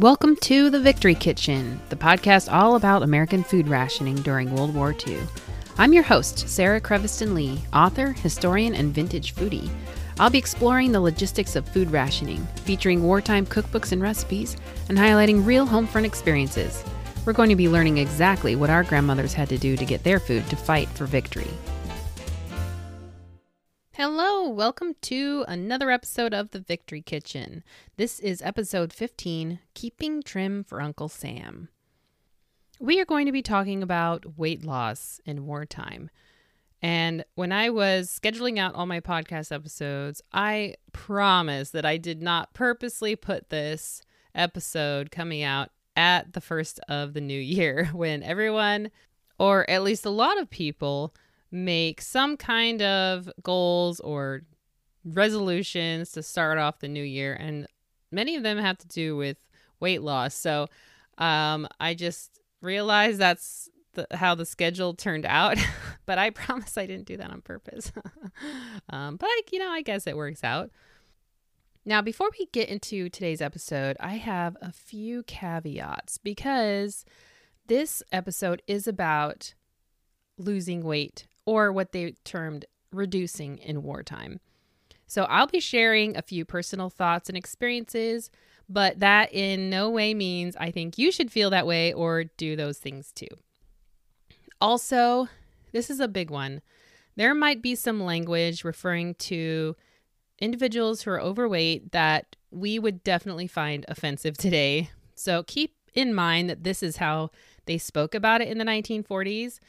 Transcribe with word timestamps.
Welcome 0.00 0.36
to 0.42 0.70
The 0.70 0.78
Victory 0.78 1.16
Kitchen, 1.16 1.80
the 1.88 1.96
podcast 1.96 2.52
all 2.52 2.76
about 2.76 3.02
American 3.02 3.42
food 3.42 3.66
rationing 3.66 4.14
during 4.14 4.54
World 4.54 4.72
War 4.72 4.94
II. 5.04 5.18
I'm 5.76 5.92
your 5.92 6.04
host, 6.04 6.48
Sarah 6.48 6.80
Creviston 6.80 7.34
Lee, 7.34 7.60
author, 7.72 8.12
historian, 8.12 8.76
and 8.76 8.94
vintage 8.94 9.34
foodie. 9.34 9.68
I'll 10.20 10.30
be 10.30 10.38
exploring 10.38 10.92
the 10.92 11.00
logistics 11.00 11.56
of 11.56 11.68
food 11.68 11.90
rationing, 11.90 12.46
featuring 12.64 13.02
wartime 13.02 13.44
cookbooks 13.44 13.90
and 13.90 14.00
recipes, 14.00 14.56
and 14.88 14.96
highlighting 14.96 15.44
real 15.44 15.66
home 15.66 15.88
front 15.88 16.06
experiences. 16.06 16.84
We're 17.26 17.32
going 17.32 17.50
to 17.50 17.56
be 17.56 17.68
learning 17.68 17.98
exactly 17.98 18.54
what 18.54 18.70
our 18.70 18.84
grandmothers 18.84 19.34
had 19.34 19.48
to 19.48 19.58
do 19.58 19.76
to 19.76 19.84
get 19.84 20.04
their 20.04 20.20
food 20.20 20.48
to 20.50 20.54
fight 20.54 20.88
for 20.90 21.06
victory. 21.06 21.50
Welcome 24.58 24.96
to 25.02 25.44
another 25.46 25.88
episode 25.88 26.34
of 26.34 26.50
The 26.50 26.58
Victory 26.58 27.00
Kitchen. 27.00 27.62
This 27.96 28.18
is 28.18 28.42
episode 28.42 28.92
15 28.92 29.60
Keeping 29.74 30.20
Trim 30.20 30.64
for 30.64 30.82
Uncle 30.82 31.08
Sam. 31.08 31.68
We 32.80 33.00
are 33.00 33.04
going 33.04 33.26
to 33.26 33.32
be 33.32 33.40
talking 33.40 33.84
about 33.84 34.36
weight 34.36 34.64
loss 34.64 35.20
in 35.24 35.46
wartime. 35.46 36.10
And 36.82 37.24
when 37.36 37.52
I 37.52 37.70
was 37.70 38.10
scheduling 38.10 38.58
out 38.58 38.74
all 38.74 38.86
my 38.86 38.98
podcast 38.98 39.52
episodes, 39.52 40.22
I 40.32 40.74
promise 40.92 41.70
that 41.70 41.86
I 41.86 41.96
did 41.96 42.20
not 42.20 42.52
purposely 42.52 43.14
put 43.14 43.50
this 43.50 44.02
episode 44.34 45.12
coming 45.12 45.44
out 45.44 45.68
at 45.94 46.32
the 46.32 46.40
first 46.40 46.80
of 46.88 47.14
the 47.14 47.20
new 47.20 47.40
year 47.40 47.84
when 47.92 48.24
everyone, 48.24 48.90
or 49.38 49.70
at 49.70 49.84
least 49.84 50.04
a 50.04 50.10
lot 50.10 50.36
of 50.36 50.50
people, 50.50 51.14
make 51.50 52.00
some 52.00 52.36
kind 52.36 52.82
of 52.82 53.30
goals 53.42 54.00
or 54.00 54.42
resolutions 55.04 56.12
to 56.12 56.22
start 56.22 56.58
off 56.58 56.80
the 56.80 56.88
new 56.88 57.02
year. 57.02 57.34
And 57.34 57.66
many 58.10 58.36
of 58.36 58.42
them 58.42 58.58
have 58.58 58.78
to 58.78 58.88
do 58.88 59.16
with 59.16 59.38
weight 59.80 60.02
loss. 60.02 60.34
So 60.34 60.66
um, 61.16 61.66
I 61.80 61.94
just 61.94 62.40
realized 62.60 63.18
that's 63.18 63.68
the, 63.94 64.06
how 64.12 64.34
the 64.34 64.46
schedule 64.46 64.94
turned 64.94 65.26
out. 65.26 65.56
but 66.06 66.18
I 66.18 66.30
promise 66.30 66.76
I 66.76 66.86
didn't 66.86 67.06
do 67.06 67.16
that 67.16 67.30
on 67.30 67.40
purpose. 67.40 67.92
um, 68.90 69.16
but, 69.16 69.28
you 69.52 69.58
know, 69.58 69.70
I 69.70 69.82
guess 69.82 70.06
it 70.06 70.16
works 70.16 70.44
out. 70.44 70.70
Now, 71.84 72.02
before 72.02 72.28
we 72.38 72.46
get 72.52 72.68
into 72.68 73.08
today's 73.08 73.40
episode, 73.40 73.96
I 73.98 74.16
have 74.16 74.58
a 74.60 74.72
few 74.72 75.22
caveats 75.22 76.18
because 76.18 77.06
this 77.66 78.02
episode 78.12 78.60
is 78.66 78.86
about 78.86 79.54
losing 80.36 80.82
weight 80.82 81.26
or 81.48 81.72
what 81.72 81.92
they 81.92 82.12
termed 82.24 82.66
reducing 82.92 83.56
in 83.56 83.82
wartime. 83.82 84.38
So 85.06 85.22
I'll 85.24 85.46
be 85.46 85.60
sharing 85.60 86.14
a 86.14 86.20
few 86.20 86.44
personal 86.44 86.90
thoughts 86.90 87.30
and 87.30 87.38
experiences, 87.38 88.30
but 88.68 89.00
that 89.00 89.32
in 89.32 89.70
no 89.70 89.88
way 89.88 90.12
means 90.12 90.56
I 90.56 90.70
think 90.70 90.98
you 90.98 91.10
should 91.10 91.32
feel 91.32 91.48
that 91.48 91.66
way 91.66 91.94
or 91.94 92.24
do 92.24 92.54
those 92.54 92.76
things 92.76 93.12
too. 93.12 93.28
Also, 94.60 95.28
this 95.72 95.88
is 95.88 96.00
a 96.00 96.06
big 96.06 96.30
one. 96.30 96.60
There 97.16 97.34
might 97.34 97.62
be 97.62 97.74
some 97.74 98.04
language 98.04 98.62
referring 98.62 99.14
to 99.14 99.74
individuals 100.38 101.00
who 101.00 101.12
are 101.12 101.20
overweight 101.20 101.92
that 101.92 102.36
we 102.50 102.78
would 102.78 103.02
definitely 103.02 103.46
find 103.46 103.86
offensive 103.88 104.36
today. 104.36 104.90
So 105.14 105.44
keep 105.44 105.72
in 105.94 106.12
mind 106.12 106.50
that 106.50 106.64
this 106.64 106.82
is 106.82 106.98
how 106.98 107.30
they 107.64 107.78
spoke 107.78 108.14
about 108.14 108.42
it 108.42 108.48
in 108.48 108.58
the 108.58 108.66
1940s 108.66 109.60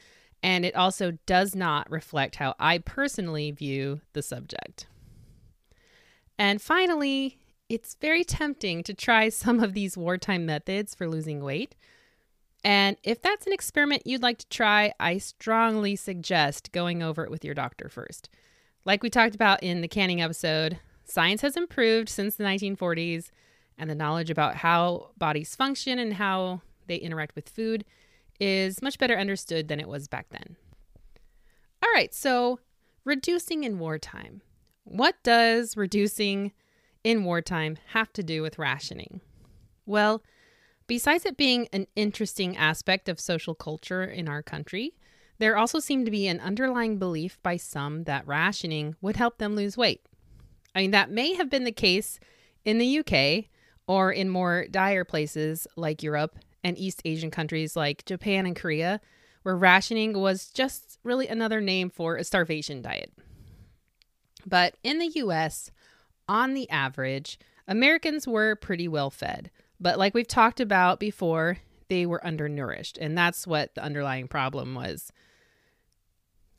and 0.42 0.64
it 0.64 0.74
also 0.74 1.12
does 1.26 1.54
not 1.54 1.90
reflect 1.90 2.36
how 2.36 2.54
I 2.58 2.78
personally 2.78 3.50
view 3.50 4.00
the 4.12 4.22
subject. 4.22 4.86
And 6.38 6.62
finally, 6.62 7.38
it's 7.68 7.96
very 8.00 8.24
tempting 8.24 8.82
to 8.84 8.94
try 8.94 9.28
some 9.30 9.60
of 9.60 9.74
these 9.74 9.96
wartime 9.96 10.46
methods 10.46 10.94
for 10.94 11.08
losing 11.08 11.42
weight. 11.42 11.74
And 12.62 12.96
if 13.02 13.22
that's 13.22 13.46
an 13.46 13.52
experiment 13.52 14.06
you'd 14.06 14.22
like 14.22 14.38
to 14.38 14.48
try, 14.48 14.92
I 15.00 15.18
strongly 15.18 15.96
suggest 15.96 16.72
going 16.72 17.02
over 17.02 17.24
it 17.24 17.30
with 17.30 17.44
your 17.44 17.54
doctor 17.54 17.88
first. 17.88 18.28
Like 18.84 19.02
we 19.02 19.10
talked 19.10 19.34
about 19.34 19.62
in 19.62 19.80
the 19.80 19.88
canning 19.88 20.20
episode, 20.20 20.78
science 21.04 21.42
has 21.42 21.56
improved 21.56 22.08
since 22.08 22.36
the 22.36 22.44
1940s, 22.44 23.30
and 23.80 23.88
the 23.88 23.94
knowledge 23.94 24.30
about 24.30 24.56
how 24.56 25.10
bodies 25.16 25.56
function 25.56 25.98
and 25.98 26.14
how 26.14 26.60
they 26.86 26.96
interact 26.96 27.34
with 27.34 27.48
food 27.48 27.84
is 28.40 28.82
much 28.82 28.98
better 28.98 29.18
understood 29.18 29.68
than 29.68 29.78
it 29.78 29.88
was 29.88 30.08
back 30.08 30.26
then. 30.30 30.56
All 31.82 31.90
right, 31.94 32.14
so 32.14 32.60
reducing 33.04 33.64
in 33.64 33.78
wartime. 33.78 34.42
What 34.84 35.16
does 35.22 35.76
reducing 35.76 36.52
in 37.04 37.24
wartime 37.24 37.78
have 37.88 38.12
to 38.14 38.22
do 38.22 38.42
with 38.42 38.58
rationing? 38.58 39.20
Well, 39.86 40.22
besides 40.86 41.24
it 41.24 41.36
being 41.36 41.68
an 41.72 41.86
interesting 41.96 42.56
aspect 42.56 43.08
of 43.08 43.20
social 43.20 43.54
culture 43.54 44.04
in 44.04 44.28
our 44.28 44.42
country, 44.42 44.94
there 45.38 45.56
also 45.56 45.78
seemed 45.78 46.04
to 46.04 46.10
be 46.10 46.26
an 46.26 46.40
underlying 46.40 46.98
belief 46.98 47.38
by 47.42 47.56
some 47.56 48.04
that 48.04 48.26
rationing 48.26 48.94
would 49.00 49.16
help 49.16 49.38
them 49.38 49.56
lose 49.56 49.76
weight. 49.76 50.02
I 50.74 50.82
mean, 50.82 50.90
that 50.90 51.10
may 51.10 51.34
have 51.34 51.50
been 51.50 51.64
the 51.64 51.72
case 51.72 52.20
in 52.64 52.78
the 52.78 52.98
UK 52.98 53.46
or 53.86 54.12
in 54.12 54.28
more 54.28 54.66
dire 54.70 55.04
places 55.04 55.66
like 55.76 56.02
Europe 56.02 56.38
and 56.62 56.78
East 56.78 57.02
Asian 57.04 57.30
countries 57.30 57.76
like 57.76 58.04
Japan 58.04 58.46
and 58.46 58.56
Korea, 58.56 59.00
where 59.42 59.56
rationing 59.56 60.12
was 60.18 60.50
just 60.50 60.98
really 61.02 61.28
another 61.28 61.60
name 61.60 61.90
for 61.90 62.16
a 62.16 62.24
starvation 62.24 62.82
diet. 62.82 63.12
But 64.46 64.76
in 64.82 64.98
the 64.98 65.10
US, 65.14 65.70
on 66.28 66.54
the 66.54 66.68
average, 66.70 67.38
Americans 67.66 68.26
were 68.26 68.56
pretty 68.56 68.88
well 68.88 69.10
fed. 69.10 69.50
But 69.78 69.98
like 69.98 70.14
we've 70.14 70.28
talked 70.28 70.60
about 70.60 71.00
before, 71.00 71.58
they 71.88 72.06
were 72.06 72.24
undernourished, 72.24 72.98
and 72.98 73.16
that's 73.16 73.46
what 73.46 73.74
the 73.74 73.82
underlying 73.82 74.28
problem 74.28 74.74
was. 74.74 75.12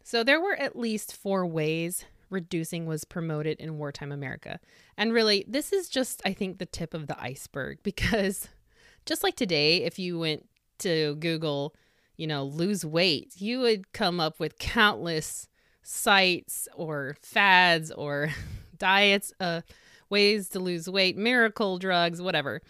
So 0.04 0.24
there 0.24 0.42
were 0.42 0.56
at 0.56 0.76
least 0.76 1.16
four 1.16 1.46
ways 1.46 2.06
reducing 2.30 2.86
was 2.86 3.04
promoted 3.04 3.60
in 3.60 3.78
wartime 3.78 4.12
America. 4.12 4.60
And 4.98 5.14
really, 5.14 5.46
this 5.48 5.72
is 5.72 5.90
just, 5.90 6.22
I 6.26 6.34
think, 6.34 6.58
the 6.58 6.66
tip 6.66 6.94
of 6.94 7.08
the 7.08 7.22
iceberg 7.22 7.80
because 7.84 8.50
just 9.06 9.24
like 9.24 9.36
today, 9.36 9.84
if 9.84 10.00
you 10.00 10.20
went 10.20 10.48
to 10.80 11.16
Google, 11.16 11.76
you 12.18 12.28
know, 12.28 12.44
lose 12.44 12.86
weight, 12.86 13.34
you 13.38 13.60
would 13.60 13.92
come 13.94 14.20
up 14.20 14.40
with 14.40 14.60
countless 14.60 15.48
sites 15.84 16.68
or 16.76 17.16
fads 17.22 17.92
or 17.92 18.30
diets, 18.78 19.34
uh, 19.40 19.62
ways 20.10 20.50
to 20.50 20.60
lose 20.60 20.90
weight, 20.90 21.18
miracle 21.18 21.78
drugs, 21.78 22.22
whatever. 22.22 22.62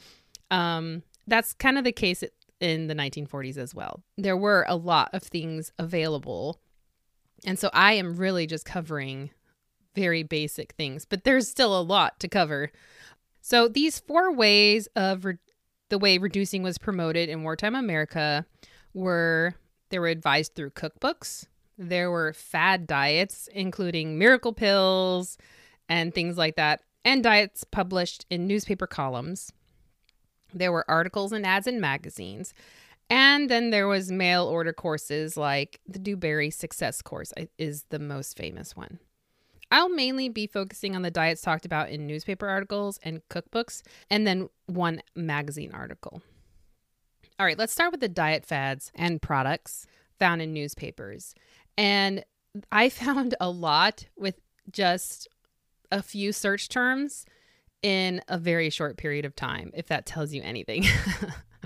Um, 0.49 1.03
that's 1.27 1.53
kind 1.53 1.77
of 1.77 1.83
the 1.83 1.91
case 1.91 2.23
in 2.59 2.87
the 2.87 2.95
1940s 2.95 3.57
as 3.57 3.73
well. 3.73 4.03
There 4.17 4.37
were 4.37 4.65
a 4.67 4.75
lot 4.75 5.09
of 5.13 5.23
things 5.23 5.71
available. 5.79 6.61
And 7.45 7.57
so 7.57 7.69
I 7.73 7.93
am 7.93 8.15
really 8.15 8.45
just 8.45 8.65
covering 8.65 9.31
very 9.95 10.23
basic 10.23 10.73
things, 10.73 11.05
but 11.05 11.23
there's 11.23 11.49
still 11.49 11.77
a 11.77 11.81
lot 11.81 12.19
to 12.19 12.27
cover. 12.27 12.71
So 13.41 13.67
these 13.67 13.99
four 13.99 14.33
ways 14.33 14.87
of 14.95 15.25
re- 15.25 15.37
the 15.91 15.99
way 15.99 16.17
reducing 16.17 16.63
was 16.63 16.77
promoted 16.77 17.29
in 17.29 17.43
wartime 17.43 17.75
America 17.75 18.45
were 18.93 19.53
they 19.89 19.99
were 19.99 20.07
advised 20.07 20.55
through 20.55 20.71
cookbooks. 20.71 21.45
There 21.77 22.09
were 22.09 22.31
fad 22.31 22.87
diets, 22.87 23.49
including 23.53 24.17
miracle 24.17 24.53
pills 24.53 25.37
and 25.89 26.15
things 26.15 26.37
like 26.37 26.55
that, 26.55 26.81
and 27.03 27.21
diets 27.21 27.65
published 27.65 28.25
in 28.29 28.47
newspaper 28.47 28.87
columns. 28.87 29.51
There 30.53 30.71
were 30.71 30.89
articles 30.89 31.33
and 31.33 31.45
ads 31.45 31.67
in 31.67 31.81
magazines. 31.81 32.53
And 33.09 33.49
then 33.49 33.71
there 33.71 33.89
was 33.89 34.09
mail 34.09 34.45
order 34.45 34.71
courses 34.71 35.35
like 35.35 35.81
the 35.85 35.99
DuBarry 35.99 36.53
Success 36.53 37.01
Course 37.01 37.33
is 37.57 37.83
the 37.89 37.99
most 37.99 38.37
famous 38.37 38.77
one. 38.77 38.99
I'll 39.71 39.89
mainly 39.89 40.27
be 40.27 40.47
focusing 40.47 40.95
on 40.95 41.01
the 41.01 41.09
diets 41.11 41.41
talked 41.41 41.65
about 41.65 41.89
in 41.89 42.05
newspaper 42.05 42.47
articles 42.47 42.99
and 43.03 43.21
cookbooks, 43.29 43.81
and 44.09 44.27
then 44.27 44.49
one 44.65 45.01
magazine 45.15 45.71
article. 45.73 46.21
All 47.39 47.45
right, 47.45 47.57
let's 47.57 47.73
start 47.73 47.91
with 47.91 48.01
the 48.01 48.09
diet 48.09 48.45
fads 48.45 48.91
and 48.93 49.21
products 49.21 49.87
found 50.19 50.41
in 50.41 50.53
newspapers. 50.53 51.33
And 51.77 52.23
I 52.71 52.89
found 52.89 53.35
a 53.39 53.49
lot 53.49 54.07
with 54.17 54.35
just 54.69 55.27
a 55.91 56.03
few 56.03 56.31
search 56.31 56.69
terms 56.69 57.25
in 57.81 58.21
a 58.27 58.37
very 58.37 58.69
short 58.69 58.97
period 58.97 59.25
of 59.25 59.35
time, 59.35 59.71
if 59.73 59.87
that 59.87 60.05
tells 60.05 60.33
you 60.33 60.41
anything. 60.43 60.85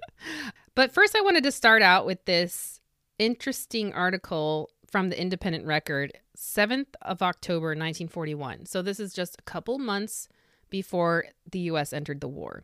but 0.76 0.94
first, 0.94 1.16
I 1.16 1.22
wanted 1.22 1.44
to 1.44 1.52
start 1.52 1.82
out 1.82 2.06
with 2.06 2.24
this 2.26 2.80
interesting 3.20 3.94
article 3.94 4.70
from 4.90 5.10
the 5.10 5.20
Independent 5.20 5.66
Record, 5.66 6.14
7th 6.36 6.96
of 7.02 7.22
October 7.22 7.70
1941. 7.70 8.66
So 8.66 8.82
this 8.82 9.00
is 9.00 9.14
just 9.14 9.38
a 9.40 9.44
couple 9.44 9.80
months 9.80 10.28
before 10.70 11.26
the 11.50 11.60
US 11.60 11.94
entered 11.94 12.22
the 12.22 12.28
war. 12.28 12.64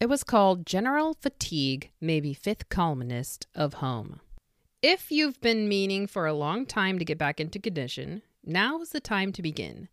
It 0.00 0.06
was 0.06 0.24
called 0.24 0.66
General 0.66 1.14
Fatigue 1.14 1.90
maybe 2.00 2.34
Fifth 2.34 2.68
Columnist 2.68 3.46
of 3.54 3.74
Home. 3.74 4.20
If 4.82 5.12
you've 5.12 5.40
been 5.40 5.68
meaning 5.68 6.08
for 6.08 6.26
a 6.26 6.34
long 6.34 6.66
time 6.66 6.98
to 6.98 7.04
get 7.04 7.18
back 7.18 7.38
into 7.38 7.60
condition, 7.60 8.22
now 8.44 8.80
is 8.80 8.90
the 8.90 9.00
time 9.00 9.30
to 9.32 9.42
begin. 9.42 9.88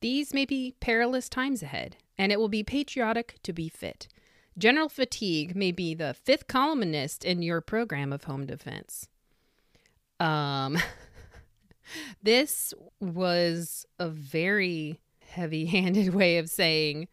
These 0.00 0.32
may 0.32 0.44
be 0.44 0.76
perilous 0.78 1.28
times 1.28 1.62
ahead, 1.62 1.96
and 2.16 2.30
it 2.30 2.38
will 2.38 2.48
be 2.48 2.62
patriotic 2.62 3.40
to 3.42 3.52
be 3.52 3.68
fit. 3.68 4.06
General 4.56 4.88
fatigue 4.88 5.56
may 5.56 5.72
be 5.72 5.94
the 5.94 6.14
fifth 6.14 6.46
columnist 6.46 7.24
in 7.24 7.42
your 7.42 7.60
program 7.60 8.12
of 8.12 8.24
home 8.24 8.46
defense. 8.46 9.08
Um, 10.20 10.78
this 12.22 12.72
was 13.00 13.86
a 13.98 14.08
very 14.08 15.00
heavy 15.26 15.66
handed 15.66 16.08
way 16.14 16.38
of 16.38 16.48
saying 16.48 17.08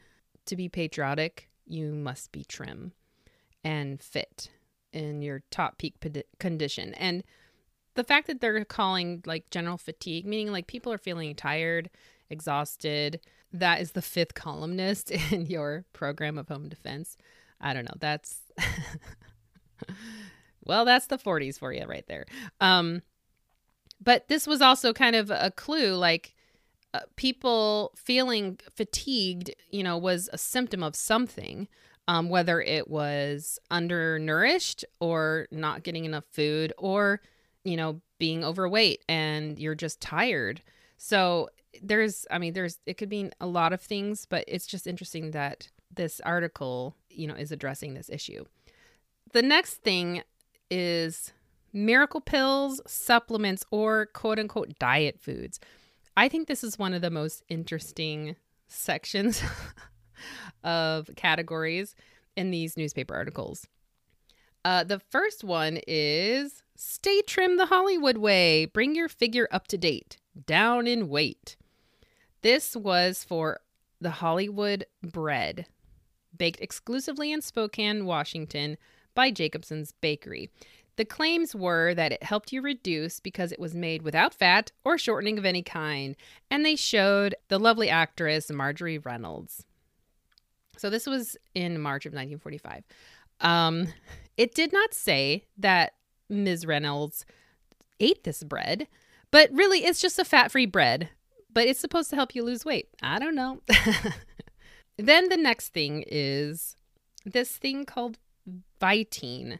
to 0.46 0.56
be 0.56 0.70
patriotic, 0.70 1.50
you 1.66 1.94
must 1.94 2.32
be 2.32 2.44
trim 2.44 2.94
and 3.64 4.02
fit 4.02 4.50
in 4.94 5.22
your 5.22 5.44
top 5.52 5.78
peak 5.78 5.96
condition. 6.40 6.94
And 6.94 7.24
the 7.96 8.04
fact 8.04 8.28
that 8.28 8.42
they're 8.42 8.64
calling 8.66 9.24
like 9.26 9.50
general 9.50 9.78
fatigue, 9.78 10.26
meaning 10.26 10.52
like 10.52 10.68
people 10.68 10.94
are 10.94 10.98
feeling 10.98 11.34
tired, 11.36 11.90
exhausted, 12.30 13.20
that 13.52 13.82
is 13.82 13.92
the 13.92 14.02
fifth 14.02 14.34
columnist 14.34 15.12
in 15.32 15.48
your 15.48 15.86
program 15.94 16.38
of 16.38 16.48
home 16.48 16.70
defense. 16.70 17.18
I 17.60 17.74
don't 17.74 17.86
know. 17.86 17.96
That's 18.00 18.42
well, 20.66 20.86
that's 20.86 21.08
the 21.08 21.18
40s 21.18 21.58
for 21.58 21.74
you 21.74 21.86
right 21.86 22.06
there. 22.08 22.26
Um, 22.62 23.02
but 24.02 24.28
this 24.28 24.48
was 24.48 24.62
also 24.62 24.94
kind 24.94 25.16
of 25.16 25.32
a 25.32 25.52
clue 25.52 25.96
like 25.96 26.36
uh, 26.94 27.00
people 27.16 27.92
feeling 27.96 28.58
fatigued, 28.70 29.52
you 29.70 29.84
know, 29.84 29.98
was 29.98 30.30
a 30.32 30.38
symptom 30.38 30.82
of 30.82 30.96
something, 30.96 31.68
um, 32.08 32.30
whether 32.30 32.62
it 32.62 32.90
was 32.90 33.60
undernourished 33.70 34.86
or 35.00 35.48
not 35.52 35.84
getting 35.84 36.06
enough 36.06 36.24
food 36.32 36.72
or, 36.78 37.22
you 37.64 37.76
know, 37.76 38.00
being 38.18 38.46
overweight 38.46 39.04
and 39.10 39.60
you're 39.60 39.76
just 39.76 40.00
tired. 40.00 40.62
So 40.98 41.50
there's, 41.82 42.26
I 42.32 42.38
mean, 42.38 42.54
there's, 42.54 42.80
it 42.86 42.98
could 42.98 43.10
mean 43.10 43.32
a 43.42 43.48
lot 43.48 43.74
of 43.74 43.82
things, 43.82 44.26
but 44.26 44.46
it's 44.48 44.68
just 44.68 44.88
interesting 44.88 45.32
that 45.32 45.68
this 45.94 46.22
article, 46.22 46.96
you 47.10 47.28
know, 47.28 47.36
is 47.36 47.52
addressing 47.52 47.94
this 47.94 48.10
issue. 48.10 48.46
The 49.34 49.42
next 49.42 49.76
thing 49.76 50.24
is 50.72 51.34
miracle 51.76 52.22
pills, 52.22 52.82
supplements, 52.88 53.64
or 53.70 54.08
quote 54.08 54.40
unquote 54.40 54.80
diet 54.80 55.20
foods. 55.20 55.60
I 56.18 56.30
think 56.30 56.48
this 56.48 56.64
is 56.64 56.80
one 56.80 56.94
of 56.94 57.02
the 57.02 57.12
most 57.12 57.44
interesting 57.50 58.38
sections 58.68 59.44
of 60.64 61.10
categories 61.16 61.96
in 62.36 62.50
these 62.50 62.78
newspaper 62.78 63.14
articles. 63.14 63.68
Uh, 64.64 64.84
the 64.84 65.00
first 65.00 65.44
one 65.44 65.80
is 65.88 66.64
Stay 66.76 67.22
Trim 67.22 67.58
the 67.58 67.68
Hollywood 67.68 68.18
Way. 68.18 68.66
Bring 68.66 68.96
your 68.96 69.10
figure 69.10 69.48
up 69.52 69.68
to 69.68 69.78
date. 69.78 70.18
Down 70.48 70.88
in 70.88 71.08
weight. 71.08 71.56
This 72.42 72.76
was 72.76 73.24
for 73.24 73.60
the 74.02 74.12
Hollywood 74.12 74.86
bread, 75.02 75.68
baked 76.36 76.62
exclusively 76.62 77.32
in 77.32 77.42
Spokane, 77.42 78.06
Washington 78.06 78.78
by 79.14 79.32
Jacobson's 79.32 79.94
Bakery. 79.94 80.50
The 80.98 81.06
claims 81.06 81.54
were 81.54 81.94
that 81.94 82.14
it 82.14 82.24
helped 82.24 82.54
you 82.54 82.62
reduce 82.62 83.20
because 83.20 83.52
it 83.52 83.60
was 83.60 83.76
made 83.76 84.02
without 84.02 84.34
fat 84.34 84.72
or 84.84 84.98
shortening 84.98 85.38
of 85.38 85.46
any 85.46 85.62
kind, 85.62 86.16
and 86.50 86.66
they 86.66 86.76
showed 86.76 87.36
the 87.50 87.60
lovely 87.60 87.90
actress 87.90 88.52
Marjorie 88.52 88.98
Reynolds. 88.98 89.66
So 90.78 90.90
this 90.90 91.06
was 91.06 91.38
in 91.54 91.80
March 91.82 92.06
of 92.06 92.12
1945. 92.12 92.84
Um, 93.42 93.88
it 94.38 94.56
did 94.56 94.72
not 94.72 94.94
say 94.94 95.46
that 95.58 95.94
Ms. 96.30 96.66
Reynolds 96.66 97.26
ate 98.00 98.24
this 98.24 98.44
bread, 98.44 98.88
but 99.32 99.50
really 99.52 99.80
it's 99.80 100.02
just 100.02 100.20
a 100.20 100.26
fat 100.26 100.52
free 100.52 100.66
bread, 100.66 101.10
but 101.52 101.68
it's 101.68 101.80
supposed 101.80 102.10
to 102.10 102.16
help 102.16 102.36
you 102.36 102.44
lose 102.44 102.66
weight. 102.66 102.90
I 103.02 103.20
don't 103.20 103.36
know. 103.36 103.62
then 104.98 105.30
the 105.30 105.38
next 105.38 105.70
thing 105.70 106.04
is 106.08 106.76
this 107.26 107.58
thing 107.58 107.86
called 107.86 108.18
Viteene. 108.82 109.60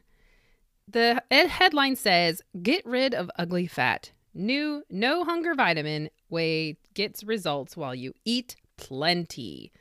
The 0.88 1.22
headline 1.30 1.96
says, 1.96 2.42
Get 2.62 2.84
rid 2.86 3.14
of 3.14 3.30
ugly 3.38 3.66
fat. 3.66 4.12
New 4.32 4.84
no 4.90 5.24
hunger 5.24 5.54
vitamin 5.54 6.10
way 6.28 6.76
gets 6.94 7.24
results 7.24 7.76
while 7.76 7.94
you 7.94 8.12
eat 8.24 8.56
plenty. 8.76 9.72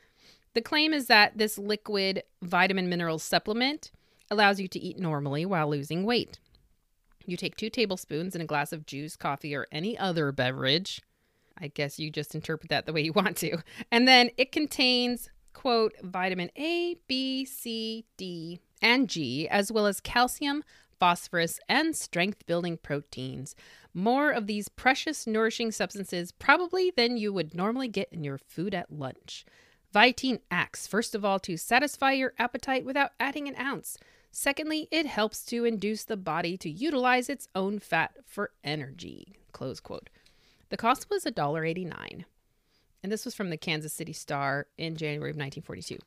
The 0.54 0.62
claim 0.62 0.94
is 0.94 1.08
that 1.08 1.38
this 1.38 1.58
liquid 1.58 2.24
vitamin 2.42 2.90
mineral 2.90 3.20
supplement 3.20 3.92
allows 4.32 4.60
you 4.60 4.68
to 4.70 4.80
eat 4.80 4.98
normally 4.98 5.46
while 5.46 5.70
losing 5.70 6.06
weight. 6.06 6.40
You 7.26 7.38
take 7.38 7.58
two 7.58 7.70
tablespoons 7.70 8.36
in 8.36 8.42
a 8.42 8.46
glass 8.46 8.72
of 8.72 8.86
juice, 8.86 9.16
coffee, 9.16 9.54
or 9.56 9.68
any 9.72 9.98
other 9.98 10.32
beverage. 10.32 11.02
I 11.58 11.68
guess 11.68 12.00
you 12.00 12.10
just 12.10 12.36
interpret 12.36 12.70
that 12.70 12.86
the 12.86 12.94
way 12.94 13.02
you 13.02 13.14
want 13.14 13.38
to. 13.38 13.58
And 13.92 14.08
then 14.08 14.30
it 14.38 14.52
contains, 14.52 15.30
quote, 15.54 15.94
vitamin 16.02 16.52
A, 16.56 16.96
B, 17.08 17.46
C, 17.46 18.06
D, 18.18 18.62
and 18.82 19.10
G, 19.10 19.48
as 19.50 19.72
well 19.72 19.88
as 19.88 20.00
calcium, 20.00 20.64
phosphorus, 21.00 21.60
and 21.68 21.96
strength 21.96 22.46
building 22.46 22.78
proteins. 22.78 23.56
More 23.94 24.32
of 24.32 24.48
these 24.48 24.70
precious, 24.70 25.26
nourishing 25.26 25.72
substances, 25.72 26.32
probably 26.32 26.92
than 26.96 27.18
you 27.18 27.32
would 27.32 27.56
normally 27.56 27.88
get 27.88 28.10
in 28.12 28.24
your 28.24 28.38
food 28.38 28.74
at 28.74 28.92
lunch. 28.92 29.46
Viteene 29.94 30.42
acts, 30.52 30.88
first 30.88 31.16
of 31.16 31.24
all, 31.24 31.40
to 31.40 31.56
satisfy 31.56 32.12
your 32.12 32.34
appetite 32.38 32.86
without 32.86 33.12
adding 33.20 33.48
an 33.48 33.56
ounce. 33.56 33.98
Secondly, 34.32 34.90
it 34.92 35.06
helps 35.06 35.46
to 35.46 35.64
induce 35.64 36.04
the 36.04 36.18
body 36.18 36.58
to 36.58 36.70
utilize 36.70 37.30
its 37.30 37.48
own 37.56 37.80
fat 37.80 38.12
for 38.26 38.52
energy. 38.64 39.38
Close 39.54 39.80
quote. 39.80 40.10
The 40.70 40.76
cost 40.76 41.10
was 41.10 41.24
$1.89. 41.24 42.26
And 43.02 43.12
this 43.12 43.24
was 43.24 43.34
from 43.34 43.50
the 43.50 43.58
Kansas 43.58 43.94
City 43.94 44.12
Star 44.12 44.68
in 44.78 44.98
January 44.98 45.30
of 45.30 45.38
1942. 45.38 45.98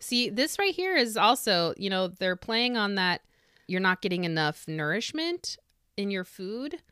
See, 0.00 0.30
this 0.30 0.58
right 0.58 0.74
here 0.74 0.96
is 0.96 1.16
also, 1.16 1.74
you 1.76 1.90
know, 1.90 2.08
they're 2.08 2.36
playing 2.36 2.78
on 2.78 2.94
that 2.94 3.20
you're 3.68 3.80
not 3.80 4.02
getting 4.02 4.24
enough 4.24 4.66
nourishment 4.66 5.56
in 5.96 6.10
your 6.10 6.24
food. 6.24 6.82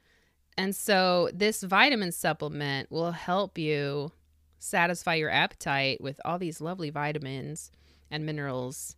And 0.56 0.76
so 0.76 1.30
this 1.34 1.62
vitamin 1.62 2.12
supplement 2.12 2.90
will 2.90 3.12
help 3.12 3.58
you 3.58 4.12
satisfy 4.58 5.14
your 5.14 5.30
appetite 5.30 6.00
with 6.00 6.20
all 6.24 6.38
these 6.38 6.60
lovely 6.60 6.90
vitamins 6.90 7.70
and 8.10 8.24
minerals. 8.24 8.96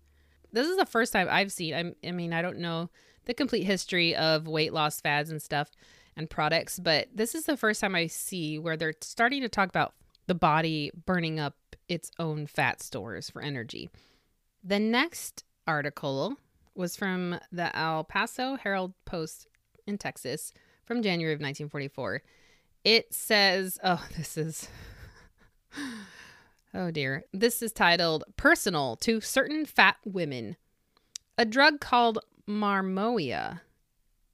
This 0.53 0.67
is 0.67 0.77
the 0.77 0.87
first 0.87 1.13
time 1.13 1.29
I've 1.31 1.53
seen, 1.53 1.75
I'm, 1.75 1.97
I 2.05 2.13
mean, 2.13 2.33
I 2.33 2.43
don't 2.43 2.59
know 2.59 2.91
the 3.25 3.35
complete 3.35 3.65
history 3.65 4.15
of 4.15 4.49
weight 4.49 4.73
loss 4.73 5.01
fads 5.01 5.31
and 5.31 5.41
stuff 5.43 5.71
and 6.17 6.29
products, 6.31 6.79
but 6.79 7.09
this 7.15 7.35
is 7.35 7.45
the 7.45 7.57
first 7.57 7.81
time 7.81 7.95
I 7.95 8.07
see 8.07 8.59
where 8.59 8.77
they're 8.77 8.95
starting 9.01 9.43
to 9.43 9.49
talk 9.49 9.69
about 9.69 9.95
the 10.27 10.35
body 10.35 10.91
burning 11.07 11.39
up 11.39 11.55
its 11.89 12.11
own 12.19 12.47
fat 12.47 12.83
stores 12.83 13.31
for 13.31 13.43
energy. 13.43 13.89
The 14.65 14.79
next 14.79 15.45
article 15.67 16.39
was 16.79 16.97
from 16.97 17.39
the 17.53 17.77
El 17.77 18.05
Paso 18.05 18.55
Herald 18.57 18.95
Post 19.05 19.49
in 19.87 19.99
Texas 19.99 20.53
from 20.87 21.03
January 21.03 21.35
of 21.35 21.41
1944. 21.41 22.23
It 22.85 23.13
says, 23.13 23.79
oh, 23.85 24.07
this 24.17 24.39
is, 24.39 24.69
oh 26.73 26.91
dear. 26.91 27.25
This 27.33 27.61
is 27.61 27.73
titled 27.73 28.25
Personal 28.37 28.97
to 28.97 29.21
Certain 29.21 29.67
Fat 29.67 29.97
Women. 30.05 30.57
A 31.37 31.45
drug 31.45 31.81
called 31.81 32.21
Marmola 32.49 33.61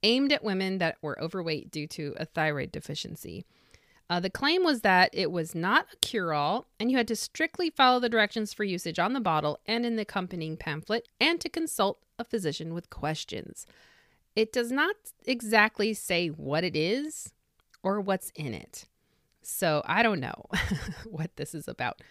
aimed 0.03 0.31
at 0.31 0.43
women 0.43 0.77
that 0.77 0.97
were 1.01 1.21
overweight 1.21 1.71
due 1.71 1.87
to 1.87 2.13
a 2.17 2.25
thyroid 2.25 2.71
deficiency. 2.71 3.45
Uh, 4.09 4.19
the 4.19 4.29
claim 4.29 4.63
was 4.63 4.81
that 4.81 5.09
it 5.13 5.31
was 5.31 5.55
not 5.55 5.87
a 5.91 5.95
cure 5.97 6.33
all, 6.33 6.67
and 6.79 6.91
you 6.91 6.97
had 6.97 7.07
to 7.07 7.15
strictly 7.15 7.69
follow 7.69 7.99
the 7.99 8.09
directions 8.09 8.53
for 8.53 8.63
usage 8.63 8.99
on 8.99 9.13
the 9.13 9.19
bottle 9.19 9.59
and 9.65 9.85
in 9.85 9.95
the 9.95 10.03
accompanying 10.03 10.57
pamphlet, 10.57 11.07
and 11.19 11.41
to 11.41 11.49
consult 11.49 11.99
a 12.19 12.23
physician 12.23 12.73
with 12.73 12.89
questions. 12.89 13.65
It 14.35 14.53
does 14.53 14.71
not 14.71 14.95
exactly 15.25 15.93
say 15.93 16.27
what 16.27 16.63
it 16.63 16.75
is 16.75 17.33
or 17.81 17.99
what's 17.99 18.31
in 18.35 18.53
it. 18.53 18.85
So 19.41 19.81
I 19.85 20.03
don't 20.03 20.19
know 20.19 20.45
what 21.09 21.35
this 21.35 21.55
is 21.55 21.67
about, 21.67 22.01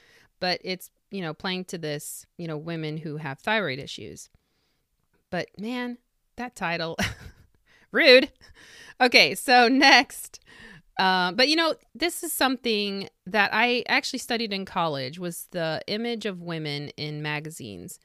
but 0.40 0.60
it's, 0.64 0.90
you 1.10 1.20
know, 1.20 1.34
playing 1.34 1.66
to 1.66 1.78
this, 1.78 2.26
you 2.38 2.48
know, 2.48 2.56
women 2.56 2.96
who 2.96 3.18
have 3.18 3.38
thyroid 3.38 3.78
issues. 3.78 4.30
But 5.30 5.48
man, 5.58 5.98
that 6.36 6.56
title, 6.56 6.96
rude. 7.92 8.30
Okay, 9.00 9.34
so 9.34 9.68
next. 9.68 10.40
Uh, 10.98 11.32
but 11.32 11.48
you 11.48 11.56
know, 11.56 11.74
this 11.94 12.22
is 12.22 12.32
something 12.32 13.08
that 13.26 13.50
I 13.52 13.84
actually 13.88 14.20
studied 14.20 14.52
in 14.52 14.64
college 14.64 15.18
was 15.18 15.48
the 15.50 15.80
image 15.86 16.24
of 16.26 16.40
women 16.40 16.90
in 16.96 17.22
magazines. 17.22 17.98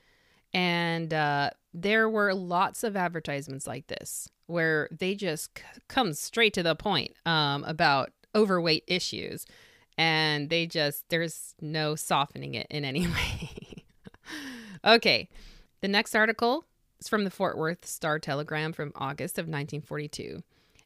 And 0.54 1.14
uh, 1.14 1.52
there 1.74 2.10
were 2.10 2.34
lots 2.34 2.84
of 2.84 2.96
advertisements 2.96 3.68
like 3.68 3.88
this 3.88 4.28
where 4.48 4.90
they 4.92 5.14
just 5.14 5.60
c- 5.60 5.64
come 5.88 6.14
straight 6.14 6.54
to 6.54 6.64
the 6.64 6.76
point 6.76 7.12
um, 7.26 7.64
about 7.66 8.12
overweight 8.34 8.84
issues. 8.88 9.46
And 9.96 10.50
they 10.50 10.66
just, 10.66 11.08
there's 11.10 11.54
no 11.62 11.96
softening 11.96 12.56
it 12.56 12.66
in 12.72 12.86
any 12.86 13.06
way. 13.08 13.84
okay. 14.84 15.30
The 15.82 15.88
next 15.88 16.16
article 16.16 16.66
is 17.00 17.08
from 17.08 17.24
the 17.24 17.30
Fort 17.30 17.58
Worth 17.58 17.86
Star 17.86 18.18
Telegram 18.18 18.74
from 18.74 18.92
August 18.96 19.38
of 19.38 19.44
1942. 19.44 20.42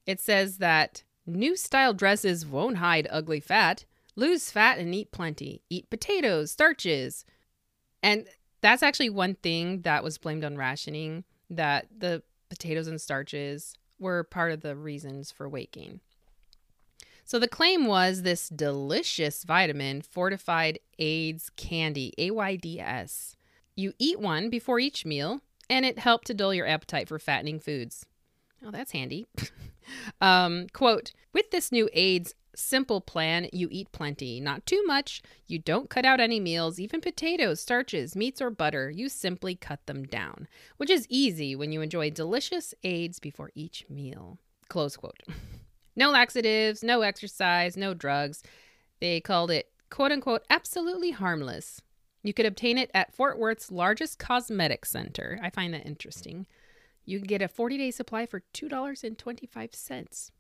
It 0.06 0.20
says 0.20 0.58
that 0.58 1.04
new 1.26 1.56
style 1.56 1.94
dresses 1.94 2.46
won't 2.46 2.78
hide 2.78 3.08
ugly 3.10 3.40
fat. 3.40 3.86
Lose 4.16 4.52
fat 4.52 4.78
and 4.78 4.94
eat 4.94 5.12
plenty. 5.12 5.62
Eat 5.70 5.90
potatoes, 5.90 6.52
starches. 6.52 7.26
And 8.02 8.28
That's 8.62 8.84
actually 8.84 9.10
one 9.10 9.36
thing 9.36 9.82
that 9.82 10.04
was 10.04 10.18
blamed 10.18 10.46
on 10.46 10.56
rationing 10.58 11.26
that 11.50 11.88
the 11.98 12.24
potatoes 12.50 12.88
and 12.88 13.02
starches 13.02 13.76
were 14.00 14.24
part 14.24 14.52
of 14.54 14.62
the 14.62 14.76
reasons 14.76 15.32
for 15.32 15.50
weight 15.50 15.72
gain. 15.72 16.00
So 17.26 17.40
the 17.40 17.48
claim 17.48 17.86
was 17.88 18.22
this 18.22 18.50
delicious 18.50 19.44
vitamin 19.44 20.02
fortified 20.02 20.80
Ayds 21.00 21.50
candy, 21.58 22.14
AYDS. 22.18 23.36
You 23.76 23.94
eat 24.00 24.20
one 24.20 24.50
before 24.50 24.80
each 24.80 25.06
meal, 25.06 25.42
and 25.70 25.86
it 25.86 26.00
helped 26.00 26.28
to 26.28 26.34
dull 26.34 26.54
your 26.54 26.68
appetite 26.68 27.08
for 27.08 27.20
fattening 27.20 27.60
foods. 27.60 28.06
Oh, 28.66 28.72
that's 28.72 28.92
handy. 28.92 29.26
um, 30.22 30.68
quote 30.74 31.12
With 31.34 31.52
this 31.52 31.72
new 31.72 31.90
Ayds 31.94 32.34
simple 32.56 33.02
plan, 33.02 33.48
you 33.52 33.68
eat 33.72 33.92
plenty, 33.92 34.40
not 34.40 34.66
too 34.66 34.84
much. 34.86 35.22
You 35.48 35.60
don't 35.60 35.90
cut 35.90 36.06
out 36.06 36.20
any 36.20 36.40
meals, 36.40 36.80
even 36.80 37.02
potatoes, 37.02 37.60
starches, 37.60 38.16
meats, 38.16 38.42
or 38.42 38.50
butter. 38.50 38.90
You 38.90 39.10
simply 39.10 39.56
cut 39.56 39.86
them 39.86 40.04
down, 40.04 40.48
which 40.78 40.90
is 40.90 41.08
easy 41.10 41.56
when 41.56 41.72
you 41.72 41.82
enjoy 41.82 42.10
delicious 42.10 42.74
Ayds 42.84 43.20
before 43.20 43.52
each 43.56 43.86
meal. 43.90 44.38
Close 44.70 44.98
quote. 44.98 45.22
No 45.96 46.10
laxatives, 46.10 46.82
no 46.84 47.02
exercise, 47.02 47.78
no 47.78 47.94
drugs. 47.94 48.42
They 49.00 49.22
called 49.22 49.52
it 49.52 49.70
quote 49.92 50.12
unquote 50.12 50.44
absolutely 50.50 51.12
harmless. 51.12 51.82
You 52.24 52.34
could 52.34 52.48
obtain 52.48 52.80
it 52.80 52.90
at 52.96 53.14
Fort 53.14 53.38
Worth's 53.38 53.72
largest 53.72 54.18
cosmetic 54.18 54.86
center. 54.86 55.40
I 55.44 55.52
find 55.52 55.72
that 55.74 55.86
interesting. 55.86 56.48
You 57.06 57.20
can 57.20 57.28
get 57.28 57.42
a 57.42 57.48
40 57.48 57.78
day 57.78 57.92
supply 57.92 58.26
for 58.26 58.44
$2.25. 58.54 60.32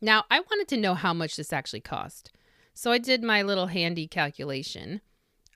Now, 0.00 0.24
I 0.30 0.40
wanted 0.40 0.68
to 0.68 0.76
know 0.76 0.94
how 0.94 1.14
much 1.14 1.36
this 1.36 1.52
actually 1.52 1.80
cost. 1.80 2.30
So 2.74 2.90
I 2.90 2.98
did 2.98 3.22
my 3.22 3.42
little 3.42 3.68
handy 3.68 4.06
calculation 4.06 5.00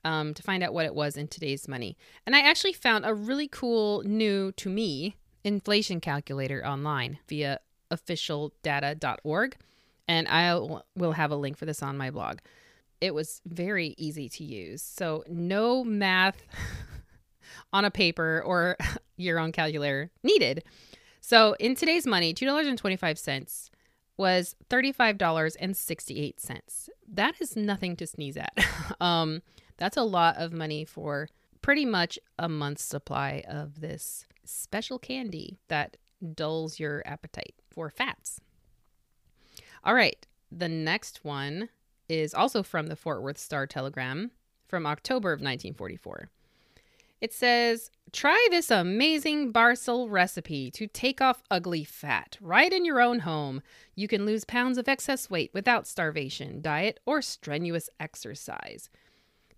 um, 0.03 0.33
to 0.33 0.41
find 0.41 0.63
out 0.63 0.73
what 0.73 0.85
it 0.85 0.95
was 0.95 1.17
in 1.17 1.27
today's 1.27 1.67
money. 1.67 1.97
And 2.25 2.35
I 2.35 2.39
actually 2.39 2.73
found 2.73 3.05
a 3.05 3.13
really 3.13 3.47
cool, 3.47 4.01
new 4.03 4.51
to 4.53 4.69
me, 4.69 5.17
inflation 5.43 5.99
calculator 5.99 6.65
online 6.65 7.19
via 7.27 7.59
officialdata.org. 7.91 9.57
And 10.07 10.27
I 10.27 10.55
will 10.95 11.11
have 11.11 11.31
a 11.31 11.35
link 11.35 11.57
for 11.57 11.65
this 11.65 11.83
on 11.83 11.97
my 11.97 12.09
blog. 12.09 12.39
It 13.01 13.13
was 13.13 13.41
very 13.45 13.93
easy 13.97 14.27
to 14.29 14.43
use. 14.43 14.81
So, 14.81 15.23
no 15.29 15.83
math 15.83 16.41
on 17.73 17.85
a 17.85 17.91
paper 17.91 18.41
or 18.45 18.77
your 19.17 19.39
own 19.39 19.51
calculator 19.51 20.11
needed. 20.23 20.63
So, 21.21 21.55
in 21.59 21.75
today's 21.75 22.07
money, 22.07 22.33
$2.25 22.33 23.69
was 24.17 24.55
$35.68. 24.69 26.89
That 27.07 27.35
is 27.39 27.55
nothing 27.55 27.95
to 27.97 28.07
sneeze 28.07 28.37
at. 28.37 28.57
um, 29.01 29.41
that's 29.77 29.97
a 29.97 30.03
lot 30.03 30.37
of 30.37 30.53
money 30.53 30.85
for 30.85 31.29
pretty 31.61 31.85
much 31.85 32.17
a 32.37 32.49
month's 32.49 32.83
supply 32.83 33.43
of 33.47 33.81
this 33.81 34.25
special 34.45 34.99
candy 34.99 35.59
that 35.67 35.97
dulls 36.33 36.79
your 36.79 37.03
appetite 37.05 37.55
for 37.69 37.89
fats. 37.89 38.41
All 39.83 39.93
right, 39.93 40.25
the 40.51 40.69
next 40.69 41.23
one 41.23 41.69
is 42.09 42.33
also 42.33 42.63
from 42.63 42.87
the 42.87 42.95
Fort 42.95 43.21
Worth 43.21 43.37
Star 43.37 43.67
Telegram 43.67 44.31
from 44.67 44.85
October 44.85 45.31
of 45.31 45.39
1944. 45.39 46.29
It 47.21 47.33
says, 47.33 47.91
Try 48.11 48.47
this 48.49 48.71
amazing 48.71 49.53
Barcel 49.53 50.09
recipe 50.09 50.71
to 50.71 50.87
take 50.87 51.21
off 51.21 51.43
ugly 51.51 51.83
fat 51.83 52.37
right 52.41 52.71
in 52.71 52.85
your 52.85 53.01
own 53.01 53.19
home. 53.19 53.61
You 53.95 54.07
can 54.07 54.25
lose 54.25 54.45
pounds 54.45 54.77
of 54.77 54.87
excess 54.87 55.29
weight 55.29 55.51
without 55.53 55.85
starvation, 55.85 56.61
diet, 56.61 56.99
or 57.05 57.21
strenuous 57.21 57.89
exercise. 57.99 58.89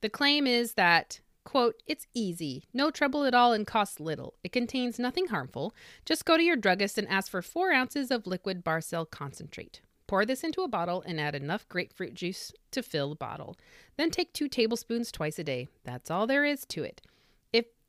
The 0.01 0.09
claim 0.09 0.47
is 0.47 0.73
that, 0.73 1.21
quote, 1.45 1.81
it's 1.87 2.07
easy, 2.13 2.63
no 2.73 2.91
trouble 2.91 3.23
at 3.23 3.33
all, 3.33 3.53
and 3.53 3.65
costs 3.65 3.99
little. 3.99 4.33
It 4.43 4.51
contains 4.51 4.99
nothing 4.99 5.27
harmful. 5.27 5.73
Just 6.05 6.25
go 6.25 6.35
to 6.35 6.43
your 6.43 6.57
druggist 6.57 6.97
and 6.97 7.07
ask 7.07 7.31
for 7.31 7.41
four 7.41 7.71
ounces 7.71 8.11
of 8.11 8.27
liquid 8.27 8.65
Barcel 8.65 9.09
concentrate. 9.09 9.81
Pour 10.07 10.25
this 10.25 10.43
into 10.43 10.63
a 10.63 10.67
bottle 10.67 11.03
and 11.05 11.21
add 11.21 11.35
enough 11.35 11.69
grapefruit 11.69 12.15
juice 12.15 12.51
to 12.71 12.83
fill 12.83 13.11
the 13.11 13.15
bottle. 13.15 13.55
Then 13.95 14.11
take 14.11 14.33
two 14.33 14.49
tablespoons 14.49 15.09
twice 15.09 15.39
a 15.39 15.43
day. 15.43 15.69
That's 15.85 16.11
all 16.11 16.27
there 16.27 16.43
is 16.43 16.65
to 16.65 16.83
it. 16.83 17.01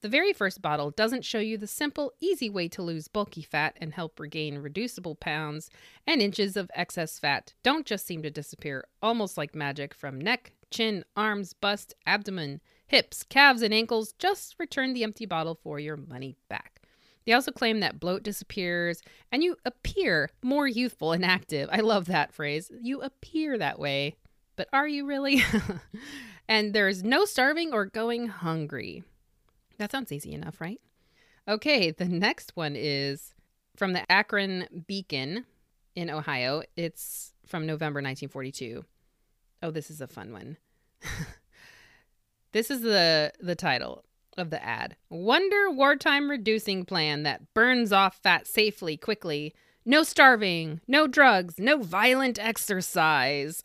The 0.03 0.09
very 0.09 0.33
first 0.33 0.61
bottle 0.61 0.91
doesn't 0.91 1.25
show 1.25 1.39
you 1.39 1.57
the 1.57 1.69
simple, 1.69 2.13
easy 2.19 2.51
way 2.51 2.67
to 2.71 2.83
lose 2.83 3.07
bulky 3.07 3.43
fat 3.43 3.77
and 3.81 3.95
help 3.95 4.19
regain 4.19 4.59
reducible 4.59 5.15
pounds 5.15 5.71
and 6.09 6.21
inches 6.21 6.57
of 6.57 6.73
excess 6.75 7.21
fat 7.21 7.55
don't 7.63 7.87
just 7.87 8.05
seem 8.05 8.21
to 8.25 8.31
disappear 8.31 8.85
almost 9.01 9.39
like 9.39 9.55
magic 9.55 9.95
from 9.95 10.21
neck, 10.21 10.55
chin, 10.73 11.05
arms, 11.17 11.53
bust, 11.53 11.95
abdomen, 12.05 12.61
hips, 12.89 13.23
calves, 13.23 13.63
and 13.63 13.73
ankles. 13.73 14.13
Just 14.19 14.57
return 14.59 14.93
the 14.93 15.05
empty 15.05 15.25
bottle 15.25 15.55
for 15.55 15.79
your 15.79 15.97
money 15.97 16.35
back. 16.49 16.81
They 17.25 17.33
also 17.33 17.53
claim 17.53 17.79
that 17.79 18.01
bloat 18.01 18.25
disappears 18.25 19.03
and 19.31 19.45
you 19.45 19.57
appear 19.65 20.31
more 20.43 20.67
youthful 20.67 21.13
and 21.13 21.25
active. 21.25 21.69
I 21.71 21.79
love 21.79 22.07
that 22.07 22.33
phrase. 22.35 22.73
You 22.83 23.03
appear 23.03 23.57
that 23.57 23.79
way, 23.79 24.17
but 24.57 24.67
are 24.73 24.89
you 24.89 25.07
really? 25.07 25.45
and 26.49 26.73
there's 26.73 27.05
no 27.05 27.25
starving 27.25 27.73
or 27.73 27.87
going 27.87 28.27
hungry. 28.27 29.05
That 29.83 29.91
sounds 29.91 30.13
easy 30.13 30.33
enough, 30.33 30.61
right? 30.61 30.81
Okay, 31.49 31.91
the 31.91 32.05
next 32.05 32.53
one 32.55 32.77
is 32.77 33.35
from 33.75 33.95
the 33.95 34.09
Akron 34.13 34.85
Beacon 34.87 35.45
in 35.97 36.09
Ohio. 36.09 36.63
It's 36.77 37.33
from 37.49 37.67
November 37.67 37.99
1942. 37.99 38.85
Oh, 39.61 39.73
this 39.73 39.91
is 39.91 40.01
a 40.01 40.07
fun 40.07 40.33
one. 40.33 40.57
this 42.53 42.71
is 42.71 42.83
the 42.83 43.33
the 43.41 43.57
title 43.57 44.05
of 44.39 44.51
the 44.51 44.65
ad. 44.65 44.95
Wonder 45.11 45.69
wartime 45.73 46.31
reducing 46.31 46.85
plan 46.85 47.25
that 47.25 47.53
burns 47.53 47.93
off 47.93 48.21
fat 48.23 48.47
safely, 48.47 48.97
quickly. 48.97 49.53
No 49.85 50.05
starving, 50.05 50.81
no 50.87 51.09
drugs, 51.09 51.57
no 51.59 51.79
violent 51.79 52.39
exercise. 52.39 53.65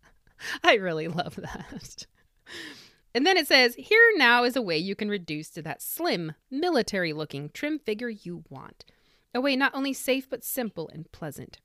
I 0.62 0.74
really 0.74 1.08
love 1.08 1.34
that. 1.34 2.06
And 3.18 3.26
then 3.26 3.36
it 3.36 3.48
says, 3.48 3.74
Here 3.74 4.12
now 4.14 4.44
is 4.44 4.54
a 4.54 4.62
way 4.62 4.78
you 4.78 4.94
can 4.94 5.08
reduce 5.08 5.50
to 5.50 5.62
that 5.62 5.82
slim, 5.82 6.34
military 6.52 7.12
looking 7.12 7.50
trim 7.50 7.80
figure 7.80 8.08
you 8.08 8.44
want. 8.48 8.84
A 9.34 9.40
way 9.40 9.56
not 9.56 9.74
only 9.74 9.92
safe, 9.92 10.30
but 10.30 10.44
simple 10.44 10.88
and 10.88 11.10
pleasant. 11.10 11.58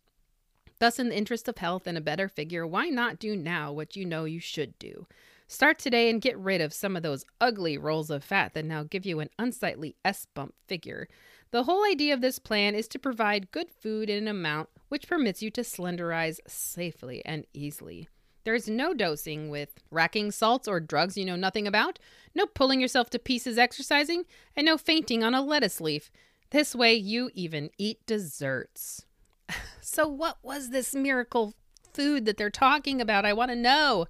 Thus, 0.80 0.98
in 0.98 1.10
the 1.10 1.16
interest 1.16 1.48
of 1.48 1.60
health 1.60 1.86
and 1.86 1.96
a 1.96 2.02
better 2.02 2.28
figure, 2.28 2.66
why 2.66 2.90
not 2.90 3.20
do 3.20 3.36
now 3.36 3.72
what 3.72 3.96
you 3.96 4.04
know 4.04 4.26
you 4.26 4.40
should 4.40 4.80
do? 4.80 5.06
Start 5.48 5.78
today 5.78 6.10
and 6.10 6.24
get 6.24 6.40
rid 6.40 6.60
of 6.60 6.74
some 6.74 6.96
of 6.96 7.04
those 7.04 7.24
ugly 7.40 7.78
rolls 7.78 8.10
of 8.10 8.24
fat 8.24 8.56
that 8.56 8.66
now 8.66 8.82
give 8.82 9.06
you 9.06 9.20
an 9.20 9.30
unsightly 9.38 9.96
S 10.04 10.26
bump 10.34 10.56
figure. 10.66 11.08
The 11.52 11.66
whole 11.66 11.86
idea 11.86 12.16
of 12.16 12.22
this 12.22 12.40
plan 12.40 12.74
is 12.74 12.88
to 12.88 12.98
provide 12.98 13.52
good 13.52 13.70
food 13.70 14.10
in 14.10 14.24
an 14.24 14.28
amount 14.28 14.70
which 14.90 15.08
permits 15.08 15.44
you 15.44 15.52
to 15.52 15.62
slenderize 15.62 16.40
safely 16.48 17.24
and 17.24 17.46
easily. 17.54 18.08
There's 18.44 18.68
no 18.68 18.94
dosing 18.94 19.50
with 19.50 19.70
racking 19.90 20.32
salts 20.32 20.68
or 20.68 20.80
drugs 20.82 21.18
you 21.18 21.26
know 21.26 21.38
nothing 21.38 21.66
about, 21.66 21.98
no 22.36 22.46
pulling 22.46 22.82
yourself 22.82 23.10
to 23.12 23.20
pieces 23.20 23.58
exercising, 23.58 24.26
and 24.56 24.66
no 24.66 24.78
fainting 24.78 25.24
on 25.24 25.34
a 25.34 25.42
lettuce 25.42 25.80
leaf. 25.80 26.12
This 26.50 26.76
way, 26.76 26.94
you 26.94 27.32
even 27.34 27.70
eat 27.78 28.06
desserts. 28.06 29.06
so, 29.82 30.08
what 30.08 30.38
was 30.44 30.70
this 30.70 30.94
miracle 30.94 31.54
food 31.94 32.26
that 32.26 32.38
they're 32.38 32.50
talking 32.50 33.00
about? 33.00 33.26
I 33.26 33.34
want 33.34 33.52
to 33.52 33.56
know. 33.56 34.08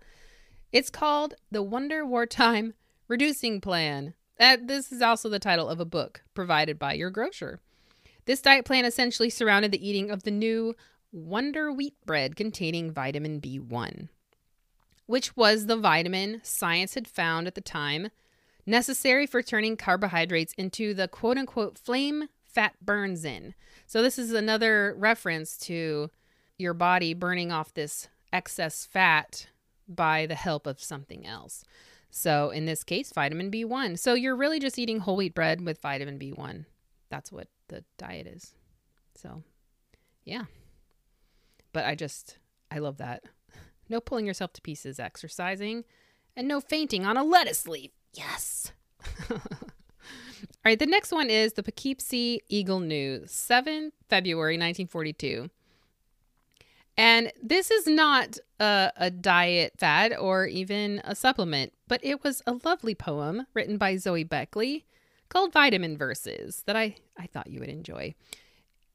It's 0.72 0.90
called 0.90 1.36
the 1.52 1.62
Wonder 1.62 2.04
Wartime 2.04 2.74
Reducing 3.08 3.62
Plan. 3.62 4.16
Uh, 4.40 4.58
this 4.60 4.92
is 4.92 5.04
also 5.04 5.30
the 5.30 5.38
title 5.38 5.70
of 5.70 5.80
a 5.80 5.86
book 5.86 6.24
provided 6.34 6.80
by 6.80 6.94
your 6.94 7.12
grocer. 7.12 7.60
This 8.26 8.42
diet 8.42 8.66
plan 8.66 8.84
essentially 8.84 9.30
surrounded 9.30 9.72
the 9.72 9.88
eating 9.88 10.10
of 10.10 10.24
the 10.24 10.32
new 10.32 10.76
Wonder 11.12 11.72
Wheat 11.72 11.94
bread 12.08 12.36
containing 12.36 12.92
vitamin 12.92 13.40
B1 13.40 14.08
which 15.06 15.36
was 15.36 15.66
the 15.66 15.78
vitamin 15.78 16.42
science 16.44 16.94
had 16.94 17.08
found 17.08 17.48
at 17.48 17.56
the 17.56 17.62
time 17.62 18.10
necessary 18.66 19.26
for 19.26 19.42
turning 19.42 19.76
carbohydrates 19.76 20.54
into 20.58 20.94
the 20.94 21.08
quote 21.08 21.38
unquote 21.38 21.78
flame 21.78 22.30
fat 22.46 22.74
burns 22.82 23.26
in. 23.26 23.54
So, 23.86 24.02
this 24.02 24.18
is 24.18 24.32
another 24.32 24.96
reference 24.98 25.58
to 25.60 26.10
your 26.58 26.74
body 26.74 27.14
burning 27.14 27.52
off 27.52 27.74
this 27.74 28.08
excess 28.32 28.86
fat 28.86 29.48
by 29.88 30.26
the 30.26 30.36
help 30.36 30.66
of 30.66 30.82
something 30.82 31.26
else. 31.26 31.64
So, 32.10 32.52
in 32.52 32.66
this 32.66 32.84
case, 32.84 33.12
vitamin 33.12 33.52
B1. 33.52 34.00
So, 34.00 34.14
you're 34.14 34.36
really 34.36 34.60
just 34.60 34.80
eating 34.80 35.00
whole 35.00 35.18
wheat 35.18 35.36
bread 35.36 35.62
with 35.62 35.82
vitamin 35.82 36.18
B1. 36.18 36.66
That's 37.10 37.32
what 37.32 37.48
the 37.68 37.84
diet 37.98 38.28
is. 38.28 38.54
So, 39.16 39.44
yeah. 40.24 40.46
But 41.74 41.86
I 41.86 41.96
just, 41.96 42.38
I 42.72 42.80
love 42.80 42.98
that 42.98 43.24
no 43.90 44.00
pulling 44.00 44.26
yourself 44.26 44.54
to 44.54 44.62
pieces 44.62 45.00
exercising, 45.00 45.84
and 46.36 46.48
no 46.48 46.60
fainting 46.60 47.06
on 47.06 47.18
a 47.18 47.24
lettuce 47.24 47.68
leaf. 47.68 47.92
Yes. 48.14 48.72
All 49.30 50.70
right, 50.70 50.80
the 50.80 50.86
next 50.86 51.12
one 51.12 51.30
is 51.30 51.54
the 51.54 51.64
Poughkeepsie 51.64 52.42
Eagle 52.48 52.80
News, 52.80 53.32
7 53.32 53.92
February 54.10 54.54
1942. 54.54 55.50
And 56.96 57.32
this 57.42 57.72
is 57.72 57.88
not 57.88 58.38
a, 58.60 58.92
a, 58.96 59.10
diet 59.10 59.74
fad 59.78 60.14
or 60.14 60.46
even 60.46 61.02
a 61.04 61.16
supplement, 61.16 61.74
but 61.88 62.00
it 62.04 62.24
was 62.24 62.44
a 62.46 62.60
lovely 62.64 62.94
poem 62.94 63.48
written 63.54 63.78
by 63.78 63.98
Zoe 63.98 64.24
Beckley 64.24 64.86
called 65.28 65.52
Vitamin 65.52 65.98
Verses 65.98 66.62
that 66.68 66.76
I, 66.76 66.96
I 67.18 67.26
thought 67.26 67.50
you 67.50 67.60
would 67.60 67.70
enjoy. 67.70 68.14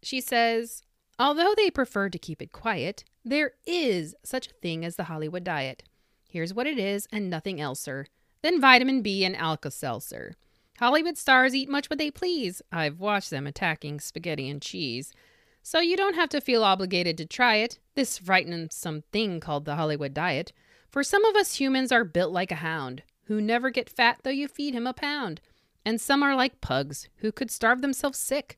She 0.03 0.21
says, 0.21 0.85
Although 1.19 1.55
they 1.57 1.71
prefer 1.71 2.09
to 2.09 2.19
keep 2.19 2.41
it 2.41 2.53
quiet, 2.53 3.05
there 3.25 3.53
is 3.67 4.15
such 4.25 4.47
a 4.47 4.55
thing 4.55 4.85
as 4.85 4.97
the 4.97 5.05
Hollywood 5.05 5.43
diet. 5.43 5.83
Here's 6.29 6.55
what 6.55 6.67
it 6.67 6.79
is 6.79 7.09
and 7.11 7.29
nothing 7.29 7.61
else, 7.61 7.81
sir. 7.81 8.07
Then 8.43 8.61
vitamin 8.61 9.03
B 9.03 9.25
and 9.25 9.37
Alka 9.37 9.71
Seltzer. 9.71 10.35
Hollywood 10.79 11.19
stars 11.19 11.57
eat 11.57 11.69
much 11.69 11.91
what 11.91 11.99
they 11.99 12.11
please. 12.11 12.63
I've 12.71 13.01
watched 13.01 13.31
them 13.31 13.49
attacking 13.49 13.99
spaghetti 13.99 14.49
and 14.49 14.63
cheese. 14.63 15.13
So 15.61 15.81
you 15.81 15.97
don't 15.97 16.15
have 16.15 16.29
to 16.31 16.41
feel 16.41 16.63
obligated 16.63 17.19
to 17.19 17.27
try 17.27 17.57
it, 17.57 17.81
this 17.97 18.19
frightensome 18.19 19.03
thing 19.13 19.41
called 19.41 19.65
the 19.65 19.75
Hollywood 19.75 20.15
diet. 20.15 20.53
For 20.89 21.03
some 21.03 21.25
of 21.25 21.35
us 21.35 21.57
humans 21.57 21.91
are 21.91 22.05
built 22.05 22.33
like 22.33 22.53
a 22.53 22.57
hound, 22.57 23.03
who 23.25 23.41
never 23.41 23.71
get 23.71 23.91
fat 23.91 24.21
though 24.23 24.31
you 24.31 24.47
feed 24.47 24.73
him 24.73 24.87
a 24.87 24.95
pound. 24.95 25.41
And 25.85 26.01
some 26.01 26.23
are 26.23 26.37
like 26.37 26.61
pugs, 26.61 27.09
who 27.17 27.33
could 27.33 27.51
starve 27.51 27.83
themselves 27.83 28.19
sick, 28.19 28.57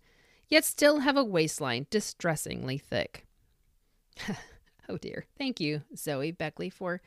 yet 0.51 0.65
still 0.65 1.01
have 1.01 1.17
a 1.17 1.25
waistline 1.25 1.87
distressingly 1.89 2.77
thick. 2.79 3.27
oh 4.89 4.99
dear. 4.99 5.25
Thank 5.39 5.61
you, 5.61 5.83
Zoe 5.97 6.33
Beckley, 6.33 6.69
for 6.69 7.01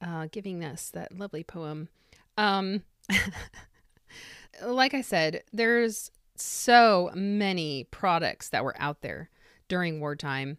uh, 0.00 0.28
giving 0.30 0.64
us 0.64 0.90
that 0.90 1.16
lovely 1.16 1.42
poem. 1.42 1.88
Um, 2.36 2.82
like 4.64 4.94
I 4.94 5.00
said, 5.00 5.42
there's 5.52 6.10
so 6.36 7.10
many 7.14 7.84
products 7.90 8.50
that 8.50 8.62
were 8.62 8.76
out 8.78 9.00
there 9.00 9.30
during 9.68 10.00
wartime 10.00 10.58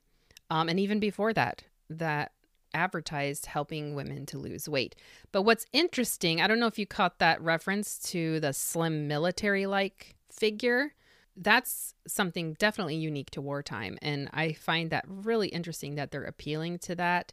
um, 0.50 0.70
and 0.70 0.80
even 0.80 1.00
before 1.00 1.34
that 1.34 1.64
that 1.90 2.32
advertised 2.74 3.46
helping 3.48 3.96
women 3.96 4.26
to 4.28 4.38
lose 4.38 4.68
weight. 4.68 4.96
But 5.32 5.44
what's 5.44 5.66
interesting, 5.74 6.42
I 6.42 6.48
don't 6.48 6.60
know 6.60 6.68
if 6.68 6.78
you 6.78 6.86
caught 6.86 7.20
that 7.20 7.42
reference 7.42 7.98
to 8.12 8.40
the 8.40 8.54
slim 8.54 9.08
military 9.08 9.66
like 9.66 10.16
figure. 10.32 10.94
That's 11.38 11.94
something 12.08 12.54
definitely 12.54 12.96
unique 12.96 13.30
to 13.32 13.42
wartime. 13.42 13.98
And 14.02 14.30
I 14.34 14.54
find 14.54 14.90
that 14.90 15.06
really 15.08 15.50
interesting 15.50 15.96
that 15.96 16.12
they're 16.12 16.24
appealing 16.24 16.80
to 16.80 16.96
that 16.96 17.32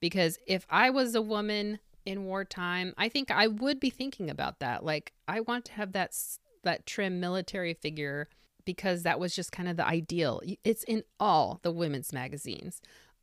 because 0.00 0.38
if 0.46 0.66
I 0.70 0.90
was 0.90 1.14
a 1.14 1.22
woman 1.22 1.78
in 2.04 2.24
wartime, 2.24 2.94
I 2.96 3.08
think 3.08 3.30
I 3.30 3.46
would 3.46 3.78
be 3.78 3.90
thinking 3.90 4.30
about 4.30 4.58
that. 4.60 4.84
Like, 4.84 5.12
I 5.28 5.40
want 5.40 5.64
to 5.66 5.72
have 5.72 5.92
that 5.92 6.16
that 6.64 6.86
trim 6.86 7.20
military 7.20 7.74
figure 7.74 8.28
because 8.64 9.02
that 9.02 9.18
was 9.18 9.34
just 9.34 9.52
kind 9.52 9.68
of 9.68 9.76
the 9.76 9.86
ideal. 9.86 10.40
It's 10.64 10.84
in 10.84 11.02
all 11.18 11.58
the 11.62 11.72
women's 11.72 12.12
magazines. 12.12 12.80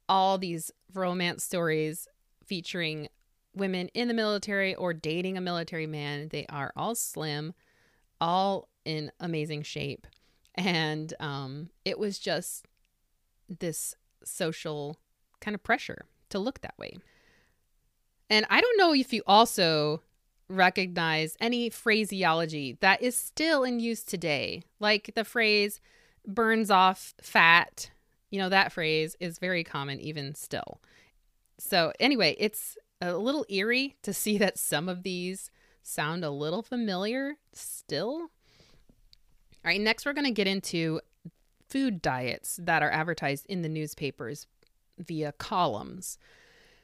All 0.07 0.37
these 0.37 0.71
romance 0.93 1.43
stories 1.43 2.07
featuring 2.45 3.07
women 3.55 3.89
in 3.89 4.07
the 4.07 4.13
military 4.13 4.75
or 4.75 4.93
dating 4.93 5.37
a 5.37 5.41
military 5.41 5.87
man, 5.87 6.29
they 6.29 6.45
are 6.49 6.71
all 6.75 6.95
slim, 6.95 7.53
all 8.19 8.67
in 8.85 9.11
amazing 9.19 9.63
shape. 9.63 10.07
And 10.55 11.13
um, 11.19 11.69
it 11.85 11.99
was 11.99 12.19
just 12.19 12.67
this 13.47 13.95
social 14.23 14.97
kind 15.39 15.55
of 15.55 15.63
pressure 15.63 16.05
to 16.29 16.39
look 16.39 16.61
that 16.61 16.77
way. 16.77 16.97
And 18.29 18.45
I 18.49 18.61
don't 18.61 18.77
know 18.77 18.93
if 18.93 19.11
you 19.11 19.23
also 19.25 20.01
recognize 20.47 21.35
any 21.39 21.69
phraseology 21.69 22.77
that 22.81 23.01
is 23.01 23.15
still 23.15 23.63
in 23.63 23.79
use 23.79 24.03
today, 24.03 24.63
like 24.79 25.11
the 25.15 25.23
phrase 25.23 25.79
burns 26.27 26.69
off 26.69 27.13
fat. 27.21 27.91
You 28.29 28.39
know, 28.39 28.49
that 28.49 28.71
phrase 28.71 29.15
is 29.19 29.39
very 29.39 29.63
common 29.63 29.99
even 29.99 30.35
still. 30.35 30.81
So, 31.57 31.91
anyway, 31.99 32.35
it's 32.39 32.77
a 33.01 33.13
little 33.13 33.45
eerie 33.49 33.95
to 34.03 34.13
see 34.13 34.37
that 34.37 34.57
some 34.57 34.87
of 34.87 35.03
these 35.03 35.49
sound 35.81 36.23
a 36.23 36.29
little 36.29 36.61
familiar 36.61 37.37
still. 37.53 38.29
All 39.63 39.69
right, 39.69 39.81
next 39.81 40.05
we're 40.05 40.13
going 40.13 40.25
to 40.25 40.31
get 40.31 40.47
into 40.47 41.01
food 41.67 42.01
diets 42.01 42.59
that 42.61 42.81
are 42.81 42.91
advertised 42.91 43.45
in 43.47 43.61
the 43.61 43.69
newspapers 43.69 44.47
via 44.97 45.31
columns. 45.33 46.17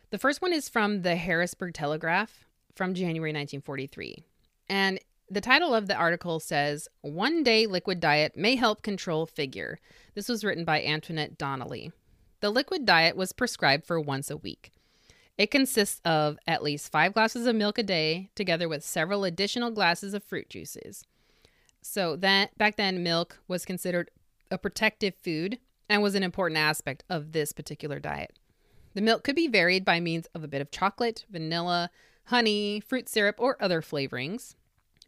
The 0.09 0.17
first 0.17 0.41
one 0.41 0.53
is 0.53 0.69
from 0.69 1.01
the 1.01 1.15
Harrisburg 1.15 1.73
Telegraph 1.73 2.45
from 2.75 2.93
January 2.93 3.31
1943. 3.31 4.23
And 4.69 4.99
the 5.29 5.41
title 5.41 5.73
of 5.73 5.87
the 5.87 5.95
article 5.95 6.39
says, 6.39 6.87
One 7.01 7.43
Day 7.43 7.65
Liquid 7.65 7.99
Diet 7.99 8.35
May 8.35 8.55
Help 8.55 8.83
Control 8.83 9.25
Figure. 9.25 9.79
This 10.13 10.29
was 10.29 10.43
written 10.43 10.65
by 10.65 10.83
Antoinette 10.83 11.37
Donnelly. 11.37 11.91
The 12.41 12.49
liquid 12.51 12.85
diet 12.85 13.15
was 13.15 13.33
prescribed 13.33 13.85
for 13.85 13.99
once 13.99 14.29
a 14.29 14.37
week. 14.37 14.71
It 15.37 15.49
consists 15.49 15.99
of 16.05 16.37
at 16.45 16.63
least 16.63 16.91
five 16.91 17.13
glasses 17.13 17.47
of 17.47 17.55
milk 17.55 17.77
a 17.77 17.83
day, 17.83 18.29
together 18.35 18.69
with 18.69 18.83
several 18.83 19.23
additional 19.23 19.71
glasses 19.71 20.13
of 20.13 20.23
fruit 20.23 20.49
juices. 20.49 21.05
So 21.87 22.15
that 22.17 22.57
back 22.57 22.77
then, 22.77 23.03
milk 23.03 23.37
was 23.47 23.63
considered 23.63 24.09
a 24.49 24.57
protective 24.57 25.13
food 25.23 25.59
and 25.87 26.01
was 26.01 26.15
an 26.15 26.23
important 26.23 26.57
aspect 26.57 27.03
of 27.11 27.31
this 27.31 27.53
particular 27.53 27.99
diet. 27.99 28.33
The 28.95 29.01
milk 29.01 29.23
could 29.23 29.35
be 29.35 29.47
varied 29.47 29.85
by 29.85 29.99
means 29.99 30.27
of 30.33 30.43
a 30.43 30.47
bit 30.47 30.61
of 30.61 30.71
chocolate, 30.71 31.25
vanilla, 31.29 31.91
honey, 32.25 32.79
fruit 32.79 33.07
syrup, 33.07 33.35
or 33.37 33.55
other 33.61 33.81
flavorings. 33.81 34.55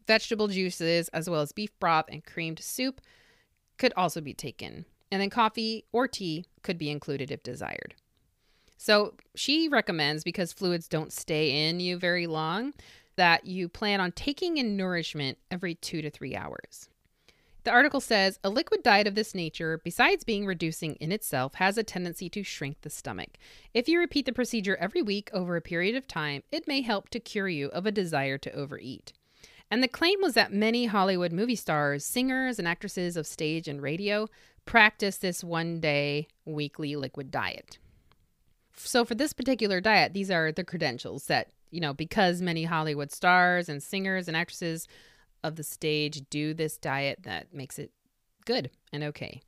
Vegetable 0.05 0.47
juices, 0.47 1.09
as 1.09 1.27
well 1.27 1.41
as 1.41 1.51
beef 1.51 1.77
broth 1.79 2.05
and 2.09 2.23
creamed 2.23 2.59
soup, 2.59 3.01
could 3.79 3.91
also 3.97 4.21
be 4.21 4.35
taken. 4.35 4.85
And 5.11 5.19
then 5.19 5.31
coffee 5.31 5.83
or 5.91 6.07
tea 6.07 6.45
could 6.61 6.77
be 6.77 6.91
included 6.91 7.31
if 7.31 7.41
desired. 7.41 7.95
So 8.77 9.15
she 9.35 9.67
recommends, 9.67 10.23
because 10.23 10.53
fluids 10.53 10.87
don't 10.87 11.11
stay 11.11 11.67
in 11.67 11.79
you 11.79 11.97
very 11.97 12.27
long, 12.27 12.73
that 13.17 13.45
you 13.45 13.67
plan 13.67 13.99
on 13.99 14.13
taking 14.13 14.57
in 14.57 14.77
nourishment 14.77 15.37
every 15.51 15.75
two 15.75 16.01
to 16.01 16.09
three 16.09 16.35
hours. 16.35 16.89
The 17.67 17.73
article 17.73 17.99
says 17.99 18.39
a 18.45 18.49
liquid 18.49 18.81
diet 18.81 19.07
of 19.07 19.15
this 19.15 19.35
nature, 19.35 19.81
besides 19.83 20.23
being 20.23 20.45
reducing 20.45 20.95
in 20.95 21.11
itself, 21.11 21.55
has 21.55 21.77
a 21.77 21.83
tendency 21.83 22.29
to 22.29 22.41
shrink 22.41 22.79
the 22.79 22.89
stomach. 22.89 23.31
If 23.73 23.89
you 23.89 23.99
repeat 23.99 24.25
the 24.25 24.31
procedure 24.31 24.77
every 24.77 25.01
week 25.01 25.29
over 25.33 25.57
a 25.57 25.61
period 25.61 25.93
of 25.95 26.07
time, 26.07 26.43
it 26.49 26.65
may 26.65 26.79
help 26.79 27.09
to 27.09 27.19
cure 27.19 27.49
you 27.49 27.67
of 27.67 27.85
a 27.85 27.91
desire 27.91 28.37
to 28.37 28.53
overeat. 28.53 29.11
And 29.69 29.83
the 29.83 29.89
claim 29.89 30.21
was 30.21 30.33
that 30.35 30.53
many 30.53 30.85
Hollywood 30.85 31.33
movie 31.33 31.57
stars, 31.57 32.05
singers, 32.05 32.57
and 32.57 32.67
actresses 32.67 33.17
of 33.17 33.27
stage 33.27 33.67
and 33.67 33.81
radio 33.81 34.29
practice 34.65 35.17
this 35.17 35.43
one 35.43 35.81
day 35.81 36.27
weekly 36.45 36.95
liquid 36.95 37.31
diet. 37.31 37.79
So, 38.77 39.03
for 39.03 39.15
this 39.15 39.33
particular 39.33 39.81
diet, 39.81 40.13
these 40.13 40.31
are 40.31 40.51
the 40.51 40.63
credentials 40.63 41.25
that, 41.25 41.49
you 41.71 41.79
know, 41.79 41.93
because 41.93 42.41
many 42.41 42.63
Hollywood 42.63 43.11
stars 43.11 43.69
and 43.69 43.81
singers 43.81 44.27
and 44.27 44.35
actresses 44.35 44.87
of 45.43 45.55
the 45.55 45.63
stage 45.63 46.23
do 46.29 46.53
this 46.53 46.77
diet 46.77 47.19
that 47.23 47.53
makes 47.53 47.79
it 47.79 47.91
good 48.45 48.69
and 48.91 49.03
okay. 49.03 49.41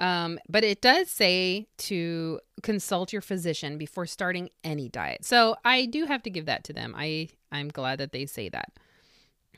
Um, 0.00 0.38
but 0.48 0.64
it 0.64 0.80
does 0.80 1.08
say 1.08 1.68
to 1.78 2.40
consult 2.62 3.12
your 3.12 3.22
physician 3.22 3.78
before 3.78 4.06
starting 4.06 4.50
any 4.64 4.88
diet. 4.88 5.24
So 5.24 5.56
I 5.64 5.86
do 5.86 6.04
have 6.06 6.22
to 6.24 6.30
give 6.30 6.46
that 6.46 6.64
to 6.64 6.72
them. 6.72 6.94
I 6.96 7.28
I'm 7.52 7.68
glad 7.68 8.00
that 8.00 8.12
they 8.12 8.26
say 8.26 8.48
that. 8.48 8.72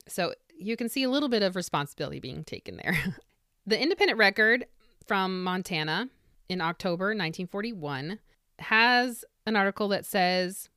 So 0.09 0.35
you 0.59 0.77
can 0.77 0.89
see 0.89 1.03
a 1.03 1.11
little 1.11 1.29
bit 1.29 1.43
of 1.43 1.57
responsibility 1.57 2.21
being 2.21 2.45
taken 2.45 2.77
there. 2.77 2.97
the 3.67 3.81
Independent 3.81 4.19
Record 4.19 4.67
from 5.07 5.43
Montana 5.43 6.09
in 6.49 6.61
October 6.61 7.07
1941 7.07 8.19
has 8.59 9.25
an 9.47 9.57
article 9.57 9.89
that 9.89 10.05
says 10.05 10.69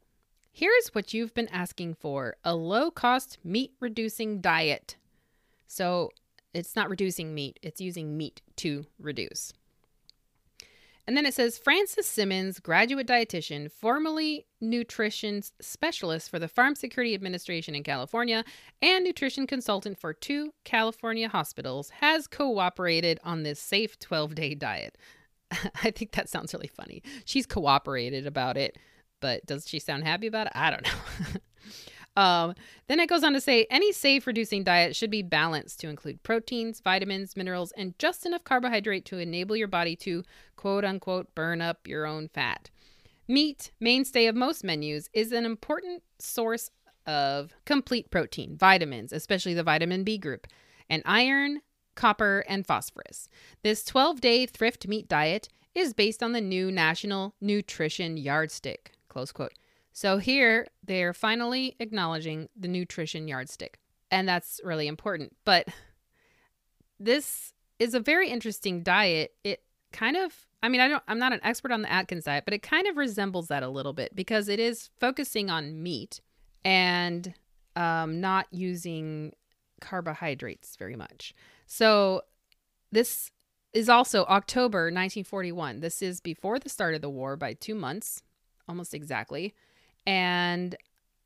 Here's 0.51 0.89
what 0.89 1.13
you've 1.13 1.33
been 1.33 1.47
asking 1.49 1.95
for 1.95 2.35
a 2.43 2.55
low 2.55 2.91
cost 2.91 3.37
meat 3.43 3.73
reducing 3.79 4.41
diet. 4.41 4.95
So 5.67 6.09
it's 6.53 6.75
not 6.75 6.89
reducing 6.89 7.33
meat, 7.35 7.59
it's 7.61 7.79
using 7.79 8.17
meat 8.17 8.41
to 8.57 8.85
reduce. 8.99 9.53
And 11.09 11.17
then 11.17 11.25
it 11.25 11.33
says 11.33 11.57
Francis 11.57 12.05
Simmons, 12.05 12.59
graduate 12.59 13.07
dietitian, 13.07 13.71
formerly 13.71 14.45
nutrition 14.61 15.41
specialist 15.59 16.29
for 16.29 16.37
the 16.37 16.47
Farm 16.47 16.75
Security 16.75 17.15
Administration 17.15 17.73
in 17.73 17.81
California 17.81 18.43
and 18.83 19.03
nutrition 19.03 19.47
consultant 19.47 19.97
for 19.97 20.13
two 20.13 20.53
California 20.65 21.27
hospitals, 21.27 21.89
has 22.01 22.27
cooperated 22.27 23.19
on 23.23 23.41
this 23.41 23.59
safe 23.59 23.97
12 23.97 24.35
day 24.35 24.53
diet. 24.53 24.99
I 25.83 25.89
think 25.89 26.11
that 26.11 26.29
sounds 26.29 26.53
really 26.53 26.67
funny. 26.67 27.01
She's 27.25 27.47
cooperated 27.47 28.27
about 28.27 28.55
it 28.55 28.77
but 29.19 29.45
does 29.45 29.67
she 29.67 29.79
sound 29.79 30.03
happy 30.03 30.27
about 30.27 30.47
it? 30.47 30.53
I 30.55 30.69
don't 30.71 30.83
know. 30.83 31.41
um, 32.21 32.55
then 32.87 32.99
it 32.99 33.09
goes 33.09 33.23
on 33.23 33.33
to 33.33 33.41
say 33.41 33.67
any 33.69 33.91
safe 33.91 34.27
reducing 34.27 34.63
diet 34.63 34.95
should 34.95 35.11
be 35.11 35.21
balanced 35.21 35.79
to 35.81 35.89
include 35.89 36.23
proteins, 36.23 36.79
vitamins, 36.79 37.35
minerals, 37.35 37.71
and 37.73 37.97
just 37.99 38.25
enough 38.25 38.43
carbohydrate 38.43 39.05
to 39.05 39.17
enable 39.17 39.55
your 39.55 39.67
body 39.67 39.95
to 39.97 40.23
quote 40.55 40.85
unquote 40.85 41.33
burn 41.35 41.61
up 41.61 41.87
your 41.87 42.05
own 42.05 42.27
fat. 42.27 42.69
Meat, 43.27 43.71
mainstay 43.79 44.25
of 44.25 44.35
most 44.35 44.63
menus, 44.63 45.09
is 45.13 45.31
an 45.31 45.45
important 45.45 46.01
source 46.17 46.71
of 47.05 47.53
complete 47.65 48.09
protein, 48.11 48.57
vitamins, 48.57 49.13
especially 49.13 49.53
the 49.53 49.63
vitamin 49.63 50.03
B 50.03 50.17
group, 50.17 50.47
and 50.89 51.03
iron, 51.05 51.61
copper, 51.95 52.43
and 52.47 52.65
phosphorus. 52.65 53.29
This 53.63 53.83
12 53.83 54.21
day 54.21 54.45
thrift 54.45 54.87
meat 54.87 55.07
diet 55.07 55.49
is 55.75 55.93
based 55.93 56.23
on 56.23 56.31
the 56.31 56.41
new 56.41 56.71
national 56.71 57.35
nutrition 57.41 58.17
yardstick. 58.17 58.93
Close 59.09 59.31
quote. 59.31 59.53
So 59.91 60.17
here 60.17 60.67
they're 60.83 61.13
finally 61.13 61.75
acknowledging 61.79 62.47
the 62.55 62.67
nutrition 62.67 63.27
yardstick. 63.27 63.79
And 64.11 64.27
that's 64.27 64.61
really 64.63 64.87
important. 64.87 65.35
But 65.45 65.67
this 66.99 67.53
is 67.79 67.93
a 67.93 67.99
very 67.99 68.29
interesting 68.29 68.83
diet. 68.83 69.33
It 69.43 69.63
kind 69.91 70.17
of 70.17 70.45
I 70.61 70.67
mean, 70.67 70.81
I 70.81 70.89
don't 70.89 71.03
I'm 71.07 71.19
not 71.19 71.33
an 71.33 71.39
expert 71.43 71.71
on 71.71 71.81
the 71.81 71.91
Atkins 71.91 72.25
diet, 72.25 72.45
but 72.45 72.53
it 72.53 72.61
kind 72.61 72.87
of 72.87 72.97
resembles 72.97 73.47
that 73.47 73.63
a 73.63 73.69
little 73.69 73.93
bit 73.93 74.15
because 74.15 74.49
it 74.49 74.59
is 74.59 74.89
focusing 74.99 75.49
on 75.49 75.81
meat 75.81 76.21
and 76.65 77.33
um, 77.75 78.19
not 78.19 78.47
using 78.51 79.33
carbohydrates 79.79 80.75
very 80.75 80.97
much. 80.97 81.33
So 81.65 82.23
this 82.91 83.31
is 83.71 83.87
also 83.87 84.25
October 84.25 84.85
1941. 84.85 85.79
This 85.79 86.01
is 86.01 86.19
before 86.19 86.59
the 86.59 86.69
start 86.69 86.95
of 86.95 87.01
the 87.01 87.09
war 87.09 87.37
by 87.37 87.53
2 87.53 87.75
months, 87.75 88.23
almost 88.69 88.93
exactly. 88.93 89.53
And 90.07 90.77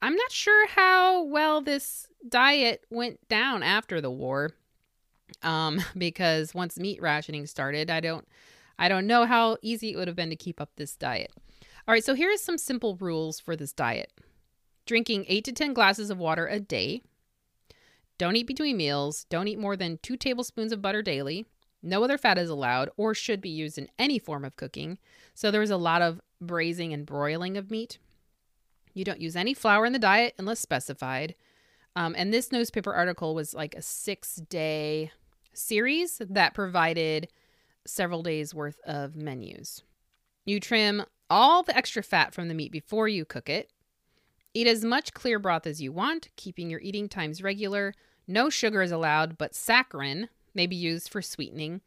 I'm 0.01 0.15
not 0.15 0.31
sure 0.31 0.67
how 0.69 1.23
well 1.25 1.61
this 1.61 2.07
diet 2.27 2.85
went 2.89 3.27
down 3.27 3.61
after 3.61 4.01
the 4.01 4.09
war. 4.09 4.51
Um, 5.43 5.81
because 5.97 6.55
once 6.55 6.79
meat 6.79 7.01
rationing 7.01 7.45
started, 7.45 7.91
I 7.91 7.99
don't 7.99 8.27
I 8.79 8.89
don't 8.89 9.05
know 9.05 9.25
how 9.25 9.57
easy 9.61 9.91
it 9.91 9.97
would 9.97 10.07
have 10.07 10.17
been 10.17 10.31
to 10.31 10.35
keep 10.35 10.59
up 10.59 10.71
this 10.75 10.95
diet. 10.95 11.31
All 11.87 11.93
right, 11.93 12.03
so 12.03 12.15
here 12.15 12.33
are 12.33 12.37
some 12.37 12.57
simple 12.57 12.95
rules 12.95 13.39
for 13.39 13.55
this 13.55 13.73
diet. 13.73 14.11
Drinking 14.85 15.25
8 15.27 15.45
to 15.45 15.51
10 15.51 15.73
glasses 15.73 16.09
of 16.09 16.17
water 16.17 16.47
a 16.47 16.59
day. 16.59 17.01
Don't 18.17 18.35
eat 18.35 18.47
between 18.47 18.77
meals. 18.77 19.25
Don't 19.29 19.47
eat 19.47 19.59
more 19.59 19.75
than 19.75 19.99
2 20.01 20.17
tablespoons 20.17 20.71
of 20.71 20.81
butter 20.81 21.01
daily. 21.01 21.45
No 21.83 22.03
other 22.03 22.17
fat 22.17 22.37
is 22.37 22.49
allowed 22.49 22.89
or 22.95 23.13
should 23.13 23.41
be 23.41 23.49
used 23.49 23.77
in 23.77 23.89
any 23.99 24.17
form 24.17 24.45
of 24.45 24.55
cooking. 24.55 24.97
So 25.33 25.51
there's 25.51 25.69
a 25.69 25.77
lot 25.77 26.01
of 26.01 26.21
braising 26.47 26.93
and 26.93 27.05
broiling 27.05 27.57
of 27.57 27.71
meat. 27.71 27.97
You 28.93 29.03
don't 29.03 29.21
use 29.21 29.35
any 29.35 29.53
flour 29.53 29.85
in 29.85 29.93
the 29.93 29.99
diet 29.99 30.35
unless 30.37 30.59
specified. 30.59 31.35
Um, 31.95 32.15
and 32.17 32.33
this 32.33 32.51
newspaper 32.51 32.93
article 32.93 33.35
was 33.35 33.53
like 33.53 33.75
a 33.75 33.81
six 33.81 34.35
day 34.35 35.11
series 35.53 36.21
that 36.29 36.53
provided 36.53 37.27
several 37.85 38.23
days 38.23 38.53
worth 38.53 38.79
of 38.85 39.15
menus. 39.15 39.83
You 40.45 40.59
trim 40.59 41.03
all 41.29 41.63
the 41.63 41.75
extra 41.75 42.03
fat 42.03 42.33
from 42.33 42.47
the 42.47 42.53
meat 42.53 42.71
before 42.71 43.07
you 43.07 43.25
cook 43.25 43.49
it. 43.49 43.71
Eat 44.53 44.67
as 44.67 44.85
much 44.85 45.13
clear 45.13 45.39
broth 45.39 45.65
as 45.65 45.81
you 45.81 45.91
want, 45.91 46.29
keeping 46.35 46.69
your 46.69 46.79
eating 46.81 47.09
times 47.09 47.41
regular. 47.41 47.93
No 48.27 48.49
sugar 48.49 48.81
is 48.81 48.91
allowed, 48.91 49.37
but 49.37 49.53
saccharin 49.53 50.29
may 50.53 50.67
be 50.67 50.75
used 50.75 51.09
for 51.09 51.21
sweetening. 51.21 51.81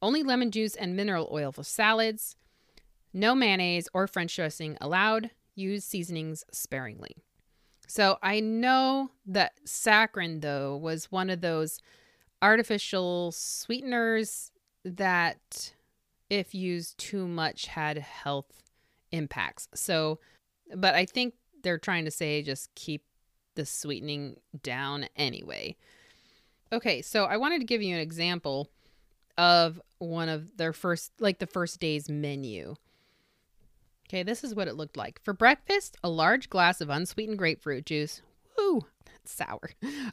Only 0.00 0.22
lemon 0.22 0.50
juice 0.50 0.76
and 0.76 0.96
mineral 0.96 1.28
oil 1.32 1.50
for 1.50 1.64
salads. 1.64 2.36
No 3.14 3.34
mayonnaise 3.34 3.88
or 3.94 4.06
French 4.06 4.34
dressing 4.34 4.76
allowed 4.80 5.30
use 5.54 5.84
seasonings 5.84 6.44
sparingly. 6.52 7.16
So 7.86 8.18
I 8.22 8.40
know 8.40 9.10
that 9.26 9.52
saccharin, 9.64 10.40
though, 10.40 10.76
was 10.76 11.12
one 11.12 11.30
of 11.30 11.40
those 11.40 11.78
artificial 12.42 13.30
sweeteners 13.30 14.50
that, 14.84 15.72
if 16.28 16.54
used 16.54 16.98
too 16.98 17.28
much, 17.28 17.66
had 17.66 17.98
health 17.98 18.62
impacts. 19.12 19.68
So, 19.74 20.18
but 20.74 20.94
I 20.94 21.06
think 21.06 21.34
they're 21.62 21.78
trying 21.78 22.06
to 22.06 22.10
say 22.10 22.42
just 22.42 22.74
keep 22.74 23.04
the 23.54 23.64
sweetening 23.64 24.36
down 24.62 25.06
anyway. 25.14 25.76
Okay, 26.72 27.00
so 27.00 27.26
I 27.26 27.36
wanted 27.36 27.60
to 27.60 27.66
give 27.66 27.80
you 27.80 27.94
an 27.94 28.00
example 28.00 28.70
of 29.38 29.80
one 29.98 30.28
of 30.28 30.56
their 30.56 30.72
first, 30.72 31.12
like 31.20 31.38
the 31.38 31.46
first 31.46 31.78
day's 31.78 32.08
menu. 32.08 32.74
Okay, 34.08 34.22
this 34.22 34.44
is 34.44 34.54
what 34.54 34.68
it 34.68 34.76
looked 34.76 34.96
like. 34.96 35.20
For 35.22 35.32
breakfast, 35.32 35.96
a 36.04 36.08
large 36.08 36.50
glass 36.50 36.80
of 36.80 36.90
unsweetened 36.90 37.38
grapefruit 37.38 37.86
juice. 37.86 38.20
Woo, 38.56 38.86
that's 39.06 39.32
sour. 39.32 39.70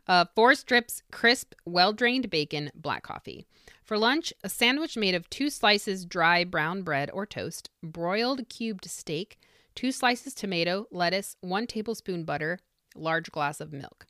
Uh, 0.07 0.25
four 0.35 0.55
strips 0.55 1.03
crisp, 1.11 1.53
well 1.65 1.93
drained 1.93 2.29
bacon, 2.29 2.71
black 2.73 3.03
coffee. 3.03 3.45
For 3.83 3.97
lunch, 3.97 4.33
a 4.43 4.49
sandwich 4.49 4.95
made 4.95 5.15
of 5.15 5.29
two 5.29 5.49
slices 5.49 6.05
dry 6.05 6.43
brown 6.43 6.81
bread 6.81 7.11
or 7.11 7.25
toast, 7.25 7.69
broiled 7.83 8.47
cubed 8.47 8.85
steak, 8.85 9.37
two 9.75 9.91
slices 9.91 10.33
tomato, 10.33 10.87
lettuce, 10.91 11.35
one 11.41 11.67
tablespoon 11.67 12.23
butter, 12.23 12.59
large 12.95 13.31
glass 13.31 13.59
of 13.59 13.73
milk. 13.73 14.05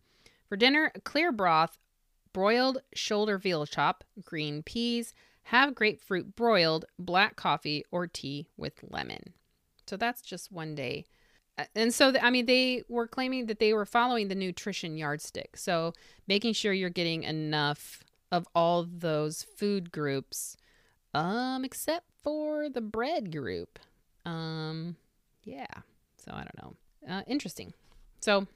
For 0.48 0.56
dinner, 0.56 0.91
a 0.94 1.02
clear 1.02 1.32
broth, 1.32 1.80
broiled 2.34 2.80
shoulder 2.94 3.38
veal 3.38 3.65
chop, 3.65 4.04
green 4.24 4.63
peas, 4.63 5.13
have 5.46 5.76
grapefruit 5.76 6.36
broiled, 6.36 6.86
black 7.00 7.36
coffee, 7.36 7.84
or 7.91 8.08
tea 8.08 8.48
with 8.58 8.84
lemon. 8.89 9.34
So 9.88 9.98
that's 9.98 10.22
just 10.22 10.52
one 10.52 10.76
day. 10.76 11.06
And 11.76 11.94
so, 11.94 12.13
I 12.22 12.30
mean, 12.30 12.46
they 12.46 12.84
were 12.88 13.08
claiming 13.08 13.48
that 13.48 13.60
they 13.60 13.74
were 13.74 13.86
following 13.86 14.28
the 14.28 14.36
nutrition 14.36 14.98
yardstick. 14.98 15.58
So, 15.58 15.94
making 16.28 16.54
sure 16.54 16.74
you're 16.74 16.89
getting 16.89 17.24
enough 17.24 18.04
of 18.32 18.48
all 18.56 18.88
those 18.89 19.44
food 19.58 19.91
groups, 19.91 20.56
um, 21.13 21.65
except 21.65 22.08
for 22.24 22.70
the 22.70 22.82
bread 22.82 23.32
group. 23.32 23.80
Um, 24.26 24.96
yeah. 25.44 25.65
So, 26.17 26.32
I 26.34 26.44
don't 26.44 26.63
know. 26.63 27.13
Uh, 27.13 27.22
interesting. 27.28 27.74
So, 28.22 28.48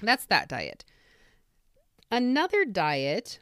that's 0.00 0.26
that 0.26 0.48
diet. 0.48 0.84
Another 2.10 2.64
diet 2.64 3.40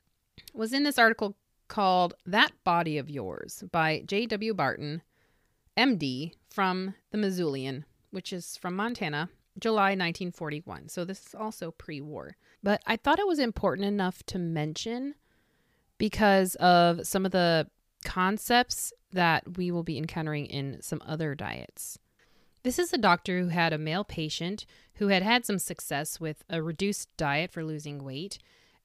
was 0.55 0.73
in 0.73 0.83
this 0.83 0.99
article 0.99 1.37
called 1.69 2.15
That 2.25 2.53
Body 2.65 2.99
of 2.99 3.11
Yours 3.11 3.62
by 3.71 4.03
J.W. 4.07 4.55
Barton 4.55 5.03
MD 5.77 6.33
from 6.51 6.95
the 7.11 7.19
Missoulian, 7.19 7.85
which 8.11 8.33
is 8.33 8.57
from 8.57 8.77
Montana, 8.77 9.29
July 9.59 9.91
1941. 9.91 10.89
So 10.89 11.05
this 11.05 11.27
is 11.27 11.35
also 11.35 11.71
pre 11.71 12.01
war. 12.01 12.37
But 12.62 12.83
I 12.87 12.97
thought 12.97 13.19
it 13.19 13.27
was 13.27 13.39
important 13.39 13.87
enough 13.87 14.23
to 14.27 14.39
mention 14.39 15.15
because 15.99 16.55
of 16.57 17.07
some 17.07 17.25
of 17.25 17.33
the 17.33 17.69
concepts 18.05 18.93
that 19.12 19.57
we 19.57 19.71
will 19.71 19.83
be 19.83 19.99
encountering 19.99 20.47
in 20.47 20.81
some 20.83 21.03
other 21.07 21.35
diets. 21.35 21.99
This 22.62 22.79
is 22.79 22.93
a 22.93 22.99
doctor 22.99 23.41
who 23.41 23.49
had 23.49 23.73
a 23.73 23.79
male 23.79 24.05
patient 24.05 24.67
who 24.95 25.09
had 25.09 25.23
had 25.23 25.47
some 25.47 25.59
success 25.59 26.19
with 26.19 26.43
a 26.51 26.62
reduced 26.62 27.09
diet 27.17 27.53
for 27.53 27.65
losing 27.65 28.03
weight. 28.03 28.39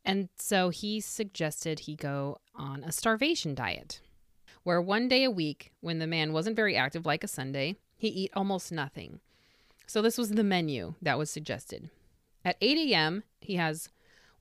And 0.06 0.30
so 0.38 0.70
he 0.70 1.00
suggested 1.00 1.80
he 1.80 1.96
go 1.96 2.38
on 2.56 2.84
a 2.84 2.92
starvation 2.92 3.56
diet 3.56 4.02
where 4.64 4.82
one 4.82 5.08
day 5.08 5.24
a 5.24 5.32
week, 5.32 5.72
when 5.82 6.00
the 6.00 6.08
man 6.08 6.34
wasn't 6.34 6.56
very 6.56 6.76
active, 6.76 7.06
like 7.06 7.24
a 7.24 7.28
Sunday, 7.28 7.78
he 7.98 8.08
eat 8.08 8.32
almost 8.36 8.72
nothing. 8.72 9.20
So 9.88 10.02
this 10.02 10.18
was 10.18 10.32
the 10.32 10.44
menu 10.44 10.96
that 11.02 11.18
was 11.18 11.30
suggested. 11.30 11.90
At 12.46 12.58
8 12.62 12.92
a.m., 12.92 13.24
he 13.40 13.56
has 13.56 13.90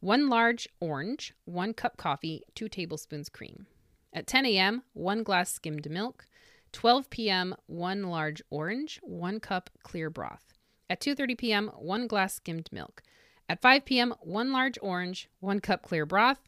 one 0.01 0.29
large 0.29 0.69
orange, 0.81 1.35
one 1.45 1.75
cup 1.75 1.97
coffee, 1.97 2.43
two 2.55 2.69
tablespoons 2.69 3.29
cream. 3.29 3.67
At 4.13 4.27
10 4.27 4.47
a.m., 4.47 4.83
one 4.93 5.23
glass 5.23 5.53
skimmed 5.53 5.91
milk. 5.91 6.27
12 6.73 7.11
p.m., 7.11 7.55
one 7.67 8.05
large 8.05 8.41
orange, 8.49 9.01
one 9.03 9.41
cup 9.41 9.71
clear 9.83 10.09
broth. 10.09 10.55
At 10.89 11.01
2:30 11.01 11.39
p.m., 11.39 11.71
one 11.77 12.07
glass 12.07 12.35
skimmed 12.35 12.69
milk. 12.73 13.03
At 13.49 13.61
5 13.61 13.85
p.m., 13.85 14.15
one 14.21 14.53
large 14.53 14.79
orange, 14.81 15.29
one 15.41 15.61
cup 15.61 15.83
clear 15.83 16.07
broth, 16.07 16.41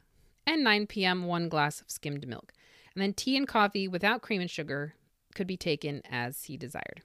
and 0.47 0.63
9 0.63 0.87
p.m., 0.87 1.25
one 1.25 1.49
glass 1.49 1.81
of 1.81 1.91
skimmed 1.91 2.27
milk 2.27 2.53
and 2.95 3.03
then 3.03 3.13
tea 3.13 3.37
and 3.37 3.49
coffee 3.49 3.89
without 3.89 4.23
cream 4.23 4.41
and 4.41 4.51
sugar 4.51 4.95
could 5.35 5.47
be 5.47 5.57
taken 5.57 6.03
as 6.11 6.45
he 6.45 6.57
desired. 6.57 7.03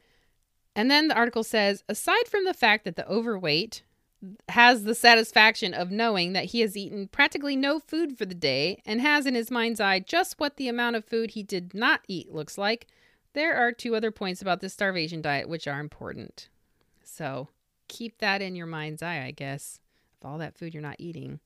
And 0.76 0.92
then 0.92 1.08
the 1.08 1.16
article 1.16 1.44
says 1.44 1.84
aside 1.90 2.28
from 2.28 2.46
the 2.46 2.54
fact 2.54 2.86
that 2.86 2.96
the 2.96 3.08
overweight 3.10 3.82
has 4.50 4.84
the 4.84 4.96
satisfaction 4.96 5.74
of 5.74 5.92
knowing 5.92 6.34
that 6.34 6.46
he 6.46 6.62
has 6.62 6.76
eaten 6.76 7.08
practically 7.08 7.56
no 7.56 7.80
food 7.80 8.18
for 8.18 8.26
the 8.26 8.36
day 8.36 8.82
and 8.86 9.00
has 9.02 9.26
in 9.26 9.36
his 9.36 9.52
mind's 9.52 9.80
eye 9.80 10.00
just 10.00 10.40
what 10.40 10.58
the 10.58 10.68
amount 10.68 10.96
of 10.96 11.06
food 11.06 11.32
he 11.32 11.44
did 11.44 11.74
not 11.74 12.02
eat 12.08 12.34
looks 12.34 12.58
like, 12.58 12.88
there 13.34 13.56
are 13.56 13.72
two 13.72 13.96
other 13.96 14.12
points 14.12 14.42
about 14.42 14.60
this 14.60 14.74
starvation 14.74 15.22
diet 15.22 15.48
which 15.48 15.68
are 15.68 15.80
important. 15.80 16.50
So 17.04 17.50
keep 17.88 18.18
that 18.20 18.42
in 18.42 18.56
your 18.56 18.66
mind's 18.66 19.04
eye, 19.04 19.24
I 19.24 19.32
guess, 19.32 19.80
of 20.20 20.30
all 20.30 20.38
that 20.40 20.58
food 20.58 20.74
you're 20.74 20.82
not 20.82 20.96
eating. 21.00 21.40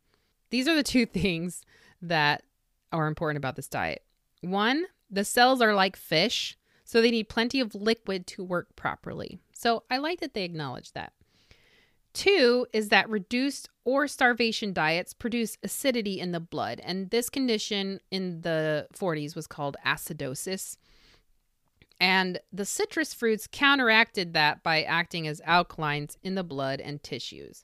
These 0.50 0.68
are 0.68 0.76
the 0.76 0.84
two 0.84 1.06
things 1.08 1.64
that 2.02 2.44
are 2.92 3.08
important 3.08 3.38
about 3.38 3.56
this 3.56 3.68
diet. 3.68 4.04
One, 4.42 4.86
the 5.10 5.24
cells 5.24 5.62
are 5.62 5.74
like 5.74 5.96
fish, 5.96 6.58
so 6.84 7.02
they 7.02 7.12
need 7.12 7.30
plenty 7.30 7.60
of 7.60 7.76
liquid 7.76 8.28
to 8.28 8.44
work 8.44 8.76
properly. 8.76 9.40
So 9.54 9.84
I 9.90 9.98
like 9.98 10.20
that 10.20 10.34
they 10.34 10.44
acknowledge 10.44 10.94
that. 10.94 11.14
Two 12.14 12.68
is 12.74 12.90
that 12.90 13.10
reduced 13.10 13.70
or 13.86 14.08
starvation 14.08 14.74
diets 14.74 15.14
produce 15.14 15.58
acidity 15.64 16.20
in 16.20 16.32
the 16.32 16.40
blood, 16.40 16.82
and 16.84 17.10
this 17.10 17.30
condition 17.30 18.00
in 18.12 18.42
the 18.42 18.88
40s 18.94 19.36
was 19.36 19.48
called 19.48 19.78
acidosis. 19.86 20.78
And 22.00 22.40
the 22.52 22.66
citrus 22.66 23.14
fruits 23.14 23.48
counteracted 23.50 24.34
that 24.34 24.64
by 24.64 24.84
acting 24.84 25.28
as 25.28 25.40
alkalines 25.42 26.18
in 26.24 26.36
the 26.36 26.44
blood 26.44 26.82
and 26.82 27.02
tissues. 27.02 27.64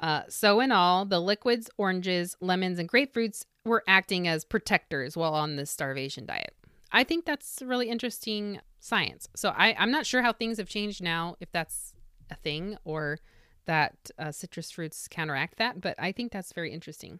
Uh, 0.00 0.22
so, 0.28 0.60
in 0.60 0.72
all, 0.72 1.04
the 1.04 1.20
liquids, 1.20 1.70
oranges, 1.78 2.36
lemons, 2.40 2.78
and 2.78 2.88
grapefruits 2.88 3.44
were 3.64 3.82
acting 3.88 4.28
as 4.28 4.44
protectors 4.44 5.16
while 5.16 5.34
on 5.34 5.56
this 5.56 5.70
starvation 5.70 6.26
diet. 6.26 6.54
I 6.92 7.02
think 7.04 7.24
that's 7.24 7.60
really 7.64 7.88
interesting 7.88 8.60
science. 8.80 9.28
So 9.34 9.48
I, 9.48 9.74
I'm 9.78 9.90
not 9.90 10.06
sure 10.06 10.22
how 10.22 10.32
things 10.32 10.58
have 10.58 10.68
changed 10.68 11.02
now, 11.02 11.36
if 11.40 11.50
that's 11.50 11.94
a 12.30 12.36
thing 12.36 12.76
or 12.84 13.18
that 13.66 14.10
uh, 14.18 14.30
citrus 14.30 14.70
fruits 14.70 15.08
counteract 15.08 15.56
that, 15.58 15.80
but 15.80 15.96
I 15.98 16.12
think 16.12 16.30
that's 16.30 16.52
very 16.52 16.70
interesting. 16.70 17.18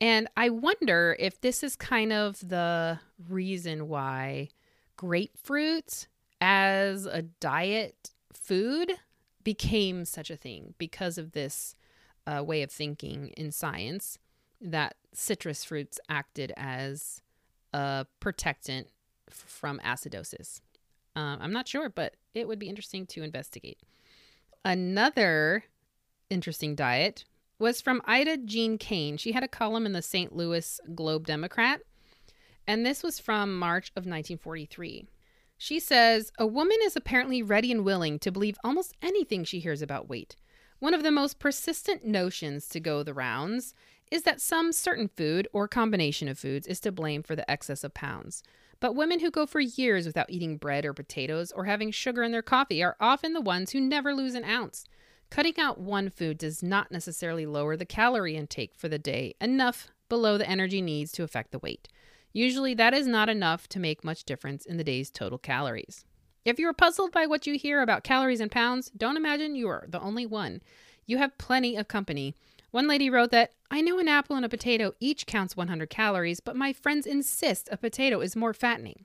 And 0.00 0.28
I 0.36 0.48
wonder 0.48 1.14
if 1.18 1.40
this 1.40 1.62
is 1.62 1.76
kind 1.76 2.12
of 2.12 2.40
the 2.48 2.98
reason 3.28 3.88
why 3.88 4.48
grapefruit 4.96 6.06
as 6.40 7.04
a 7.04 7.22
diet 7.22 8.10
food 8.32 8.92
became 9.44 10.06
such 10.06 10.30
a 10.30 10.36
thing 10.36 10.74
because 10.78 11.18
of 11.18 11.32
this 11.32 11.76
uh, 12.26 12.42
way 12.44 12.62
of 12.62 12.70
thinking 12.70 13.28
in 13.36 13.52
science 13.52 14.18
that 14.60 14.96
citrus 15.12 15.64
fruits 15.64 15.98
acted 16.08 16.52
as 16.56 17.22
a 17.72 18.06
protectant 18.20 18.88
from 19.30 19.80
acidosis. 19.84 20.60
Um, 21.16 21.38
I'm 21.40 21.52
not 21.52 21.68
sure, 21.68 21.88
but 21.88 22.16
it 22.34 22.46
would 22.46 22.58
be 22.58 22.68
interesting 22.68 23.06
to 23.06 23.22
investigate. 23.22 23.78
Another 24.64 25.64
interesting 26.28 26.74
diet 26.74 27.24
was 27.58 27.80
from 27.80 28.02
Ida 28.04 28.38
Jean 28.38 28.78
Kain. 28.78 29.16
She 29.16 29.32
had 29.32 29.42
a 29.42 29.48
column 29.48 29.86
in 29.86 29.92
the 29.92 30.02
St. 30.02 30.34
Louis 30.34 30.80
Globe 30.94 31.26
Democrat, 31.26 31.80
and 32.66 32.84
this 32.84 33.02
was 33.02 33.18
from 33.18 33.58
March 33.58 33.90
of 33.90 34.02
1943. 34.02 35.06
She 35.58 35.78
says, 35.78 36.32
A 36.38 36.46
woman 36.46 36.78
is 36.84 36.96
apparently 36.96 37.42
ready 37.42 37.70
and 37.70 37.84
willing 37.84 38.18
to 38.20 38.32
believe 38.32 38.56
almost 38.64 38.94
anything 39.02 39.44
she 39.44 39.60
hears 39.60 39.82
about 39.82 40.08
weight. 40.08 40.36
One 40.80 40.94
of 40.94 41.02
the 41.02 41.10
most 41.10 41.38
persistent 41.38 42.06
notions 42.06 42.66
to 42.68 42.80
go 42.80 43.02
the 43.02 43.12
rounds 43.12 43.74
is 44.10 44.22
that 44.22 44.40
some 44.40 44.72
certain 44.72 45.08
food 45.08 45.46
or 45.52 45.68
combination 45.68 46.26
of 46.26 46.38
foods 46.38 46.66
is 46.66 46.80
to 46.80 46.90
blame 46.90 47.22
for 47.22 47.36
the 47.36 47.48
excess 47.50 47.84
of 47.84 47.92
pounds. 47.92 48.42
But 48.80 48.96
women 48.96 49.20
who 49.20 49.30
go 49.30 49.44
for 49.44 49.60
years 49.60 50.06
without 50.06 50.30
eating 50.30 50.56
bread 50.56 50.86
or 50.86 50.94
potatoes 50.94 51.52
or 51.52 51.66
having 51.66 51.90
sugar 51.90 52.22
in 52.22 52.32
their 52.32 52.40
coffee 52.40 52.82
are 52.82 52.96
often 52.98 53.34
the 53.34 53.42
ones 53.42 53.72
who 53.72 53.80
never 53.80 54.14
lose 54.14 54.34
an 54.34 54.44
ounce. 54.44 54.86
Cutting 55.28 55.58
out 55.58 55.78
one 55.78 56.08
food 56.08 56.38
does 56.38 56.62
not 56.62 56.90
necessarily 56.90 57.44
lower 57.44 57.76
the 57.76 57.84
calorie 57.84 58.34
intake 58.34 58.74
for 58.74 58.88
the 58.88 58.98
day 58.98 59.34
enough 59.38 59.88
below 60.08 60.38
the 60.38 60.48
energy 60.48 60.80
needs 60.80 61.12
to 61.12 61.22
affect 61.22 61.52
the 61.52 61.58
weight. 61.58 61.88
Usually, 62.32 62.72
that 62.72 62.94
is 62.94 63.06
not 63.06 63.28
enough 63.28 63.68
to 63.68 63.78
make 63.78 64.02
much 64.02 64.24
difference 64.24 64.64
in 64.64 64.78
the 64.78 64.84
day's 64.84 65.10
total 65.10 65.38
calories. 65.38 66.06
If 66.42 66.58
you 66.58 66.68
are 66.68 66.72
puzzled 66.72 67.12
by 67.12 67.26
what 67.26 67.46
you 67.46 67.58
hear 67.58 67.82
about 67.82 68.02
calories 68.02 68.40
and 68.40 68.50
pounds, 68.50 68.90
don't 68.96 69.18
imagine 69.18 69.54
you 69.54 69.68
are 69.68 69.84
the 69.86 70.00
only 70.00 70.24
one. 70.24 70.62
You 71.04 71.18
have 71.18 71.36
plenty 71.36 71.76
of 71.76 71.86
company. 71.86 72.34
One 72.70 72.88
lady 72.88 73.10
wrote 73.10 73.30
that 73.32 73.52
I 73.70 73.82
know 73.82 73.98
an 73.98 74.08
apple 74.08 74.36
and 74.36 74.44
a 74.44 74.48
potato 74.48 74.94
each 75.00 75.26
counts 75.26 75.54
100 75.54 75.90
calories, 75.90 76.40
but 76.40 76.56
my 76.56 76.72
friends 76.72 77.06
insist 77.06 77.68
a 77.70 77.76
potato 77.76 78.20
is 78.20 78.36
more 78.36 78.54
fattening. 78.54 79.04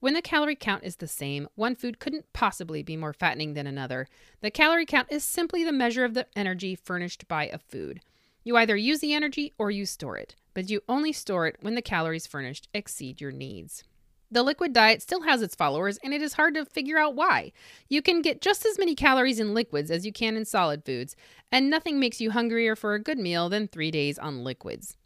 When 0.00 0.14
the 0.14 0.22
calorie 0.22 0.56
count 0.56 0.82
is 0.82 0.96
the 0.96 1.06
same, 1.06 1.46
one 1.56 1.76
food 1.76 1.98
couldn't 1.98 2.32
possibly 2.32 2.82
be 2.82 2.96
more 2.96 3.12
fattening 3.12 3.52
than 3.52 3.66
another. 3.66 4.08
The 4.40 4.50
calorie 4.50 4.86
count 4.86 5.08
is 5.10 5.24
simply 5.24 5.64
the 5.64 5.72
measure 5.72 6.06
of 6.06 6.14
the 6.14 6.26
energy 6.34 6.74
furnished 6.74 7.28
by 7.28 7.48
a 7.48 7.58
food. 7.58 8.00
You 8.44 8.56
either 8.56 8.76
use 8.76 9.00
the 9.00 9.12
energy 9.12 9.52
or 9.58 9.70
you 9.70 9.84
store 9.84 10.16
it, 10.16 10.36
but 10.54 10.70
you 10.70 10.80
only 10.88 11.12
store 11.12 11.46
it 11.46 11.56
when 11.60 11.74
the 11.74 11.82
calories 11.82 12.26
furnished 12.26 12.68
exceed 12.72 13.20
your 13.20 13.30
needs. 13.30 13.84
The 14.32 14.42
liquid 14.42 14.72
diet 14.72 15.02
still 15.02 15.22
has 15.22 15.42
its 15.42 15.54
followers, 15.54 15.98
and 16.02 16.14
it 16.14 16.22
is 16.22 16.32
hard 16.32 16.54
to 16.54 16.64
figure 16.64 16.98
out 16.98 17.14
why. 17.14 17.52
You 17.90 18.00
can 18.00 18.22
get 18.22 18.40
just 18.40 18.64
as 18.64 18.78
many 18.78 18.94
calories 18.94 19.38
in 19.38 19.52
liquids 19.52 19.90
as 19.90 20.06
you 20.06 20.12
can 20.12 20.38
in 20.38 20.46
solid 20.46 20.86
foods, 20.86 21.14
and 21.52 21.68
nothing 21.68 22.00
makes 22.00 22.18
you 22.18 22.30
hungrier 22.30 22.74
for 22.74 22.94
a 22.94 22.98
good 22.98 23.18
meal 23.18 23.50
than 23.50 23.68
three 23.68 23.90
days 23.90 24.18
on 24.18 24.42
liquids. 24.42 24.96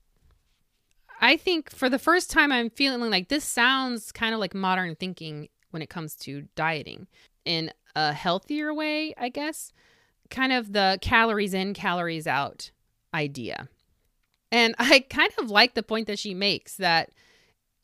I 1.21 1.37
think 1.37 1.71
for 1.71 1.89
the 1.89 1.99
first 1.99 2.31
time, 2.31 2.53
I'm 2.53 2.71
feeling 2.71 3.11
like 3.11 3.29
this 3.29 3.45
sounds 3.45 4.12
kind 4.12 4.33
of 4.33 4.39
like 4.39 4.55
modern 4.55 4.95
thinking 4.95 5.49
when 5.73 5.83
it 5.83 5.91
comes 5.91 6.15
to 6.19 6.47
dieting 6.55 7.09
in 7.45 7.73
a 7.97 8.12
healthier 8.12 8.73
way, 8.73 9.12
I 9.19 9.29
guess. 9.29 9.73
Kind 10.31 10.53
of 10.53 10.73
the 10.73 10.99
calories 11.01 11.53
in, 11.53 11.75
calories 11.75 12.29
out 12.29 12.71
idea. 13.12 13.69
And 14.53 14.77
I 14.79 15.01
kind 15.01 15.33
of 15.41 15.51
like 15.51 15.75
the 15.75 15.83
point 15.83 16.07
that 16.07 16.21
she 16.21 16.33
makes 16.33 16.77
that 16.77 17.11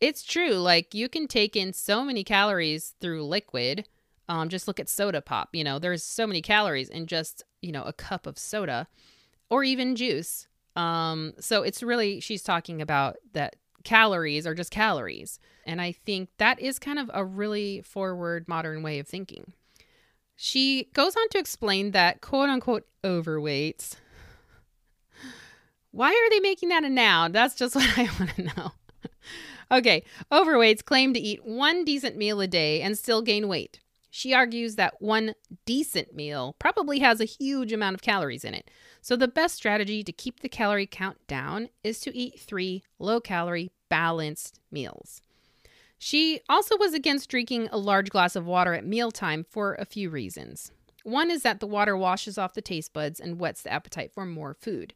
it's 0.03 0.25
true. 0.25 0.55
Like 0.55 0.95
you 0.95 1.09
can 1.09 1.29
take 1.29 1.55
in 1.55 1.73
so 1.73 2.05
many 2.05 2.25
calories 2.25 2.95
through 3.01 3.25
liquid. 3.25 3.87
Um, 4.29 4.49
just 4.49 4.67
look 4.67 4.81
at 4.81 4.89
soda 4.89 5.23
pop. 5.23 5.51
You 5.53 5.63
know, 5.63 5.79
there's 5.79 6.03
so 6.03 6.27
many 6.27 6.43
calories 6.43 6.89
in 6.89 7.07
just 7.07 7.45
you 7.63 7.71
know 7.73 7.85
a 7.85 7.93
cup 7.93 8.27
of 8.27 8.37
soda, 8.37 8.89
or 9.49 9.63
even 9.63 9.95
juice. 9.95 10.49
Um, 10.75 11.35
so 11.39 11.63
it's 11.63 11.83
really 11.83 12.19
she's 12.19 12.43
talking 12.43 12.83
about 12.83 13.17
that 13.33 13.57
calories 13.85 14.47
are 14.47 14.55
just 14.55 14.73
calories, 14.73 15.39
and 15.65 15.81
I 15.81 15.93
think 15.93 16.31
that 16.39 16.59
is 16.61 16.81
kind 16.81 16.99
of 16.99 17.09
a 17.15 17.25
really 17.25 17.81
forward 17.83 18.49
modern 18.49 18.83
way 18.83 18.99
of 18.99 19.07
thinking. 19.07 19.53
She 20.35 20.89
goes 20.95 21.15
on 21.15 21.29
to 21.31 21.39
explain 21.39 21.93
that 21.93 22.21
quote 22.21 22.49
unquote 22.49 22.87
overweights. 23.05 23.95
Why 25.93 26.09
are 26.09 26.31
they 26.31 26.41
making 26.41 26.71
that 26.71 26.85
a 26.85 26.91
noun? 26.91 27.31
That's 27.31 27.55
just 27.55 27.75
what 27.77 27.97
I 27.97 28.09
want 28.19 28.35
to 28.35 28.43
know. 28.43 28.73
Okay, 29.73 30.05
overweights 30.31 30.85
claim 30.85 31.15
to 31.15 31.19
eat 31.19 31.47
one 31.47 31.83
decent 31.83 32.15
meal 32.15 32.43
a 32.43 32.47
day 32.47 32.83
and 32.83 32.99
still 32.99 33.23
gain 33.23 33.49
weight. 33.49 33.81
She 34.11 34.35
argues 34.35 34.77
that 34.77 35.01
one 35.01 35.35
decent 35.65 36.15
meal 36.15 36.55
probably 36.59 36.99
has 36.99 37.23
a 37.23 37.25
huge 37.25 37.73
amount 37.73 37.95
of 37.95 38.03
calories 38.03 38.45
in 38.45 38.53
it. 38.53 38.71
So, 39.01 39.17
the 39.17 39.27
best 39.27 39.55
strategy 39.55 40.05
to 40.05 40.13
keep 40.13 40.41
the 40.41 40.51
calorie 40.51 40.87
count 40.87 41.27
down 41.27 41.71
is 41.83 42.01
to 42.01 42.15
eat 42.15 42.39
three 42.39 42.83
low 42.99 43.19
calorie, 43.19 43.71
balanced 43.89 44.61
meals. 44.71 45.23
She 45.99 46.41
also 46.51 46.77
was 46.77 46.93
against 46.93 47.31
drinking 47.31 47.71
a 47.73 47.79
large 47.79 48.11
glass 48.11 48.37
of 48.37 48.45
water 48.45 48.75
at 48.75 48.85
mealtime 48.85 49.47
for 49.49 49.75
a 49.77 49.87
few 49.87 50.11
reasons. 50.11 50.71
One 51.03 51.31
is 51.31 51.43
that 51.45 51.61
the 51.61 51.67
water 51.67 51.97
washes 51.97 52.37
off 52.37 52.53
the 52.53 52.61
taste 52.61 52.93
buds 52.93 53.19
and 53.19 53.41
whets 53.41 53.63
the 53.63 53.73
appetite 53.73 54.13
for 54.13 54.27
more 54.27 54.53
food. 54.53 54.93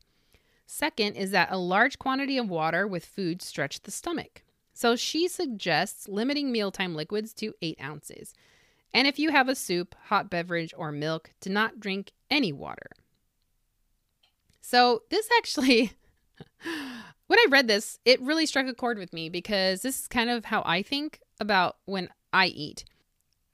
Second 0.66 1.14
is 1.14 1.30
that 1.30 1.48
a 1.50 1.56
large 1.56 1.98
quantity 1.98 2.36
of 2.36 2.50
water 2.50 2.86
with 2.86 3.06
food 3.06 3.40
stretch 3.40 3.80
the 3.80 3.90
stomach. 3.90 4.42
So 4.76 4.94
she 4.94 5.26
suggests 5.26 6.06
limiting 6.06 6.52
mealtime 6.52 6.94
liquids 6.94 7.32
to 7.34 7.54
8 7.62 7.78
ounces. 7.82 8.34
And 8.92 9.08
if 9.08 9.18
you 9.18 9.30
have 9.30 9.48
a 9.48 9.54
soup, 9.54 9.94
hot 10.08 10.28
beverage, 10.28 10.74
or 10.76 10.92
milk, 10.92 11.30
do 11.40 11.48
not 11.48 11.80
drink 11.80 12.12
any 12.30 12.52
water. 12.52 12.90
So 14.60 15.04
this 15.08 15.30
actually, 15.38 15.92
when 17.26 17.38
I 17.38 17.46
read 17.48 17.68
this, 17.68 17.98
it 18.04 18.20
really 18.20 18.44
struck 18.44 18.66
a 18.66 18.74
chord 18.74 18.98
with 18.98 19.14
me 19.14 19.30
because 19.30 19.80
this 19.80 19.98
is 19.98 20.08
kind 20.08 20.28
of 20.28 20.44
how 20.44 20.62
I 20.66 20.82
think 20.82 21.20
about 21.40 21.78
when 21.86 22.10
I 22.34 22.48
eat. 22.48 22.84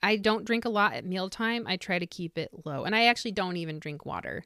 I 0.02 0.16
don't 0.16 0.44
drink 0.44 0.64
a 0.64 0.70
lot 0.70 0.94
at 0.94 1.04
mealtime. 1.04 1.68
I 1.68 1.76
try 1.76 2.00
to 2.00 2.06
keep 2.06 2.36
it 2.36 2.50
low. 2.64 2.82
And 2.82 2.96
I 2.96 3.04
actually 3.04 3.32
don't 3.32 3.58
even 3.58 3.78
drink 3.78 4.04
water. 4.04 4.42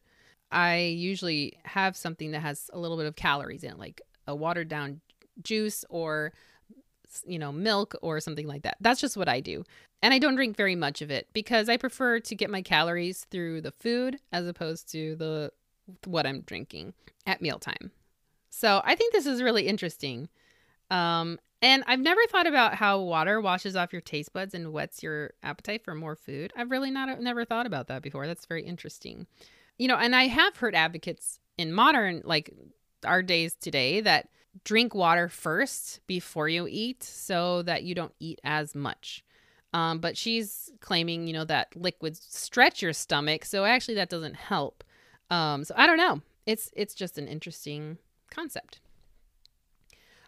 I 0.53 0.81
usually 0.81 1.59
have 1.65 1.97
something 1.97 2.33
that 2.33 2.41
has 2.41 2.69
a 2.75 2.79
little 2.79 2.99
bit 2.99 3.07
of 3.07 3.17
calories 3.17 3.65
in 3.65 3.71
it, 3.71 3.79
like 3.79 4.03
a 4.27 4.37
watered 4.37 4.69
down 4.69 5.01
juice 5.43 5.87
or 5.89 6.35
you 7.27 7.39
know, 7.39 7.53
milk 7.53 7.95
or 8.03 8.21
something 8.21 8.47
like 8.47 8.63
that. 8.63 8.77
That's 8.81 9.01
just 9.01 9.17
what 9.17 9.29
I 9.29 9.41
do. 9.41 9.65
And 10.03 10.13
I 10.13 10.19
don't 10.19 10.37
drink 10.37 10.57
very 10.57 10.77
much 10.77 11.03
of 11.03 11.11
it 11.11 11.29
because 11.33 11.69
I 11.69 11.77
prefer 11.77 12.21
to 12.21 12.35
get 12.35 12.51
my 12.51 12.63
calories 12.63 13.27
through 13.31 13.63
the 13.63 13.73
food 13.73 14.19
as 14.33 14.47
opposed 14.47 14.91
to 14.93 15.17
the 15.17 15.53
what 16.05 16.27
I'm 16.27 16.43
drinking 16.43 16.95
at 17.27 17.41
mealtime. 17.41 17.93
So 18.51 18.81
I 18.85 18.95
think 18.95 19.13
this 19.13 19.27
is 19.27 19.43
really 19.43 19.67
interesting. 19.67 20.29
Um, 20.91 21.39
and 21.63 21.83
I've 21.87 22.01
never 22.01 22.21
thought 22.29 22.47
about 22.47 22.75
how 22.75 23.01
water 23.01 23.41
washes 23.41 23.77
off 23.77 23.93
your 23.93 24.03
taste 24.03 24.33
buds 24.33 24.55
and 24.55 24.73
whets 24.73 25.03
your 25.03 25.33
appetite 25.43 25.85
for 25.85 25.95
more 25.95 26.15
food. 26.15 26.53
I've 26.57 26.71
really 26.71 26.91
not 26.91 27.21
never 27.21 27.45
thought 27.45 27.67
about 27.67 27.89
that 27.89 28.03
before. 28.03 28.27
That's 28.27 28.47
very 28.47 28.63
interesting. 28.63 29.27
You 29.79 29.89
know, 29.89 29.97
and 29.97 30.15
I 30.15 30.25
have 30.25 30.57
heard 30.57 30.75
advocates 30.75 31.41
in 31.59 31.73
modern 31.73 32.23
like 32.25 32.53
our 33.05 33.23
days 33.23 33.55
today 33.55 34.01
that 34.03 34.29
drink 34.65 34.95
water 34.95 35.29
first 35.29 36.01
before 36.07 36.49
you 36.49 36.67
eat 36.69 37.03
so 37.03 37.63
that 37.63 37.83
you 37.83 37.95
don't 37.95 38.15
eat 38.21 38.41
as 38.45 38.75
much. 38.75 39.25
Um, 39.73 39.99
but 39.99 40.17
she's 40.17 40.71
claiming, 40.81 41.27
you 41.27 41.33
know, 41.33 41.45
that 41.45 41.77
liquids 41.77 42.25
stretch 42.29 42.81
your 42.81 42.93
stomach, 42.93 43.45
so 43.45 43.65
actually 43.65 43.97
that 43.97 44.09
doesn't 44.09 44.37
help. 44.37 44.85
Um, 45.31 45.65
so 45.65 45.75
I 45.77 45.87
don't 45.87 45.99
know. 45.99 46.23
It's 46.47 46.71
it's 46.75 46.95
just 46.95 47.19
an 47.19 47.29
interesting 47.29 47.99
concept. 48.31 48.81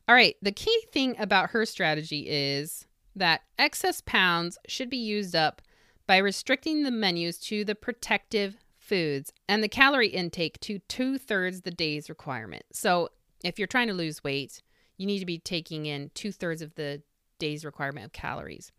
All 0.08 0.14
right, 0.14 0.36
the 0.42 0.52
key 0.52 0.84
thing 0.92 1.16
about 1.18 1.50
her 1.50 1.64
strategy 1.64 2.26
is 2.28 2.86
that 3.14 3.42
excess 3.58 4.00
pounds 4.00 4.58
should 4.66 4.90
be 4.90 4.96
used 4.96 5.36
up 5.36 5.62
by 6.06 6.16
restricting 6.16 6.82
the 6.82 6.90
menus 6.90 7.38
to 7.38 7.64
the 7.64 7.74
protective 7.74 8.56
foods 8.78 9.32
and 9.48 9.62
the 9.62 9.68
calorie 9.68 10.08
intake 10.08 10.58
to 10.60 10.78
two 10.80 11.18
thirds 11.18 11.60
the 11.60 11.70
day's 11.70 12.08
requirement. 12.08 12.64
So 12.72 13.10
if 13.42 13.58
you're 13.58 13.66
trying 13.68 13.88
to 13.88 13.94
lose 13.94 14.24
weight, 14.24 14.62
you 14.96 15.06
need 15.06 15.20
to 15.20 15.26
be 15.26 15.38
taking 15.38 15.86
in 15.86 16.10
two 16.14 16.32
thirds 16.32 16.62
of 16.62 16.74
the 16.74 17.02
day's 17.38 17.64
requirement 17.64 18.06
of 18.06 18.12
calories. 18.12 18.72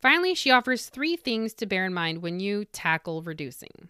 Finally, 0.00 0.34
she 0.34 0.50
offers 0.50 0.88
three 0.88 1.16
things 1.16 1.54
to 1.54 1.66
bear 1.66 1.86
in 1.86 1.94
mind 1.94 2.22
when 2.22 2.40
you 2.40 2.64
tackle 2.64 3.22
reducing. 3.22 3.88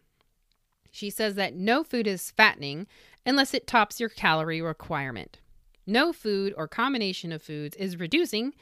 She 0.90 1.08
says 1.08 1.36
that 1.36 1.54
no 1.54 1.82
food 1.82 2.06
is 2.06 2.30
fattening 2.30 2.86
unless 3.24 3.54
it 3.54 3.66
tops 3.66 3.98
your 3.98 4.10
calorie 4.10 4.60
requirement. 4.60 5.38
No 5.86 6.12
food 6.12 6.52
or 6.56 6.68
combination 6.68 7.32
of 7.32 7.42
foods 7.42 7.74
is 7.76 7.98
reducing 7.98 8.52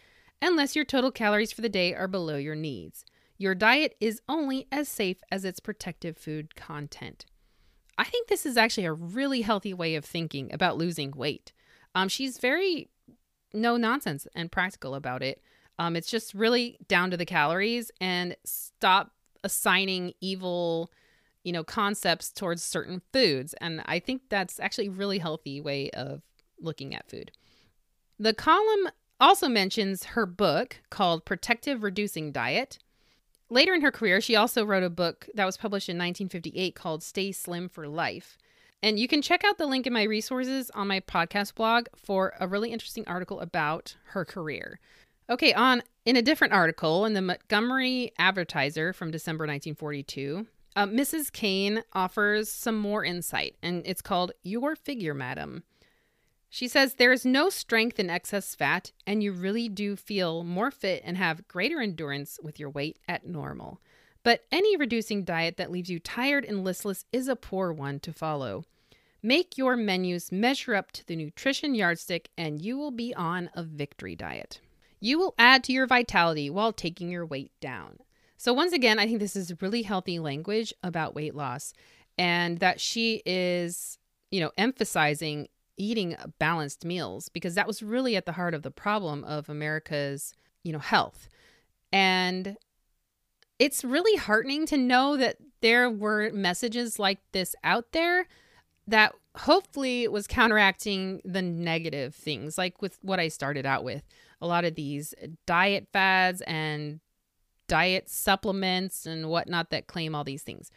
unless 0.41 0.77
your 0.77 0.85
total 0.85 1.11
calories 1.11 1.53
for 1.53 1.61
the 1.61 1.69
day 1.69 1.93
are 1.93 2.07
below 2.07 2.37
your 2.37 2.55
needs. 2.55 3.05
Your 3.37 3.55
diet 3.55 3.97
is 4.01 4.23
only 4.29 4.69
as 4.71 4.89
safe 4.89 5.23
as 5.33 5.45
its 5.45 5.61
protective 5.61 6.17
food 6.17 6.55
content. 6.55 7.27
I 8.01 8.05
think 8.05 8.29
this 8.29 8.47
is 8.47 8.57
actually 8.57 8.87
a 8.87 8.95
really 8.95 9.43
healthy 9.43 9.75
way 9.75 9.95
of 9.95 10.07
thinking 10.07 10.49
about 10.55 10.79
losing 10.79 11.11
weight. 11.11 11.53
Um, 11.95 12.09
she's 12.09 12.39
very 12.39 12.89
no 13.53 13.77
nonsense 13.77 14.27
and 14.35 14.51
practical 14.51 14.95
about 14.95 15.23
it. 15.23 15.43
Um, 15.79 15.97
it's 15.97 16.11
just 16.11 16.33
really 16.33 16.79
down 16.89 17.11
to 17.11 17.19
the 17.19 17.27
calories 17.27 17.91
and 18.01 18.37
stop 18.43 19.13
assigning 19.45 20.15
evil, 20.23 20.91
you 21.45 21.53
know, 21.53 21.63
concepts 21.63 22.33
towards 22.33 22.63
certain 22.63 23.03
foods. 23.13 23.55
And 23.61 23.83
I 23.85 23.99
think 23.99 24.23
that's 24.31 24.59
actually 24.59 24.87
a 24.87 24.93
really 24.93 25.19
healthy 25.19 25.61
way 25.61 25.91
of 25.91 26.23
looking 26.59 26.95
at 26.95 27.11
food. 27.11 27.33
The 28.19 28.33
column 28.33 28.89
also 29.21 29.47
mentions 29.47 30.05
her 30.05 30.25
book 30.25 30.77
called 30.89 31.27
Protective 31.27 31.83
Reducing 31.83 32.33
Diet. 32.33 32.79
Later 33.53 33.75
in 33.75 33.81
her 33.81 33.91
career, 33.91 34.21
she 34.21 34.37
also 34.37 34.65
wrote 34.65 34.85
a 34.85 34.91
book 34.91 35.29
that 35.35 35.45
was 35.45 35.57
published 35.57 35.89
in 35.89 35.97
1958 35.97 36.77
called 36.77 37.03
Stay 37.03 37.33
Slim 37.33 37.69
for 37.69 37.89
Life. 37.89 38.39
And 38.81 38.99
you 38.99 39.09
can 39.09 39.21
check 39.21 39.45
out 39.45 39.59
the 39.59 39.67
link 39.67 39.89
in 39.89 39.93
my 39.93 40.05
resources 40.05 40.71
on 40.71 40.87
my 40.87 41.01
podcast 41.01 41.57
blog 41.57 41.89
for 41.97 42.33
a 42.39 42.47
really 42.47 42.73
interesting 42.73 43.05
article 43.09 43.41
about 43.41 43.97
her 44.05 44.25
career. 44.25 44.79
Okay, 45.29 45.53
on 45.53 45.83
in 46.07 46.17
a 46.17 46.23
different 46.23 46.55
article 46.55 47.05
in 47.05 47.15
the 47.15 47.21
Montgomery 47.21 48.13
Advertiser 48.19 48.93
from 48.93 49.11
December 49.11 49.43
1942, 49.43 50.47
uh, 50.77 50.87
Mrs. 50.87 51.33
Kain 51.33 51.83
offers 51.93 52.51
some 52.51 52.79
more 52.79 53.05
insight, 53.05 53.57
and 53.63 53.83
it's 53.85 54.01
called 54.01 54.33
Your 54.43 54.77
Figure, 54.77 55.13
Madam. 55.13 55.65
She 56.53 56.67
says 56.67 56.95
there 56.95 57.13
is 57.13 57.25
no 57.25 57.49
strength 57.49 58.01
in 58.01 58.11
excess 58.11 58.57
fat, 58.57 58.91
and 59.07 59.23
you 59.23 59.31
really 59.33 59.69
do 59.69 59.95
feel 59.95 60.43
more 60.43 60.73
fit 60.73 61.01
and 61.05 61.17
have 61.17 61.47
greater 61.47 61.81
endurance 61.81 62.41
with 62.43 62.59
your 62.59 62.69
weight 62.69 62.99
at 63.09 63.25
normal. 63.25 63.81
But 64.25 64.45
any 64.51 64.77
reducing 64.77 65.23
diet 65.23 65.57
that 65.57 65.71
leaves 65.71 65.89
you 65.89 66.01
tired 66.01 66.45
and 66.45 66.65
listless 66.65 67.05
is 67.13 67.29
a 67.29 67.37
poor 67.37 67.73
one 67.73 68.01
to 68.01 68.13
follow. 68.13 68.65
Make 69.23 69.57
your 69.57 69.77
menus 69.77 70.33
measure 70.33 70.75
up 70.75 70.91
to 70.93 71.07
the 71.07 71.15
nutrition 71.15 71.77
yardstick, 71.77 72.31
and 72.37 72.61
you 72.61 72.77
will 72.77 72.91
be 72.91 73.15
on 73.15 73.49
a 73.55 73.63
victory 73.63 74.17
diet. 74.17 74.61
You 74.99 75.19
will 75.21 75.35
add 75.39 75.63
to 75.65 75.73
your 75.73 75.87
vitality 75.87 76.51
while 76.51 76.73
taking 76.73 77.11
your 77.11 77.25
weight 77.25 77.53
down. 77.61 77.99
So, 78.37 78.53
once 78.53 78.73
again, 78.73 78.99
I 78.99 79.07
think 79.07 79.21
this 79.21 79.37
is 79.37 79.63
really 79.63 79.83
healthy 79.83 80.19
language 80.19 80.75
about 80.83 81.15
weight 81.15 81.35
loss 81.35 81.75
and 82.19 82.59
that 82.59 82.81
she 82.81 83.23
is, 83.25 83.99
you 84.31 84.41
know, 84.41 84.51
emphasizing 84.59 85.49
eating 85.81 86.15
balanced 86.39 86.85
meals 86.85 87.31
because 87.31 87.55
that 87.55 87.67
was 87.67 87.83
really 87.83 88.15
at 88.15 88.27
the 88.27 88.33
heart 88.33 88.53
of 88.53 88.63
the 88.63 88.71
problem 88.71 89.25
of 89.25 89.49
America's, 89.49 90.35
you 90.63 90.73
know, 90.73 90.79
health. 90.79 91.29
And 91.91 92.59
it's 93.59 93.83
really 93.83 94.17
heartening 94.17 94.67
to 94.67 94.77
know 94.77 95.17
that 95.17 95.39
there 95.63 95.89
were 95.91 96.31
messages 96.33 96.99
like 96.99 97.21
this 97.33 97.57
out 97.65 97.93
there 97.93 98.27
that 98.87 99.15
hopefully 99.37 100.07
was 100.09 100.27
counteracting 100.27 101.23
the 101.25 101.43
negative 101.43 102.15
things 102.15 102.59
like 102.59 102.83
with 102.83 102.99
what 103.03 103.21
I 103.21 103.29
started 103.29 103.65
out 103.65 103.85
with 103.85 104.03
a 104.41 104.47
lot 104.47 104.65
of 104.65 104.75
these 104.75 105.15
diet 105.47 105.89
fads 105.93 106.43
and 106.43 107.01
diet 107.69 108.11
supplements 108.11 109.07
and 109.07 109.31
whatnot 109.31 109.71
that 109.71 109.87
claim 109.87 110.15
all 110.15 110.25
these 110.25 110.43
things. 110.43 110.71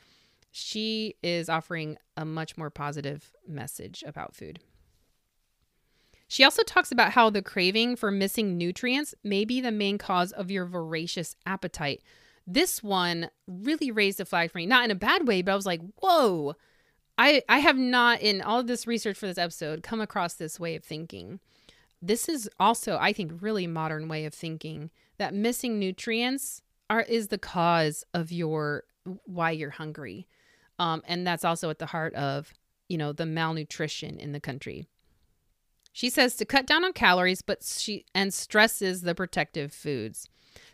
She 0.52 1.16
is 1.24 1.50
offering 1.50 1.98
a 2.16 2.24
much 2.24 2.58
more 2.58 2.70
positive 2.70 3.34
message 3.48 4.04
about 4.06 4.36
food. 4.36 4.60
She 6.34 6.44
also 6.44 6.64
talks 6.64 6.92
about 6.92 7.12
how 7.12 7.30
the 7.30 7.44
craving 7.44 7.96
for 7.96 8.10
missing 8.10 8.58
nutrients 8.58 9.14
may 9.24 9.46
be 9.46 9.62
the 9.62 9.72
main 9.72 10.00
cause 10.00 10.32
of 10.32 10.50
your 10.50 10.66
voracious 10.66 11.36
appetite. 11.46 12.02
This 12.48 12.82
one 12.82 13.30
really 13.46 13.92
raised 13.92 14.20
a 14.20 14.26
flag 14.26 14.52
for 14.52 14.58
me, 14.58 14.66
not 14.66 14.84
in 14.84 14.90
a 14.90 14.96
bad 14.96 15.28
way, 15.28 15.44
but 15.44 15.52
I 15.52 15.56
was 15.56 15.68
like, 15.68 15.82
whoa, 15.98 16.56
I, 17.20 17.44
I 17.48 17.60
have 17.60 17.78
not, 17.78 18.20
in 18.20 18.42
all 18.42 18.60
of 18.60 18.66
this 18.66 18.88
research 18.88 19.16
for 19.16 19.28
this 19.28 19.38
episode, 19.38 19.84
come 19.84 20.02
across 20.02 20.34
this 20.34 20.60
way 20.60 20.76
of 20.76 20.84
thinking. 20.84 21.40
This 22.02 22.28
is 22.28 22.50
also 22.60 22.98
i 22.98 23.14
think 23.14 23.32
really 23.40 23.68
modern 23.68 24.08
way 24.08 24.26
of 24.26 24.34
thinking 24.34 24.90
that 25.20 25.36
missing 25.36 25.78
nutrients 25.78 26.64
are 26.90 27.04
is 27.04 27.28
the 27.28 27.38
cause 27.38 28.04
of 28.12 28.32
your 28.32 28.86
why 29.26 29.52
you're 29.52 29.70
hungry. 29.70 30.26
Um, 30.80 31.04
and 31.08 31.28
that's 31.28 31.46
also 31.46 31.70
at 31.70 31.78
the 31.78 31.86
heart 31.86 32.16
of 32.16 32.56
you 32.90 32.98
know 32.98 33.14
the 33.14 33.28
malnutrition 33.28 34.20
in 34.20 34.32
the 34.32 34.40
country 34.40 34.88
she 35.94 36.10
says 36.10 36.36
to 36.36 36.46
cut 36.46 36.66
down 36.66 36.84
on 36.84 36.92
calories 36.92 37.42
but 37.42 37.64
she 37.64 38.06
and 38.14 38.34
stresses 38.34 39.02
the 39.02 39.16
protective 39.16 39.72
foods 39.72 40.28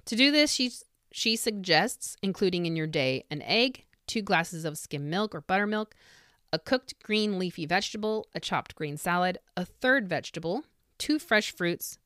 to 0.06 0.16
do 0.16 0.32
this 0.32 0.52
she 0.52 0.72
she 1.12 1.36
suggests 1.36 2.18
including 2.24 2.66
in 2.66 2.76
your 2.76 2.88
day 2.88 3.24
an 3.30 3.42
egg 3.44 3.84
two 4.08 4.22
glasses 4.22 4.66
of 4.66 4.78
skim 4.78 5.10
milk 5.10 5.36
or 5.36 5.42
buttermilk 5.42 5.94
a 6.52 6.58
cooked 6.58 6.96
green 7.04 7.38
leafy 7.38 7.68
vegetable 7.68 8.26
a 8.34 8.40
chopped 8.40 8.74
green 8.74 8.98
salad 8.98 9.38
a 9.56 9.64
third 9.64 10.10
vegetable 10.10 10.64
two 11.00 11.18
fresh 11.18 11.50
fruits, 11.50 11.98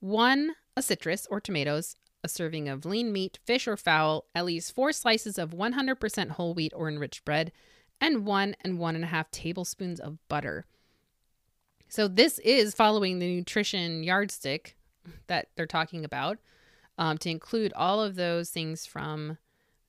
one 0.00 0.56
a 0.76 0.82
citrus 0.82 1.26
or 1.30 1.40
tomatoes, 1.40 1.94
a 2.24 2.28
serving 2.28 2.68
of 2.68 2.84
lean 2.84 3.12
meat, 3.12 3.38
fish 3.44 3.68
or 3.68 3.76
fowl, 3.76 4.24
at 4.34 4.44
least 4.44 4.74
four 4.74 4.90
slices 4.90 5.38
of 5.38 5.50
100% 5.50 6.30
whole 6.30 6.54
wheat 6.54 6.72
or 6.74 6.88
enriched 6.88 7.24
bread, 7.24 7.52
and 8.00 8.26
one 8.26 8.56
and 8.62 8.78
one 8.78 8.96
and 8.96 9.04
a 9.04 9.08
half 9.08 9.30
tablespoons 9.30 10.00
of 10.00 10.18
butter. 10.28 10.66
So, 11.88 12.08
this 12.08 12.38
is 12.40 12.74
following 12.74 13.18
the 13.18 13.36
nutrition 13.36 14.02
yardstick 14.02 14.76
that 15.26 15.48
they're 15.56 15.66
talking 15.66 16.04
about 16.04 16.38
um, 16.98 17.18
to 17.18 17.30
include 17.30 17.72
all 17.74 18.02
of 18.02 18.14
those 18.14 18.50
things 18.50 18.84
from 18.84 19.38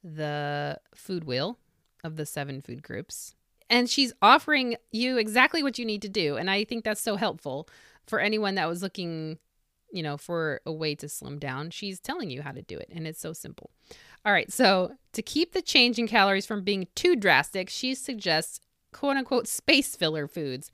the 0.03 0.79
food 0.95 1.25
wheel 1.25 1.57
of 2.03 2.15
the 2.15 2.25
seven 2.25 2.61
food 2.61 2.83
groups. 2.83 3.35
And 3.69 3.89
she's 3.89 4.13
offering 4.21 4.77
you 4.91 5.17
exactly 5.17 5.61
what 5.61 5.77
you 5.77 5.85
need 5.85 6.01
to 6.01 6.09
do. 6.09 6.37
And 6.37 6.49
I 6.49 6.63
think 6.63 6.83
that's 6.83 7.01
so 7.01 7.17
helpful 7.17 7.67
for 8.07 8.19
anyone 8.19 8.55
that 8.55 8.67
was 8.67 8.81
looking, 8.81 9.37
you 9.91 10.01
know, 10.01 10.17
for 10.17 10.61
a 10.65 10.71
way 10.71 10.95
to 10.95 11.09
slim 11.09 11.37
down, 11.37 11.69
she's 11.69 11.99
telling 11.99 12.31
you 12.31 12.41
how 12.41 12.51
to 12.51 12.61
do 12.61 12.77
it. 12.77 12.89
And 12.91 13.05
it's 13.05 13.19
so 13.19 13.33
simple. 13.33 13.69
All 14.25 14.31
right. 14.31 14.51
So, 14.51 14.93
to 15.13 15.21
keep 15.21 15.51
the 15.51 15.61
change 15.61 15.99
in 15.99 16.07
calories 16.07 16.45
from 16.45 16.63
being 16.63 16.87
too 16.95 17.15
drastic, 17.15 17.69
she 17.69 17.93
suggests 17.93 18.59
quote 18.91 19.17
unquote 19.17 19.47
space 19.47 19.95
filler 19.95 20.27
foods 20.27 20.71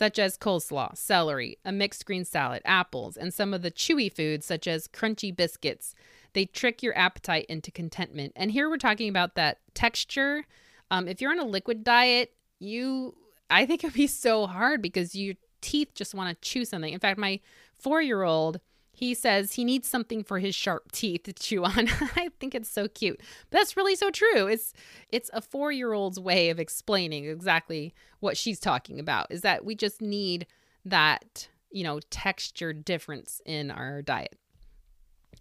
such 0.00 0.18
as 0.18 0.38
coleslaw, 0.38 0.96
celery, 0.96 1.58
a 1.62 1.70
mixed 1.70 2.06
green 2.06 2.24
salad, 2.24 2.62
apples, 2.64 3.18
and 3.18 3.34
some 3.34 3.52
of 3.52 3.60
the 3.60 3.70
chewy 3.70 4.10
foods 4.10 4.46
such 4.46 4.66
as 4.66 4.88
crunchy 4.88 5.30
biscuits. 5.36 5.94
They 6.32 6.46
trick 6.46 6.82
your 6.82 6.96
appetite 6.96 7.44
into 7.50 7.70
contentment. 7.70 8.32
And 8.34 8.50
here 8.50 8.70
we're 8.70 8.78
talking 8.78 9.10
about 9.10 9.34
that 9.34 9.58
texture. 9.74 10.46
Um, 10.90 11.06
if 11.06 11.20
you're 11.20 11.30
on 11.30 11.38
a 11.38 11.44
liquid 11.44 11.84
diet, 11.84 12.32
you, 12.58 13.14
I 13.50 13.66
think 13.66 13.84
it'd 13.84 13.92
be 13.92 14.06
so 14.06 14.46
hard 14.46 14.80
because 14.80 15.14
your 15.14 15.34
teeth 15.60 15.90
just 15.94 16.14
want 16.14 16.30
to 16.30 16.48
chew 16.48 16.64
something. 16.64 16.94
In 16.94 16.98
fact, 16.98 17.18
my 17.18 17.38
four 17.74 18.00
year 18.00 18.22
old, 18.22 18.58
he 19.00 19.14
says 19.14 19.54
he 19.54 19.64
needs 19.64 19.88
something 19.88 20.22
for 20.22 20.40
his 20.40 20.54
sharp 20.54 20.92
teeth 20.92 21.22
to 21.22 21.32
chew 21.32 21.64
on. 21.64 21.88
I 22.16 22.28
think 22.38 22.54
it's 22.54 22.68
so 22.68 22.86
cute. 22.86 23.18
But 23.48 23.60
that's 23.60 23.74
really 23.74 23.96
so 23.96 24.10
true. 24.10 24.46
It's 24.46 24.74
it's 25.08 25.30
a 25.32 25.40
4-year-old's 25.40 26.20
way 26.20 26.50
of 26.50 26.60
explaining 26.60 27.24
exactly 27.24 27.94
what 28.18 28.36
she's 28.36 28.60
talking 28.60 29.00
about. 29.00 29.28
Is 29.30 29.40
that 29.40 29.64
we 29.64 29.74
just 29.74 30.02
need 30.02 30.46
that, 30.84 31.48
you 31.70 31.82
know, 31.82 32.00
texture 32.10 32.74
difference 32.74 33.40
in 33.46 33.70
our 33.70 34.02
diet. 34.02 34.36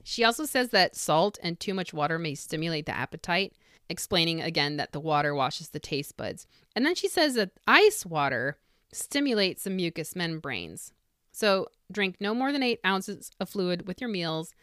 She 0.05 0.23
also 0.23 0.45
says 0.45 0.69
that 0.69 0.95
salt 0.95 1.37
and 1.43 1.59
too 1.59 1.73
much 1.73 1.93
water 1.93 2.17
may 2.17 2.35
stimulate 2.35 2.85
the 2.85 2.95
appetite, 2.95 3.51
explaining 3.89 4.41
again 4.41 4.77
that 4.77 4.93
the 4.93 5.01
water 5.01 5.35
washes 5.35 5.67
the 5.67 5.79
taste 5.81 6.15
buds. 6.15 6.47
And 6.77 6.85
then 6.85 6.95
she 6.95 7.09
says 7.09 7.33
that 7.33 7.51
ice 7.67 8.05
water 8.05 8.57
stimulates 8.93 9.65
the 9.65 9.69
mucous 9.69 10.15
membranes. 10.15 10.93
So 11.39 11.67
drink 11.89 12.17
no 12.19 12.35
more 12.35 12.51
than 12.51 12.63
eight 12.63 12.81
ounces 12.85 13.31
of 13.39 13.47
fluid 13.47 13.87
with 13.87 14.01
your 14.01 14.09
meals 14.09 14.53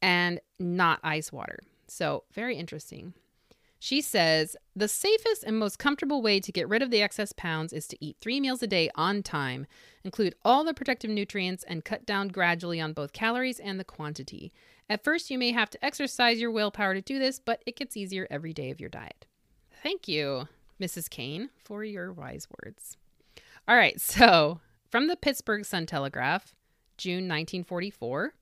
and 0.00 0.40
not 0.58 0.98
ice 1.04 1.30
water. 1.30 1.58
So, 1.88 2.24
very 2.32 2.56
interesting. 2.56 3.12
She 3.78 4.00
says 4.00 4.56
the 4.74 4.88
safest 4.88 5.44
and 5.44 5.58
most 5.58 5.78
comfortable 5.78 6.22
way 6.22 6.40
to 6.40 6.50
get 6.50 6.70
rid 6.70 6.80
of 6.80 6.90
the 6.90 7.02
excess 7.02 7.34
pounds 7.36 7.74
is 7.74 7.86
to 7.88 8.02
eat 8.02 8.16
three 8.18 8.40
meals 8.40 8.62
a 8.62 8.66
day 8.66 8.88
on 8.94 9.22
time, 9.22 9.66
include 10.04 10.34
all 10.42 10.64
the 10.64 10.72
protective 10.72 11.10
nutrients, 11.10 11.64
and 11.64 11.84
cut 11.84 12.06
down 12.06 12.28
gradually 12.28 12.80
on 12.80 12.94
both 12.94 13.12
calories 13.12 13.60
and 13.60 13.78
the 13.78 13.84
quantity. 13.84 14.54
At 14.88 15.04
first, 15.04 15.30
you 15.30 15.36
may 15.36 15.52
have 15.52 15.68
to 15.68 15.84
exercise 15.84 16.40
your 16.40 16.50
willpower 16.50 16.94
to 16.94 17.02
do 17.02 17.18
this, 17.18 17.40
but 17.40 17.62
it 17.66 17.76
gets 17.76 17.94
easier 17.94 18.26
every 18.30 18.54
day 18.54 18.70
of 18.70 18.80
your 18.80 18.88
diet. 18.88 19.26
Thank 19.82 20.08
you, 20.08 20.48
Mrs. 20.80 21.10
Kain, 21.10 21.50
for 21.62 21.84
your 21.84 22.10
wise 22.10 22.48
words. 22.64 22.96
All 23.68 23.76
right, 23.76 24.00
so 24.00 24.60
from 24.92 25.08
the 25.08 25.16
Pittsburgh 25.16 25.64
Sun 25.64 25.86
Telegraph, 25.86 26.54
June 26.96 27.26
1944, 27.26 28.34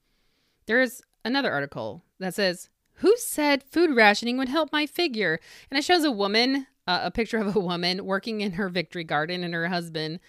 there's 0.66 1.00
another 1.24 1.50
article 1.50 2.04
that 2.18 2.34
says, 2.34 2.68
Who 2.94 3.16
said 3.16 3.62
food 3.62 3.96
rationing 3.96 4.36
would 4.36 4.50
help 4.50 4.70
my 4.70 4.84
figure? 4.84 5.40
And 5.70 5.78
it 5.78 5.84
shows 5.84 6.04
a 6.04 6.10
woman, 6.10 6.66
uh, 6.86 7.00
a 7.04 7.10
picture 7.10 7.38
of 7.38 7.56
a 7.56 7.60
woman 7.60 8.04
working 8.04 8.42
in 8.42 8.52
her 8.52 8.68
victory 8.68 9.04
garden, 9.04 9.42
and 9.42 9.54
her 9.54 9.68
husband 9.68 10.20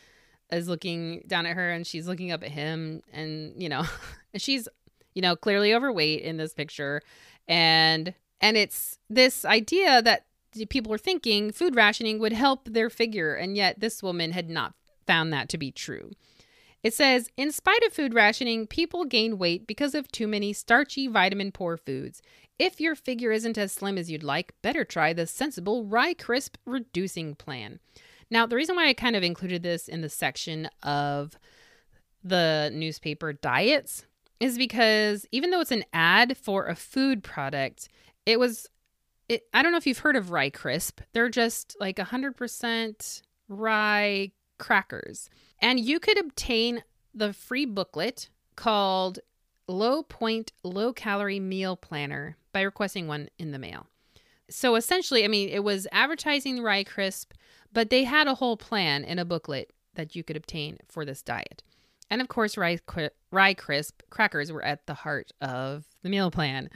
is 0.50 0.70
looking 0.70 1.24
down 1.28 1.46
at 1.46 1.56
her 1.56 1.72
and 1.72 1.86
she's 1.86 2.08
looking 2.08 2.32
up 2.32 2.44
at 2.44 2.52
him. 2.52 3.02
And, 3.12 3.62
you 3.62 3.68
know, 3.68 3.84
she's 4.36 4.70
you 5.14 5.22
know, 5.22 5.36
clearly 5.36 5.74
overweight 5.74 6.22
in 6.22 6.38
this 6.38 6.54
picture. 6.54 7.02
And 7.48 8.14
and 8.40 8.58
it's 8.58 8.98
this 9.10 9.46
idea 9.46 10.02
that 10.02 10.26
people 10.70 10.94
are 10.94 10.98
thinking 10.98 11.52
food 11.52 11.76
rationing 11.76 12.20
would 12.20 12.34
help 12.34 12.66
their 12.66 12.90
figure, 12.90 13.36
and 13.36 13.56
yet 13.56 13.80
this 13.80 14.02
woman 14.02 14.32
had 14.32 14.50
not 14.50 14.74
found 15.06 15.32
that 15.34 15.50
to 15.50 15.58
be 15.58 15.72
true. 15.72 16.12
It 16.84 16.94
says, 16.94 17.30
in 17.38 17.52
spite 17.52 17.84
of 17.84 17.94
food 17.94 18.14
rationing, 18.14 18.66
people 18.66 19.06
gain 19.06 19.38
weight 19.38 19.68
because 19.68 19.94
of 19.94 20.12
too 20.12 20.28
many 20.28 20.52
starchy, 20.52 21.08
vitamin 21.08 21.52
poor 21.52 21.78
foods. 21.78 22.22
If 22.58 22.82
your 22.82 22.96
figure 22.96 23.32
isn't 23.32 23.58
as 23.58 23.72
slim 23.72 23.98
as 23.98 24.10
you'd 24.10 24.24
like, 24.24 24.54
better 24.62 24.84
try 24.84 25.14
the 25.14 25.28
sensible 25.28 25.86
Rye 25.86 26.16
Crisp 26.16 26.58
reducing 26.66 27.36
plan. 27.36 27.80
Now, 28.32 28.48
the 28.48 28.56
reason 28.56 28.76
why 28.76 28.88
I 28.88 28.94
kind 28.94 29.16
of 29.16 29.24
included 29.24 29.62
this 29.62 29.88
in 29.88 30.02
the 30.02 30.10
section 30.10 30.70
of 30.82 31.38
the 32.24 32.72
newspaper 32.74 33.34
diets 33.34 34.06
is 34.40 34.58
because 34.58 35.26
even 35.32 35.52
though 35.52 35.62
it's 35.62 35.72
an 35.72 35.86
ad 35.94 36.38
for 36.38 36.66
a 36.66 36.76
food 36.76 37.24
product, 37.24 37.90
it 38.26 38.40
was 38.40 38.68
it 39.30 39.44
I 39.54 39.62
don't 39.62 39.72
know 39.72 39.78
if 39.78 39.88
you've 39.88 40.00
heard 40.00 40.16
of 40.16 40.32
rye 40.32 40.50
crisp. 40.50 41.02
They're 41.14 41.30
just 41.30 41.76
like 41.80 41.98
100% 41.98 43.22
rye 43.48 44.32
crackers. 44.62 45.30
And 45.60 45.80
you 45.80 46.00
could 46.00 46.18
obtain 46.18 46.84
the 47.14 47.34
free 47.34 47.66
booklet 47.66 48.30
called 48.56 49.20
Low 49.68 50.04
Point 50.04 50.54
Low 50.64 50.94
Calorie 50.94 51.40
Meal 51.40 51.76
Planner 51.76 52.38
by 52.54 52.62
requesting 52.62 53.08
one 53.08 53.28
in 53.38 53.52
the 53.52 53.60
mail. 53.60 53.88
So 54.50 54.76
essentially, 54.76 55.26
I 55.26 55.28
mean, 55.28 55.50
it 55.50 55.64
was 55.64 55.88
advertising 55.92 56.62
rye 56.62 56.84
crisp, 56.84 57.34
but 57.74 57.90
they 57.90 58.04
had 58.04 58.28
a 58.28 58.36
whole 58.36 58.58
plan 58.58 59.04
in 59.04 59.20
a 59.20 59.26
booklet 59.26 59.72
that 59.96 60.16
you 60.16 60.24
could 60.24 60.38
obtain 60.38 60.78
for 60.88 61.06
this 61.06 61.22
diet. 61.22 61.64
And 62.10 62.22
of 62.22 62.28
course, 62.28 62.58
rye, 62.58 62.80
rye 63.32 63.54
crisp 63.54 64.02
crackers 64.10 64.52
were 64.52 64.64
at 64.64 64.86
the 64.86 64.94
heart 64.94 65.32
of 65.42 65.86
the 66.04 66.10
meal 66.10 66.32
plan. 66.32 66.70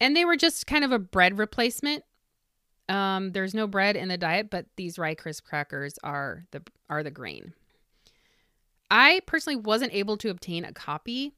And 0.00 0.14
they 0.14 0.24
were 0.24 0.36
just 0.36 0.66
kind 0.66 0.84
of 0.84 0.92
a 0.92 0.98
bread 0.98 1.38
replacement. 1.38 2.04
Um, 2.88 3.32
there's 3.32 3.54
no 3.54 3.66
bread 3.66 3.96
in 3.96 4.08
the 4.08 4.16
diet, 4.16 4.50
but 4.50 4.66
these 4.76 4.98
rye 4.98 5.14
crisp 5.14 5.44
crackers 5.44 5.94
are 6.02 6.44
the 6.52 6.62
are 6.88 7.02
the 7.02 7.10
grain. 7.10 7.52
I 8.90 9.20
personally 9.26 9.56
wasn't 9.56 9.92
able 9.92 10.16
to 10.18 10.30
obtain 10.30 10.64
a 10.64 10.72
copy 10.72 11.34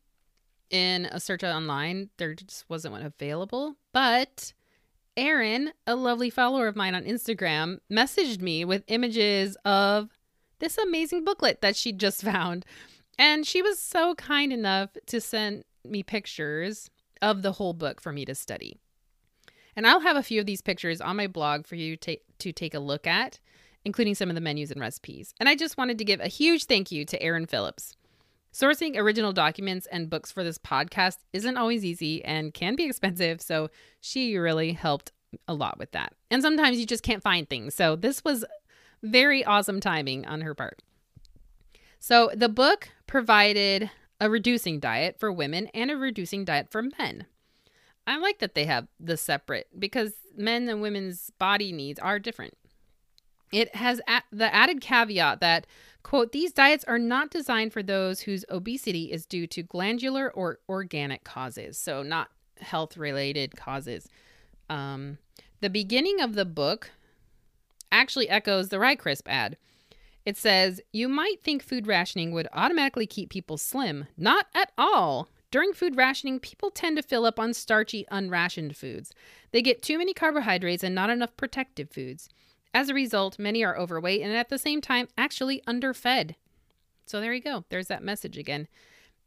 in 0.70 1.06
a 1.06 1.18
search 1.20 1.42
online. 1.42 2.10
There 2.16 2.34
just 2.34 2.64
wasn't 2.68 2.92
one 2.92 3.02
available. 3.02 3.76
But 3.92 4.52
Erin, 5.16 5.72
a 5.86 5.96
lovely 5.96 6.30
follower 6.30 6.68
of 6.68 6.76
mine 6.76 6.94
on 6.94 7.04
Instagram, 7.04 7.80
messaged 7.92 8.40
me 8.40 8.64
with 8.64 8.84
images 8.86 9.56
of 9.64 10.08
this 10.60 10.78
amazing 10.78 11.24
booklet 11.24 11.60
that 11.60 11.76
she 11.76 11.92
just 11.92 12.22
found. 12.24 12.64
And 13.18 13.46
she 13.46 13.60
was 13.60 13.78
so 13.78 14.14
kind 14.14 14.52
enough 14.52 14.90
to 15.06 15.20
send 15.20 15.64
me 15.84 16.02
pictures 16.02 16.90
of 17.20 17.42
the 17.42 17.52
whole 17.52 17.74
book 17.74 18.00
for 18.00 18.12
me 18.12 18.24
to 18.24 18.34
study. 18.34 18.78
And 19.76 19.86
I'll 19.86 20.00
have 20.00 20.16
a 20.16 20.22
few 20.22 20.40
of 20.40 20.46
these 20.46 20.62
pictures 20.62 21.00
on 21.00 21.16
my 21.16 21.26
blog 21.26 21.66
for 21.66 21.76
you 21.76 21.96
to, 21.98 22.16
to 22.38 22.52
take 22.52 22.74
a 22.74 22.80
look 22.80 23.06
at, 23.06 23.38
including 23.84 24.14
some 24.14 24.28
of 24.28 24.34
the 24.34 24.40
menus 24.40 24.70
and 24.70 24.80
recipes. 24.80 25.34
And 25.38 25.48
I 25.48 25.54
just 25.54 25.78
wanted 25.78 25.98
to 25.98 26.04
give 26.04 26.20
a 26.20 26.28
huge 26.28 26.64
thank 26.64 26.90
you 26.90 27.04
to 27.06 27.22
Erin 27.22 27.46
Phillips. 27.46 27.96
Sourcing 28.52 28.96
original 28.96 29.32
documents 29.32 29.86
and 29.86 30.10
books 30.10 30.32
for 30.32 30.42
this 30.42 30.58
podcast 30.58 31.18
isn't 31.32 31.56
always 31.56 31.84
easy 31.84 32.24
and 32.24 32.52
can 32.52 32.74
be 32.74 32.84
expensive, 32.84 33.40
so 33.40 33.70
she 34.00 34.36
really 34.36 34.72
helped 34.72 35.12
a 35.46 35.54
lot 35.54 35.78
with 35.78 35.92
that. 35.92 36.14
And 36.30 36.42
sometimes 36.42 36.80
you 36.80 36.86
just 36.86 37.04
can't 37.04 37.22
find 37.22 37.48
things. 37.48 37.74
So 37.76 37.94
this 37.94 38.24
was 38.24 38.44
very 39.02 39.44
awesome 39.44 39.80
timing 39.80 40.26
on 40.26 40.40
her 40.40 40.54
part. 40.54 40.82
So 42.00 42.30
the 42.34 42.48
book 42.48 42.88
provided 43.06 43.90
a 44.20 44.28
reducing 44.28 44.80
diet 44.80 45.18
for 45.18 45.30
women 45.30 45.68
and 45.68 45.90
a 45.90 45.96
reducing 45.96 46.44
diet 46.44 46.70
for 46.70 46.82
men. 46.98 47.26
I 48.10 48.16
like 48.16 48.40
that 48.40 48.56
they 48.56 48.64
have 48.64 48.88
the 48.98 49.16
separate 49.16 49.68
because 49.78 50.14
men 50.36 50.68
and 50.68 50.82
women's 50.82 51.30
body 51.38 51.70
needs 51.70 52.00
are 52.00 52.18
different. 52.18 52.54
It 53.52 53.72
has 53.76 54.00
the 54.32 54.52
added 54.52 54.80
caveat 54.80 55.38
that, 55.38 55.64
quote, 56.02 56.32
these 56.32 56.52
diets 56.52 56.84
are 56.84 56.98
not 56.98 57.30
designed 57.30 57.72
for 57.72 57.84
those 57.84 58.22
whose 58.22 58.44
obesity 58.50 59.12
is 59.12 59.26
due 59.26 59.46
to 59.48 59.62
glandular 59.62 60.28
or 60.28 60.58
organic 60.68 61.22
causes, 61.22 61.78
so 61.78 62.02
not 62.02 62.30
health 62.60 62.96
related 62.96 63.56
causes. 63.56 64.08
Um, 64.68 65.18
the 65.60 65.70
beginning 65.70 66.20
of 66.20 66.34
the 66.34 66.44
book 66.44 66.90
actually 67.92 68.28
echoes 68.28 68.70
the 68.70 68.80
Rye 68.80 68.96
Crisp 68.96 69.28
ad. 69.28 69.56
It 70.26 70.36
says, 70.36 70.80
You 70.92 71.08
might 71.08 71.44
think 71.44 71.62
food 71.62 71.86
rationing 71.86 72.32
would 72.32 72.48
automatically 72.52 73.06
keep 73.06 73.30
people 73.30 73.56
slim. 73.56 74.06
Not 74.16 74.46
at 74.52 74.72
all. 74.76 75.28
During 75.50 75.72
food 75.72 75.96
rationing, 75.96 76.38
people 76.38 76.70
tend 76.70 76.96
to 76.96 77.02
fill 77.02 77.26
up 77.26 77.40
on 77.40 77.54
starchy, 77.54 78.06
unrationed 78.10 78.76
foods. 78.76 79.12
They 79.50 79.62
get 79.62 79.82
too 79.82 79.98
many 79.98 80.14
carbohydrates 80.14 80.84
and 80.84 80.94
not 80.94 81.10
enough 81.10 81.36
protective 81.36 81.90
foods. 81.90 82.28
As 82.72 82.88
a 82.88 82.94
result, 82.94 83.38
many 83.38 83.64
are 83.64 83.76
overweight 83.76 84.22
and 84.22 84.32
at 84.32 84.48
the 84.48 84.58
same 84.58 84.80
time 84.80 85.08
actually 85.18 85.60
underfed. 85.66 86.36
So 87.04 87.20
there 87.20 87.34
you 87.34 87.42
go. 87.42 87.64
There's 87.68 87.88
that 87.88 88.04
message 88.04 88.38
again. 88.38 88.68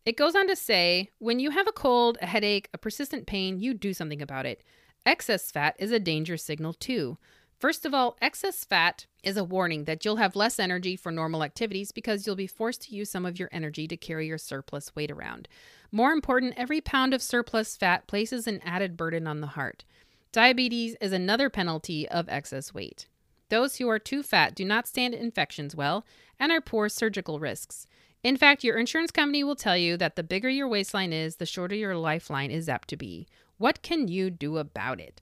It 0.05 0.17
goes 0.17 0.35
on 0.35 0.47
to 0.47 0.55
say 0.55 1.09
when 1.19 1.39
you 1.39 1.51
have 1.51 1.67
a 1.67 1.73
cold, 1.73 2.17
a 2.21 2.25
headache, 2.25 2.69
a 2.73 2.77
persistent 2.77 3.27
pain, 3.27 3.59
you 3.59 3.73
do 3.73 3.93
something 3.93 4.21
about 4.21 4.45
it. 4.45 4.63
Excess 5.05 5.51
fat 5.51 5.75
is 5.77 5.91
a 5.91 5.99
danger 5.99 6.37
signal 6.37 6.73
too. 6.73 7.17
First 7.59 7.85
of 7.85 7.93
all, 7.93 8.17
excess 8.21 8.63
fat 8.63 9.05
is 9.23 9.37
a 9.37 9.43
warning 9.43 9.85
that 9.85 10.03
you'll 10.03 10.17
have 10.17 10.35
less 10.35 10.59
energy 10.59 10.95
for 10.95 11.11
normal 11.11 11.43
activities 11.43 11.91
because 11.91 12.27
you'll 12.27 12.35
be 12.35 12.47
forced 12.47 12.83
to 12.83 12.95
use 12.95 13.09
some 13.09 13.25
of 13.25 13.39
your 13.39 13.49
energy 13.51 13.87
to 13.87 13.97
carry 13.97 14.27
your 14.27 14.37
surplus 14.37 14.95
weight 14.95 15.09
around. 15.09 15.47
More 15.91 16.11
important, 16.11 16.53
every 16.57 16.81
pound 16.81 17.13
of 17.13 17.21
surplus 17.21 17.75
fat 17.75 18.07
places 18.07 18.47
an 18.47 18.61
added 18.63 18.97
burden 18.97 19.25
on 19.25 19.41
the 19.41 19.47
heart. 19.47 19.85
Diabetes 20.31 20.95
is 20.99 21.13
another 21.13 21.49
penalty 21.49 22.09
of 22.09 22.27
excess 22.27 22.73
weight. 22.73 23.07
Those 23.49 23.77
who 23.77 23.87
are 23.87 23.99
too 23.99 24.23
fat 24.23 24.55
do 24.55 24.65
not 24.65 24.87
stand 24.87 25.13
infections 25.13 25.75
well 25.75 26.05
and 26.39 26.51
are 26.51 26.61
poor 26.61 26.89
surgical 26.89 27.39
risks. 27.39 27.87
In 28.23 28.37
fact, 28.37 28.63
your 28.63 28.77
insurance 28.77 29.11
company 29.11 29.43
will 29.43 29.55
tell 29.55 29.77
you 29.77 29.97
that 29.97 30.15
the 30.15 30.23
bigger 30.23 30.49
your 30.49 30.67
waistline 30.67 31.13
is, 31.13 31.35
the 31.35 31.45
shorter 31.45 31.75
your 31.75 31.95
lifeline 31.95 32.51
is 32.51 32.69
apt 32.69 32.87
to 32.87 32.97
be. 32.97 33.27
What 33.57 33.81
can 33.81 34.07
you 34.07 34.29
do 34.29 34.57
about 34.57 34.99
it? 34.99 35.21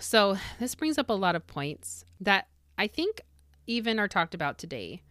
So, 0.00 0.36
this 0.58 0.74
brings 0.74 0.98
up 0.98 1.10
a 1.10 1.14
lot 1.14 1.36
of 1.36 1.46
points 1.46 2.04
that 2.20 2.48
I 2.76 2.86
think 2.86 3.20
even 3.66 3.98
are 3.98 4.08
talked 4.08 4.34
about 4.34 4.58
today. 4.58 5.02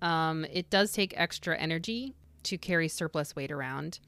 Um, 0.00 0.44
it 0.52 0.68
does 0.70 0.92
take 0.92 1.14
extra 1.16 1.56
energy 1.56 2.14
to 2.44 2.58
carry 2.58 2.88
surplus 2.88 3.36
weight 3.36 3.52
around. 3.52 4.00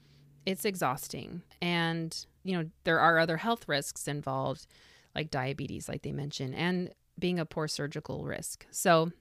It's 0.45 0.65
exhausting. 0.65 1.41
And, 1.61 2.15
you 2.43 2.57
know, 2.57 2.69
there 2.83 2.99
are 2.99 3.17
other 3.17 3.37
health 3.37 3.67
risks 3.67 4.07
involved, 4.07 4.67
like 5.15 5.31
diabetes, 5.31 5.89
like 5.89 6.03
they 6.03 6.11
mentioned, 6.11 6.53
and 6.55 6.93
being 7.17 7.39
a 7.39 7.45
poor 7.45 7.67
surgical 7.67 8.25
risk. 8.25 8.65
So, 8.71 9.11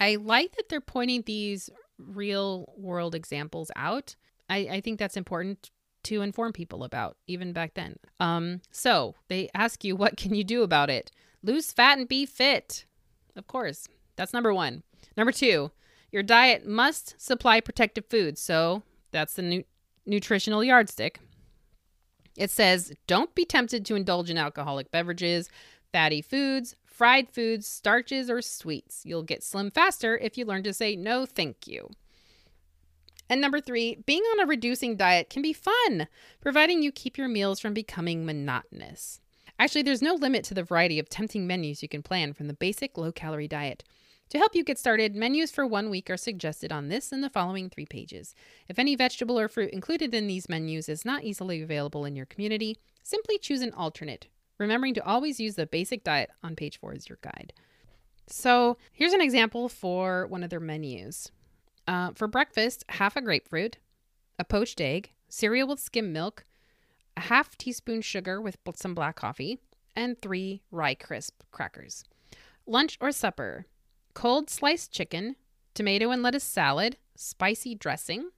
I 0.00 0.16
like 0.16 0.56
that 0.56 0.68
they're 0.68 0.80
pointing 0.80 1.22
these 1.22 1.70
real 1.98 2.72
world 2.76 3.14
examples 3.14 3.70
out. 3.76 4.16
I, 4.48 4.56
I 4.70 4.80
think 4.80 4.98
that's 4.98 5.16
important 5.16 5.70
to 6.04 6.22
inform 6.22 6.52
people 6.52 6.84
about, 6.84 7.16
even 7.26 7.52
back 7.52 7.74
then. 7.74 7.96
Um, 8.20 8.60
so 8.70 9.14
they 9.28 9.48
ask 9.54 9.84
you, 9.84 9.96
what 9.96 10.16
can 10.16 10.34
you 10.34 10.44
do 10.44 10.62
about 10.62 10.90
it? 10.90 11.10
Lose 11.42 11.72
fat 11.72 11.98
and 11.98 12.08
be 12.08 12.26
fit. 12.26 12.84
Of 13.36 13.46
course, 13.46 13.88
that's 14.16 14.32
number 14.32 14.52
one. 14.52 14.82
Number 15.16 15.32
two, 15.32 15.70
your 16.10 16.22
diet 16.22 16.66
must 16.66 17.20
supply 17.20 17.60
protective 17.60 18.06
foods. 18.06 18.40
So 18.40 18.82
that's 19.10 19.34
the 19.34 19.42
nu- 19.42 19.64
nutritional 20.06 20.62
yardstick. 20.62 21.20
It 22.36 22.50
says, 22.50 22.92
don't 23.06 23.34
be 23.34 23.44
tempted 23.44 23.84
to 23.86 23.94
indulge 23.94 24.30
in 24.30 24.38
alcoholic 24.38 24.90
beverages, 24.90 25.50
fatty 25.92 26.22
foods, 26.22 26.76
fried 26.86 27.28
foods, 27.28 27.66
starches, 27.66 28.30
or 28.30 28.40
sweets. 28.40 29.02
You'll 29.04 29.22
get 29.22 29.42
slim 29.42 29.70
faster 29.70 30.16
if 30.16 30.38
you 30.38 30.44
learn 30.44 30.62
to 30.62 30.72
say 30.72 30.96
no, 30.96 31.26
thank 31.26 31.66
you. 31.66 31.90
And 33.32 33.40
number 33.40 33.62
three, 33.62 33.96
being 34.04 34.22
on 34.24 34.40
a 34.40 34.46
reducing 34.46 34.94
diet 34.94 35.30
can 35.30 35.40
be 35.40 35.54
fun, 35.54 36.06
providing 36.42 36.82
you 36.82 36.92
keep 36.92 37.16
your 37.16 37.28
meals 37.28 37.60
from 37.60 37.72
becoming 37.72 38.26
monotonous. 38.26 39.22
Actually, 39.58 39.80
there's 39.80 40.02
no 40.02 40.12
limit 40.12 40.44
to 40.44 40.52
the 40.52 40.62
variety 40.62 40.98
of 40.98 41.08
tempting 41.08 41.46
menus 41.46 41.82
you 41.82 41.88
can 41.88 42.02
plan 42.02 42.34
from 42.34 42.46
the 42.46 42.52
basic 42.52 42.98
low 42.98 43.10
calorie 43.10 43.48
diet. 43.48 43.84
To 44.28 44.38
help 44.38 44.54
you 44.54 44.62
get 44.62 44.78
started, 44.78 45.16
menus 45.16 45.50
for 45.50 45.66
one 45.66 45.88
week 45.88 46.10
are 46.10 46.18
suggested 46.18 46.72
on 46.72 46.88
this 46.88 47.10
and 47.10 47.24
the 47.24 47.30
following 47.30 47.70
three 47.70 47.86
pages. 47.86 48.34
If 48.68 48.78
any 48.78 48.96
vegetable 48.96 49.40
or 49.40 49.48
fruit 49.48 49.70
included 49.70 50.14
in 50.14 50.26
these 50.26 50.50
menus 50.50 50.90
is 50.90 51.06
not 51.06 51.24
easily 51.24 51.62
available 51.62 52.04
in 52.04 52.14
your 52.14 52.26
community, 52.26 52.76
simply 53.02 53.38
choose 53.38 53.62
an 53.62 53.72
alternate, 53.72 54.26
remembering 54.58 54.92
to 54.92 55.06
always 55.06 55.40
use 55.40 55.54
the 55.54 55.64
basic 55.64 56.04
diet 56.04 56.28
on 56.42 56.54
page 56.54 56.78
four 56.78 56.92
as 56.92 57.08
your 57.08 57.18
guide. 57.22 57.54
So, 58.26 58.76
here's 58.92 59.14
an 59.14 59.22
example 59.22 59.70
for 59.70 60.26
one 60.26 60.42
of 60.42 60.50
their 60.50 60.60
menus. 60.60 61.32
Uh, 61.86 62.10
for 62.14 62.28
breakfast, 62.28 62.84
half 62.88 63.16
a 63.16 63.20
grapefruit, 63.20 63.78
a 64.38 64.44
poached 64.44 64.80
egg, 64.80 65.10
cereal 65.28 65.68
with 65.68 65.80
skim 65.80 66.12
milk, 66.12 66.44
a 67.16 67.22
half 67.22 67.56
teaspoon 67.58 68.00
sugar 68.00 68.40
with 68.40 68.58
some 68.74 68.94
black 68.94 69.16
coffee, 69.16 69.58
and 69.94 70.20
three 70.20 70.62
rye 70.70 70.94
crisp 70.94 71.42
crackers. 71.50 72.04
Lunch 72.66 72.96
or 73.00 73.12
supper, 73.12 73.66
cold 74.14 74.48
sliced 74.48 74.92
chicken, 74.92 75.36
tomato 75.74 76.10
and 76.10 76.22
lettuce 76.22 76.44
salad, 76.44 76.96
spicy 77.16 77.74
dressing, 77.74 78.30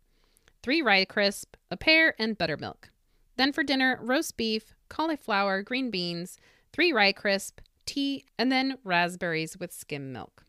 three 0.62 0.82
rye 0.82 1.04
crisp, 1.04 1.56
a 1.70 1.76
pear, 1.76 2.14
and 2.18 2.38
buttermilk. 2.38 2.90
Then 3.36 3.52
for 3.52 3.62
dinner, 3.62 3.98
roast 4.00 4.36
beef, 4.36 4.74
cauliflower, 4.88 5.62
green 5.62 5.90
beans, 5.90 6.38
three 6.72 6.92
rye 6.92 7.12
crisp, 7.12 7.60
tea, 7.84 8.24
and 8.38 8.50
then 8.50 8.78
raspberries 8.84 9.58
with 9.58 9.72
skim 9.72 10.12
milk. 10.12 10.43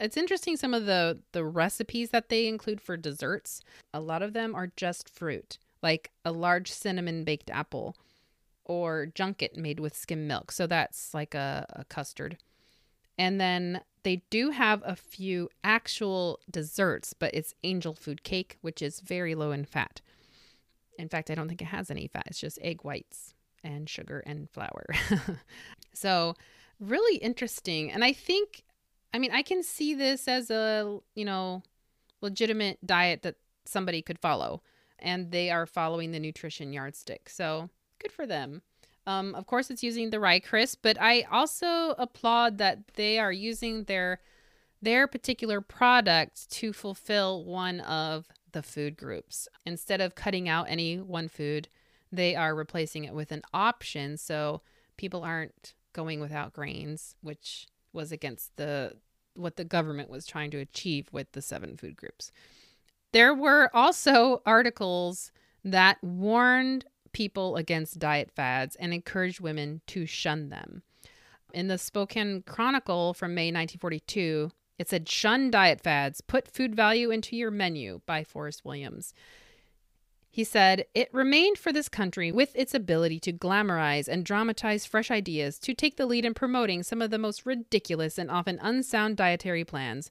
It's 0.00 0.16
interesting 0.16 0.56
some 0.56 0.74
of 0.74 0.86
the 0.86 1.20
the 1.32 1.44
recipes 1.44 2.10
that 2.10 2.30
they 2.30 2.46
include 2.46 2.80
for 2.80 2.96
desserts. 2.96 3.60
A 3.92 4.00
lot 4.00 4.22
of 4.22 4.32
them 4.32 4.54
are 4.54 4.72
just 4.76 5.08
fruit, 5.08 5.58
like 5.82 6.10
a 6.24 6.32
large 6.32 6.72
cinnamon 6.72 7.24
baked 7.24 7.50
apple 7.50 7.96
or 8.64 9.06
junket 9.14 9.56
made 9.56 9.80
with 9.80 9.96
skim 9.96 10.26
milk. 10.26 10.52
So 10.52 10.66
that's 10.66 11.12
like 11.12 11.34
a, 11.34 11.66
a 11.70 11.84
custard. 11.84 12.38
And 13.18 13.40
then 13.40 13.82
they 14.02 14.22
do 14.30 14.50
have 14.50 14.82
a 14.84 14.96
few 14.96 15.50
actual 15.62 16.40
desserts, 16.50 17.12
but 17.12 17.34
it's 17.34 17.54
angel 17.64 17.94
food 17.94 18.22
cake, 18.22 18.56
which 18.62 18.80
is 18.80 19.00
very 19.00 19.34
low 19.34 19.50
in 19.50 19.64
fat. 19.64 20.00
In 20.98 21.08
fact, 21.08 21.30
I 21.30 21.34
don't 21.34 21.48
think 21.48 21.62
it 21.62 21.66
has 21.66 21.90
any 21.90 22.06
fat. 22.06 22.24
It's 22.26 22.40
just 22.40 22.58
egg 22.62 22.82
whites 22.82 23.34
and 23.62 23.88
sugar 23.88 24.22
and 24.24 24.48
flour. 24.48 24.86
so, 25.92 26.34
really 26.78 27.16
interesting. 27.16 27.90
And 27.90 28.04
I 28.04 28.12
think, 28.12 28.62
I 29.12 29.18
mean, 29.18 29.32
I 29.32 29.42
can 29.42 29.62
see 29.62 29.94
this 29.94 30.28
as 30.28 30.50
a, 30.50 30.98
you 31.14 31.24
know, 31.24 31.62
legitimate 32.20 32.84
diet 32.84 33.22
that 33.22 33.36
somebody 33.64 34.02
could 34.02 34.18
follow. 34.18 34.62
And 34.98 35.30
they 35.30 35.50
are 35.50 35.66
following 35.66 36.12
the 36.12 36.20
nutrition 36.20 36.72
yardstick. 36.72 37.28
So, 37.30 37.70
good 37.98 38.12
for 38.12 38.26
them. 38.26 38.62
Um, 39.06 39.34
of 39.34 39.46
course, 39.46 39.70
it's 39.70 39.82
using 39.82 40.10
the 40.10 40.20
rye 40.20 40.40
crisp, 40.40 40.80
but 40.82 41.00
I 41.00 41.22
also 41.30 41.94
applaud 41.98 42.58
that 42.58 42.88
they 42.94 43.18
are 43.18 43.32
using 43.32 43.84
their 43.84 44.20
their 44.82 45.06
particular 45.06 45.60
product 45.60 46.50
to 46.50 46.72
fulfill 46.72 47.44
one 47.44 47.80
of 47.80 48.28
the 48.52 48.62
food 48.62 48.96
groups. 48.96 49.46
Instead 49.66 50.00
of 50.00 50.14
cutting 50.14 50.48
out 50.48 50.66
any 50.70 50.98
one 50.98 51.28
food, 51.28 51.68
they 52.10 52.34
are 52.34 52.54
replacing 52.54 53.04
it 53.04 53.14
with 53.14 53.30
an 53.30 53.42
option 53.52 54.16
so 54.16 54.62
people 54.96 55.22
aren't 55.22 55.74
going 55.92 56.20
without 56.20 56.52
grains, 56.54 57.14
which 57.20 57.66
was 57.92 58.12
against 58.12 58.56
the 58.56 58.94
what 59.34 59.56
the 59.56 59.64
government 59.64 60.10
was 60.10 60.26
trying 60.26 60.50
to 60.50 60.58
achieve 60.58 61.08
with 61.12 61.30
the 61.32 61.42
seven 61.42 61.76
food 61.76 61.96
groups. 61.96 62.32
There 63.12 63.34
were 63.34 63.70
also 63.74 64.42
articles 64.44 65.32
that 65.64 66.02
warned 66.02 66.84
people 67.12 67.56
against 67.56 67.98
diet 67.98 68.30
fads 68.30 68.76
and 68.76 68.92
encouraged 68.92 69.40
women 69.40 69.80
to 69.88 70.06
shun 70.06 70.48
them. 70.48 70.82
In 71.52 71.68
the 71.68 71.78
Spokane 71.78 72.42
Chronicle 72.46 73.14
from 73.14 73.34
May 73.34 73.46
1942, 73.48 74.52
it 74.78 74.88
said, 74.88 75.08
Shun 75.08 75.50
diet 75.50 75.80
fads, 75.80 76.20
put 76.20 76.48
food 76.48 76.74
value 76.74 77.10
into 77.10 77.36
your 77.36 77.50
menu 77.50 78.00
by 78.06 78.24
Forrest 78.24 78.64
Williams. 78.64 79.12
He 80.30 80.44
said, 80.44 80.86
It 80.94 81.12
remained 81.12 81.58
for 81.58 81.72
this 81.72 81.88
country, 81.88 82.30
with 82.30 82.54
its 82.54 82.72
ability 82.72 83.18
to 83.20 83.32
glamorize 83.32 84.06
and 84.06 84.24
dramatize 84.24 84.86
fresh 84.86 85.10
ideas, 85.10 85.58
to 85.58 85.74
take 85.74 85.96
the 85.96 86.06
lead 86.06 86.24
in 86.24 86.34
promoting 86.34 86.84
some 86.84 87.02
of 87.02 87.10
the 87.10 87.18
most 87.18 87.44
ridiculous 87.44 88.16
and 88.16 88.30
often 88.30 88.58
unsound 88.62 89.16
dietary 89.16 89.64
plans. 89.64 90.10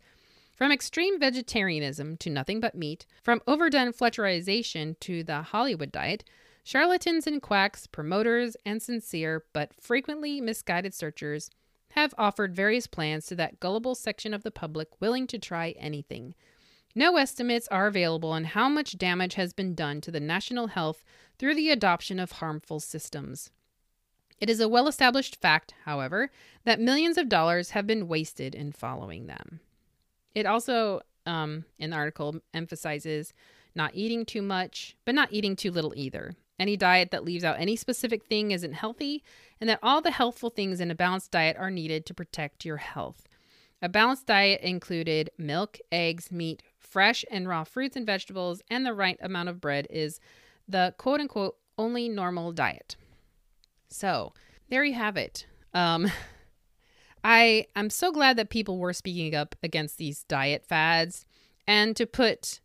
From 0.55 0.73
extreme 0.73 1.17
vegetarianism 1.19 2.17
to 2.17 2.29
nothing 2.29 2.59
but 2.59 2.75
meat, 2.75 3.05
from 3.23 3.41
overdone 3.47 3.93
Fletcherization 3.93 4.99
to 4.99 5.23
the 5.23 5.41
Hollywood 5.41 5.89
diet, 5.89 6.25
Charlatans 6.65 7.25
and 7.25 7.41
quacks, 7.41 7.87
promoters, 7.87 8.57
and 8.65 8.81
sincere 8.81 9.45
but 9.53 9.73
frequently 9.73 10.41
misguided 10.41 10.93
searchers 10.93 11.49
have 11.91 12.13
offered 12.17 12.53
various 12.53 12.87
plans 12.87 13.25
to 13.27 13.35
that 13.35 13.59
gullible 13.61 13.95
section 13.95 14.33
of 14.33 14.43
the 14.43 14.51
public 14.51 14.89
willing 14.99 15.27
to 15.27 15.39
try 15.39 15.73
anything. 15.79 16.35
No 16.99 17.15
estimates 17.15 17.65
are 17.69 17.87
available 17.87 18.33
on 18.33 18.43
how 18.43 18.67
much 18.67 18.97
damage 18.97 19.35
has 19.35 19.53
been 19.53 19.73
done 19.73 20.01
to 20.01 20.11
the 20.11 20.19
national 20.19 20.67
health 20.67 21.05
through 21.37 21.55
the 21.55 21.69
adoption 21.69 22.19
of 22.19 22.33
harmful 22.33 22.81
systems. 22.81 23.51
It 24.41 24.49
is 24.49 24.59
a 24.59 24.67
well 24.67 24.85
established 24.85 25.37
fact, 25.37 25.73
however, 25.85 26.29
that 26.65 26.81
millions 26.81 27.17
of 27.17 27.29
dollars 27.29 27.69
have 27.69 27.87
been 27.87 28.09
wasted 28.09 28.53
in 28.53 28.73
following 28.73 29.27
them. 29.27 29.61
It 30.35 30.45
also, 30.45 30.99
um, 31.25 31.63
in 31.77 31.91
the 31.91 31.95
article, 31.95 32.41
emphasizes 32.53 33.33
not 33.73 33.95
eating 33.95 34.25
too 34.25 34.41
much, 34.41 34.97
but 35.05 35.15
not 35.15 35.31
eating 35.31 35.55
too 35.55 35.71
little 35.71 35.93
either. 35.95 36.33
Any 36.59 36.75
diet 36.75 37.11
that 37.11 37.23
leaves 37.23 37.45
out 37.45 37.61
any 37.61 37.77
specific 37.77 38.25
thing 38.25 38.51
isn't 38.51 38.73
healthy, 38.73 39.23
and 39.61 39.69
that 39.69 39.79
all 39.81 40.01
the 40.01 40.11
healthful 40.11 40.49
things 40.49 40.81
in 40.81 40.91
a 40.91 40.95
balanced 40.95 41.31
diet 41.31 41.55
are 41.55 41.71
needed 41.71 42.05
to 42.07 42.13
protect 42.13 42.65
your 42.65 42.75
health. 42.75 43.29
A 43.81 43.87
balanced 43.87 44.25
diet 44.25 44.59
included 44.59 45.29
milk, 45.37 45.77
eggs, 45.89 46.29
meat, 46.33 46.61
fresh 46.79 47.23
and 47.29 47.47
raw 47.47 47.63
fruits 47.63 47.95
and 47.95 48.05
vegetables, 48.05 48.61
and 48.69 48.85
the 48.85 48.93
right 48.93 49.17
amount 49.21 49.49
of 49.49 49.61
bread 49.61 49.87
is 49.89 50.19
the 50.67 50.93
quote 50.97 51.19
unquote 51.19 51.55
only 51.77 52.09
normal 52.09 52.51
diet. 52.51 52.95
So 53.89 54.33
there 54.69 54.83
you 54.83 54.93
have 54.93 55.17
it. 55.17 55.45
Um, 55.73 56.11
I 57.23 57.65
I'm 57.75 57.89
so 57.89 58.11
glad 58.11 58.37
that 58.37 58.49
people 58.49 58.77
were 58.77 58.93
speaking 58.93 59.35
up 59.35 59.55
against 59.61 59.97
these 59.97 60.23
diet 60.23 60.65
fads 60.65 61.25
and 61.67 61.95
to 61.97 62.05
put 62.05 62.61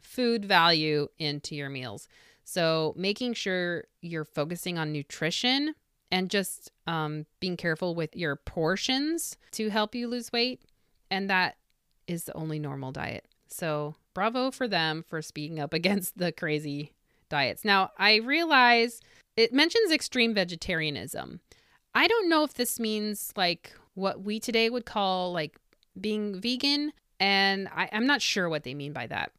food 0.00 0.44
value 0.44 1.08
into 1.18 1.54
your 1.56 1.70
meals. 1.70 2.06
So, 2.44 2.92
making 2.96 3.32
sure 3.34 3.84
you're 4.02 4.24
focusing 4.24 4.78
on 4.78 4.92
nutrition 4.92 5.74
and 6.12 6.30
just 6.30 6.70
um, 6.86 7.24
being 7.40 7.56
careful 7.56 7.94
with 7.94 8.14
your 8.14 8.36
portions 8.36 9.36
to 9.52 9.70
help 9.70 9.94
you 9.94 10.06
lose 10.06 10.30
weight. 10.30 10.62
And 11.10 11.28
that 11.30 11.56
is 12.06 12.24
the 12.24 12.34
only 12.34 12.58
normal 12.58 12.92
diet. 12.92 13.26
So, 13.54 13.94
bravo 14.14 14.50
for 14.50 14.66
them 14.66 15.04
for 15.06 15.22
speaking 15.22 15.60
up 15.60 15.72
against 15.80 16.18
the 16.18 16.32
crazy 16.32 16.92
diets. 17.28 17.64
Now, 17.64 17.92
I 17.98 18.16
realize 18.16 19.00
it 19.36 19.52
mentions 19.52 19.92
extreme 19.92 20.34
vegetarianism. 20.34 21.40
I 21.94 22.08
don't 22.08 22.28
know 22.28 22.42
if 22.42 22.54
this 22.54 22.80
means 22.80 23.32
like 23.36 23.72
what 23.94 24.22
we 24.22 24.40
today 24.40 24.68
would 24.70 24.86
call 24.86 25.32
like 25.32 25.56
being 26.00 26.40
vegan. 26.40 26.92
And 27.20 27.68
I, 27.74 27.84
am 27.92 28.06
not 28.06 28.20
sure 28.20 28.48
what 28.48 28.64
they 28.64 28.74
mean 28.74 28.92
by 28.92 29.06
that. 29.06 29.30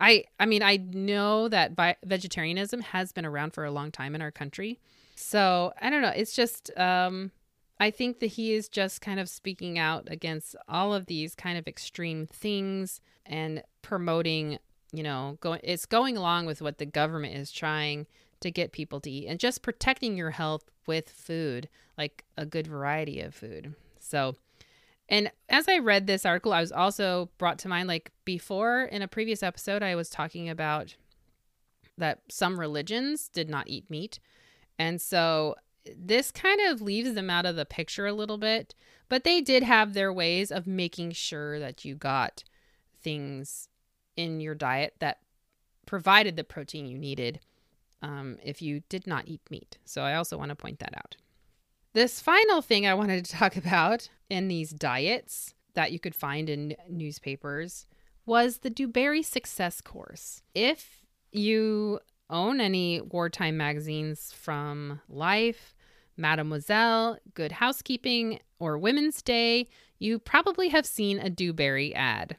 I 0.00 0.24
I 0.40 0.46
mean 0.46 0.62
I 0.62 0.78
know 0.78 1.48
that 1.48 1.72
vi- 1.72 1.96
vegetarianism 2.04 2.80
has 2.80 3.12
been 3.12 3.26
around 3.26 3.52
for 3.52 3.64
a 3.64 3.70
long 3.70 3.92
time 3.92 4.14
in 4.14 4.22
our 4.22 4.32
country. 4.32 4.80
So, 5.14 5.72
I 5.80 5.90
don't 5.90 6.02
know, 6.02 6.08
it's 6.08 6.34
just 6.34 6.70
um 6.76 7.30
I 7.80 7.90
think 7.90 8.20
that 8.20 8.26
he 8.26 8.52
is 8.52 8.68
just 8.68 9.00
kind 9.00 9.18
of 9.18 9.28
speaking 9.28 9.78
out 9.78 10.06
against 10.10 10.54
all 10.68 10.92
of 10.92 11.06
these 11.06 11.34
kind 11.34 11.56
of 11.56 11.66
extreme 11.66 12.26
things 12.26 13.00
and 13.24 13.62
promoting, 13.80 14.58
you 14.92 15.02
know, 15.02 15.38
going 15.40 15.60
it's 15.64 15.86
going 15.86 16.18
along 16.18 16.44
with 16.44 16.60
what 16.60 16.76
the 16.76 16.84
government 16.84 17.34
is 17.34 17.50
trying 17.50 18.06
to 18.40 18.50
get 18.50 18.72
people 18.72 19.00
to 19.00 19.10
eat 19.10 19.26
and 19.26 19.40
just 19.40 19.62
protecting 19.62 20.14
your 20.14 20.30
health 20.30 20.64
with 20.86 21.08
food, 21.08 21.70
like 21.96 22.24
a 22.36 22.44
good 22.44 22.66
variety 22.66 23.20
of 23.20 23.34
food. 23.34 23.74
So, 23.98 24.36
and 25.08 25.30
as 25.48 25.66
I 25.66 25.78
read 25.78 26.06
this 26.06 26.26
article, 26.26 26.52
I 26.52 26.60
was 26.60 26.72
also 26.72 27.30
brought 27.38 27.58
to 27.60 27.68
mind 27.68 27.88
like 27.88 28.12
before 28.26 28.82
in 28.82 29.00
a 29.00 29.08
previous 29.08 29.42
episode, 29.42 29.82
I 29.82 29.94
was 29.94 30.10
talking 30.10 30.50
about 30.50 30.96
that 31.96 32.20
some 32.28 32.60
religions 32.60 33.28
did 33.28 33.48
not 33.48 33.68
eat 33.68 33.88
meat. 33.88 34.20
And 34.78 35.00
so 35.00 35.56
this 35.96 36.30
kind 36.30 36.60
of 36.60 36.80
leaves 36.80 37.14
them 37.14 37.30
out 37.30 37.46
of 37.46 37.56
the 37.56 37.64
picture 37.64 38.06
a 38.06 38.12
little 38.12 38.38
bit, 38.38 38.74
but 39.08 39.24
they 39.24 39.40
did 39.40 39.62
have 39.62 39.92
their 39.94 40.12
ways 40.12 40.50
of 40.50 40.66
making 40.66 41.12
sure 41.12 41.58
that 41.58 41.84
you 41.84 41.94
got 41.94 42.44
things 43.02 43.68
in 44.16 44.40
your 44.40 44.54
diet 44.54 44.94
that 44.98 45.20
provided 45.86 46.36
the 46.36 46.44
protein 46.44 46.86
you 46.86 46.98
needed 46.98 47.40
um, 48.02 48.38
if 48.42 48.62
you 48.62 48.82
did 48.88 49.06
not 49.06 49.26
eat 49.26 49.40
meat. 49.50 49.78
So 49.84 50.02
I 50.02 50.14
also 50.14 50.36
want 50.38 50.50
to 50.50 50.56
point 50.56 50.78
that 50.80 50.96
out. 50.96 51.16
This 51.92 52.20
final 52.20 52.62
thing 52.62 52.86
I 52.86 52.94
wanted 52.94 53.24
to 53.24 53.32
talk 53.36 53.56
about 53.56 54.08
in 54.28 54.48
these 54.48 54.70
diets 54.70 55.54
that 55.74 55.92
you 55.92 55.98
could 55.98 56.14
find 56.14 56.48
in 56.48 56.76
newspapers 56.88 57.86
was 58.26 58.58
the 58.58 58.70
DuBarry 58.70 59.24
Success 59.24 59.80
Course. 59.80 60.42
If 60.54 61.04
you 61.32 62.00
own 62.30 62.60
any 62.60 63.00
wartime 63.00 63.56
magazines 63.56 64.32
from 64.32 65.00
Life, 65.08 65.74
Mademoiselle, 66.16 67.18
Good 67.34 67.52
Housekeeping, 67.52 68.40
or 68.58 68.78
Women's 68.78 69.22
Day, 69.22 69.68
you 69.98 70.18
probably 70.18 70.68
have 70.68 70.86
seen 70.86 71.18
a 71.18 71.30
DuBarry 71.30 71.94
ad. 71.94 72.36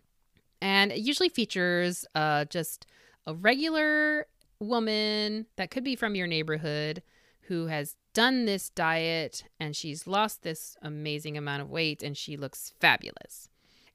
And 0.61 0.91
it 0.91 0.99
usually 0.99 1.29
features 1.29 2.05
uh, 2.15 2.45
just 2.45 2.85
a 3.25 3.33
regular 3.33 4.27
woman 4.59 5.47
that 5.55 5.71
could 5.71 5.83
be 5.83 5.95
from 5.95 6.15
your 6.15 6.27
neighborhood 6.27 7.01
who 7.41 7.67
has 7.67 7.95
done 8.13 8.45
this 8.45 8.69
diet 8.69 9.43
and 9.59 9.75
she's 9.75 10.07
lost 10.07 10.43
this 10.43 10.77
amazing 10.81 11.37
amount 11.37 11.61
of 11.61 11.69
weight 11.69 12.03
and 12.03 12.15
she 12.15 12.37
looks 12.37 12.73
fabulous. 12.79 13.49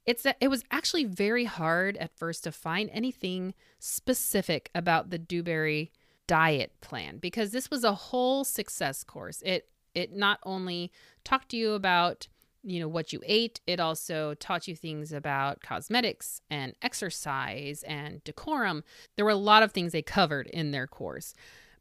It's 0.06 0.22
that 0.22 0.36
it 0.40 0.48
was 0.48 0.64
actually 0.70 1.04
very 1.04 1.44
hard 1.44 1.96
at 1.96 2.16
first 2.16 2.44
to 2.44 2.52
find 2.52 2.88
anything 2.92 3.54
specific 3.78 4.70
about 4.74 5.10
the 5.10 5.18
DuBarry 5.18 5.90
diet 6.26 6.72
plan 6.80 7.18
because 7.18 7.50
this 7.50 7.70
was 7.70 7.84
a 7.84 7.94
whole 7.94 8.44
success 8.44 9.04
course. 9.04 9.42
It 9.44 9.68
it 9.94 10.12
not 10.12 10.38
only 10.44 10.92
talked 11.24 11.50
to 11.50 11.56
you 11.56 11.72
about 11.72 12.28
you 12.62 12.80
know 12.80 12.88
what 12.88 13.12
you 13.12 13.20
ate 13.24 13.60
it 13.66 13.78
also 13.78 14.34
taught 14.34 14.66
you 14.66 14.74
things 14.74 15.12
about 15.12 15.62
cosmetics 15.62 16.40
and 16.50 16.74
exercise 16.82 17.84
and 17.84 18.22
decorum 18.24 18.82
there 19.14 19.24
were 19.24 19.30
a 19.30 19.36
lot 19.36 19.62
of 19.62 19.70
things 19.70 19.92
they 19.92 20.02
covered 20.02 20.48
in 20.48 20.72
their 20.72 20.86
course 20.86 21.32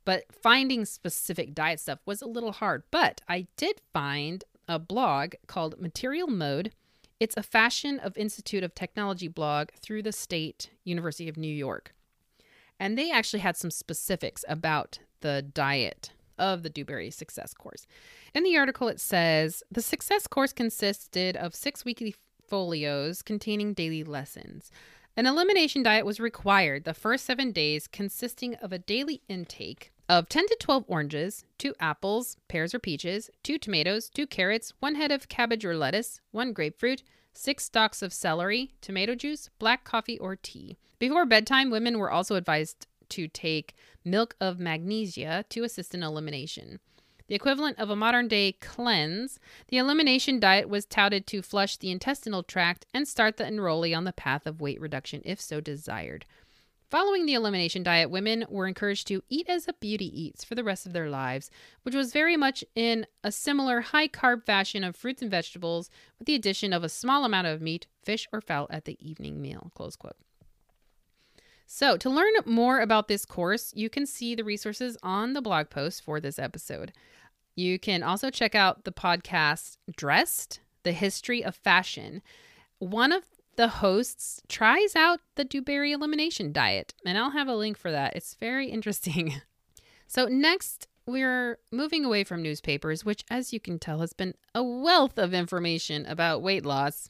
but 0.05 0.25
finding 0.31 0.85
specific 0.85 1.55
diet 1.55 1.79
stuff 1.79 1.99
was 2.05 2.21
a 2.21 2.27
little 2.27 2.51
hard 2.51 2.83
but 2.91 3.19
i 3.27 3.47
did 3.57 3.81
find 3.93 4.43
a 4.67 4.77
blog 4.77 5.33
called 5.47 5.81
material 5.81 6.27
mode 6.27 6.71
it's 7.19 7.37
a 7.37 7.43
fashion 7.43 7.99
of 7.99 8.17
institute 8.17 8.63
of 8.63 8.75
technology 8.75 9.27
blog 9.27 9.69
through 9.71 10.03
the 10.03 10.11
state 10.11 10.69
university 10.83 11.29
of 11.29 11.37
new 11.37 11.53
york 11.53 11.93
and 12.79 12.97
they 12.97 13.11
actually 13.11 13.39
had 13.39 13.55
some 13.57 13.71
specifics 13.71 14.43
about 14.47 14.99
the 15.21 15.41
diet 15.41 16.11
of 16.37 16.63
the 16.63 16.69
DuBarry 16.69 17.13
Success 17.13 17.53
Course. 17.53 17.87
In 18.33 18.43
the 18.43 18.57
article, 18.57 18.87
it 18.87 18.99
says 18.99 19.63
the 19.71 19.81
Success 19.81 20.27
Course 20.27 20.53
consisted 20.53 21.37
of 21.37 21.55
six 21.55 21.85
weekly 21.85 22.15
folios 22.47 23.21
containing 23.21 23.73
daily 23.73 24.03
lessons. 24.03 24.69
An 25.17 25.25
elimination 25.25 25.81
diet 25.81 26.05
was 26.05 26.19
required 26.19 26.83
the 26.83 26.93
first 26.93 27.25
seven 27.25 27.51
days, 27.51 27.87
consisting 27.87 28.55
of 28.55 28.73
a 28.73 28.79
daily 28.79 29.21
intake 29.29 29.93
of 30.07 30.29
10 30.29 30.47
to 30.47 30.57
12 30.59 30.85
oranges, 30.87 31.45
two 31.57 31.73
apples, 31.79 32.37
pears 32.47 32.75
or 32.75 32.79
peaches, 32.79 33.29
two 33.43 33.57
tomatoes, 33.57 34.09
two 34.09 34.27
carrots, 34.27 34.73
one 34.79 34.95
head 34.95 35.11
of 35.11 35.29
cabbage 35.29 35.65
or 35.65 35.75
lettuce, 35.75 36.21
one 36.31 36.53
grapefruit, 36.53 37.03
six 37.33 37.65
stalks 37.65 38.01
of 38.01 38.13
celery, 38.13 38.71
tomato 38.81 39.15
juice, 39.15 39.49
black 39.59 39.83
coffee 39.83 40.19
or 40.19 40.35
tea. 40.35 40.77
Before 40.99 41.25
bedtime, 41.25 41.69
women 41.69 41.97
were 41.97 42.11
also 42.11 42.35
advised 42.35 42.87
to 43.09 43.27
take 43.27 43.75
milk 44.03 44.35
of 44.39 44.59
magnesia 44.59 45.45
to 45.49 45.63
assist 45.63 45.93
in 45.93 46.03
elimination. 46.03 46.79
The 47.27 47.35
equivalent 47.35 47.79
of 47.79 47.89
a 47.89 47.95
modern 47.95 48.27
day 48.27 48.51
cleanse, 48.51 49.39
the 49.69 49.77
elimination 49.77 50.39
diet 50.39 50.69
was 50.69 50.85
touted 50.85 51.25
to 51.27 51.41
flush 51.41 51.75
the 51.75 51.89
intestinal 51.89 52.43
tract 52.43 52.85
and 52.93 53.07
start 53.07 53.37
the 53.37 53.43
enrollee 53.43 53.97
on 53.97 54.03
the 54.03 54.13
path 54.13 54.45
of 54.45 54.61
weight 54.61 54.79
reduction 54.79 55.23
if 55.25 55.41
so 55.41 55.59
desired. 55.59 56.25
Following 56.89 57.25
the 57.25 57.33
elimination 57.33 57.81
diet, 57.81 58.11
women 58.11 58.45
were 58.47 58.67
encouraged 58.67 59.07
to 59.07 59.23
eat 59.27 59.49
as 59.49 59.67
a 59.67 59.73
beauty 59.73 60.05
eats 60.21 60.43
for 60.43 60.53
the 60.53 60.63
rest 60.63 60.85
of 60.85 60.93
their 60.93 61.09
lives, 61.09 61.49
which 61.81 61.95
was 61.95 62.13
very 62.13 62.37
much 62.37 62.63
in 62.75 63.07
a 63.23 63.31
similar 63.31 63.81
high 63.81 64.07
carb 64.07 64.45
fashion 64.45 64.83
of 64.83 64.95
fruits 64.95 65.21
and 65.21 65.31
vegetables, 65.31 65.89
with 66.19 66.27
the 66.27 66.35
addition 66.35 66.73
of 66.73 66.83
a 66.83 66.89
small 66.89 67.25
amount 67.25 67.47
of 67.47 67.61
meat, 67.61 67.87
fish, 68.03 68.27
or 68.31 68.39
fowl 68.39 68.67
at 68.69 68.85
the 68.85 68.97
evening 68.99 69.41
meal. 69.41 69.71
Close 69.73 69.95
quote. 69.95 70.17
So, 71.65 71.97
to 71.97 72.09
learn 72.09 72.33
more 72.45 72.79
about 72.79 73.07
this 73.07 73.25
course, 73.25 73.73
you 73.75 73.89
can 73.89 74.05
see 74.05 74.35
the 74.35 74.43
resources 74.43 74.97
on 75.01 75.33
the 75.33 75.41
blog 75.41 75.71
post 75.71 76.03
for 76.03 76.19
this 76.19 76.37
episode. 76.37 76.93
You 77.55 77.79
can 77.79 78.03
also 78.03 78.29
check 78.29 78.53
out 78.53 78.83
the 78.83 78.91
podcast 78.91 79.77
Dressed, 79.95 80.59
the 80.83 80.91
History 80.91 81.43
of 81.43 81.55
Fashion. 81.55 82.21
One 82.77 83.11
of 83.11 83.23
the 83.55 83.67
hosts 83.67 84.41
tries 84.47 84.95
out 84.95 85.19
the 85.35 85.45
DuBarry 85.45 85.93
elimination 85.93 86.51
diet, 86.51 86.93
and 87.05 87.17
I'll 87.17 87.31
have 87.31 87.47
a 87.47 87.55
link 87.55 87.77
for 87.77 87.91
that. 87.91 88.15
It's 88.15 88.35
very 88.35 88.69
interesting. 88.69 89.41
So, 90.07 90.27
next, 90.27 90.87
we're 91.07 91.57
moving 91.71 92.05
away 92.05 92.23
from 92.23 92.43
newspapers, 92.43 93.03
which, 93.03 93.25
as 93.27 93.51
you 93.51 93.59
can 93.59 93.79
tell, 93.79 94.01
has 94.01 94.13
been 94.13 94.35
a 94.53 94.63
wealth 94.63 95.17
of 95.17 95.33
information 95.33 96.05
about 96.05 96.43
weight 96.43 96.63
loss, 96.63 97.09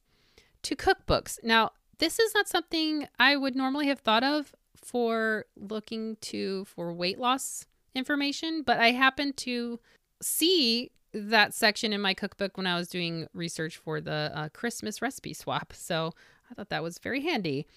to 0.64 0.76
cookbooks. 0.78 1.38
Now, 1.44 1.72
this 2.00 2.20
is 2.20 2.34
not 2.34 2.48
something 2.48 3.08
I 3.20 3.38
would 3.38 3.56
normally 3.56 3.88
have 3.88 4.00
thought 4.00 4.24
of 4.24 4.54
for 4.76 5.46
looking 5.56 6.18
to 6.22 6.66
for 6.66 6.94
weight 6.94 7.20
loss 7.20 7.66
information, 7.94 8.64
but 8.64 8.80
I 8.80 8.92
happened 8.92 9.38
to 9.38 9.80
see 10.22 10.92
that 11.14 11.54
section 11.54 11.94
in 11.94 12.02
my 12.02 12.14
cookbook 12.14 12.58
when 12.58 12.68
I 12.68 12.78
was 12.78 12.90
doing 12.90 13.28
research 13.34 13.78
for 13.78 14.02
the 14.02 14.32
uh, 14.34 14.50
Christmas 14.50 15.02
recipe 15.02 15.34
swap. 15.34 15.72
So 15.74 16.12
I 16.50 16.54
thought 16.54 16.70
that 16.70 16.84
was 16.84 17.00
very 17.00 17.22
handy. 17.22 17.68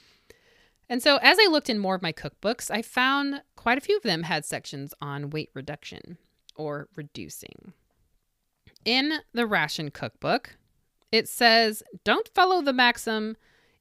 And 0.88 1.02
so 1.02 1.18
as 1.18 1.38
I 1.40 1.48
looked 1.50 1.68
in 1.68 1.78
more 1.78 1.94
of 1.94 2.02
my 2.02 2.12
cookbooks, 2.12 2.70
I 2.70 2.82
found 2.82 3.42
quite 3.56 3.78
a 3.78 3.82
few 3.82 3.96
of 3.96 4.02
them 4.02 4.22
had 4.22 4.44
sections 4.44 4.94
on 5.00 5.30
weight 5.30 5.50
reduction 5.54 6.18
or 6.56 6.88
reducing. 6.96 7.72
In 8.84 9.18
the 9.32 9.46
ration 9.46 9.90
cookbook, 9.90 10.56
it 11.12 11.28
says, 11.28 11.82
don't 12.04 12.28
follow 12.28 12.62
the 12.62 12.72
maxim 12.72 13.36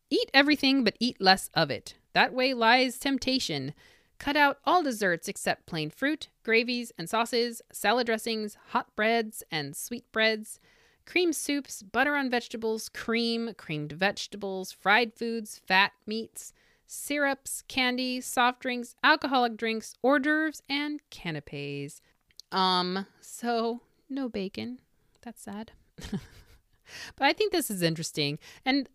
Eat 0.10 0.32
everything, 0.34 0.84
but 0.84 0.96
eat 1.00 1.20
less 1.20 1.50
of 1.54 1.70
it. 1.70 1.96
That 2.14 2.34
way 2.34 2.54
lies 2.54 2.98
temptation. 2.98 3.74
Cut 4.20 4.36
out 4.36 4.60
all 4.66 4.82
desserts 4.82 5.28
except 5.28 5.66
plain 5.66 5.90
fruit, 5.90 6.30
gravies 6.44 6.92
and 6.98 7.10
sauces, 7.10 7.62
salad 7.72 8.08
dressings, 8.08 8.58
hot 8.70 8.88
breads 8.96 9.44
and 9.52 9.76
sweet 9.76 10.10
breads, 10.12 10.60
cream 11.08 11.34
soups, 11.34 11.82
butter 11.82 12.16
on 12.16 12.30
vegetables, 12.30 12.90
cream, 12.90 13.54
creamed 13.58 13.94
vegetables, 13.94 14.72
fried 14.72 15.14
foods, 15.16 15.60
fat 15.66 15.94
meats, 16.06 16.54
syrups, 16.86 17.64
candy, 17.68 18.22
soft 18.22 18.60
drinks, 18.60 18.96
alcoholic 19.04 19.58
drinks, 19.58 19.96
hors 20.04 20.20
d'oeuvres, 20.20 20.62
and 20.70 21.00
canapes. 21.10 22.02
Um, 22.52 23.08
so 23.22 23.82
no 24.10 24.30
bacon. 24.30 24.80
That's 25.22 25.42
sad. 25.42 25.72
but 26.12 26.22
I 27.22 27.34
think 27.34 27.52
this 27.52 27.72
is 27.72 27.82
interesting. 27.82 28.38
And 28.66 28.88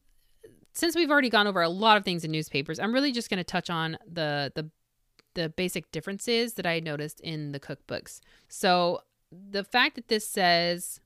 since 0.74 0.94
we've 0.94 1.10
already 1.10 1.30
gone 1.30 1.46
over 1.46 1.62
a 1.62 1.68
lot 1.68 1.96
of 1.96 2.04
things 2.04 2.24
in 2.24 2.30
newspapers, 2.30 2.78
I'm 2.78 2.92
really 2.92 3.12
just 3.12 3.30
going 3.30 3.38
to 3.38 3.44
touch 3.44 3.70
on 3.70 3.98
the 4.06 4.52
the 4.54 4.70
the 5.34 5.48
basic 5.48 5.90
differences 5.92 6.54
that 6.54 6.66
I 6.66 6.78
noticed 6.80 7.18
in 7.20 7.52
the 7.52 7.60
cookbooks. 7.60 8.20
So 8.48 9.00
the 9.30 9.64
fact 9.64 9.94
that 9.94 10.08
this 10.08 10.28
says, 10.28 11.00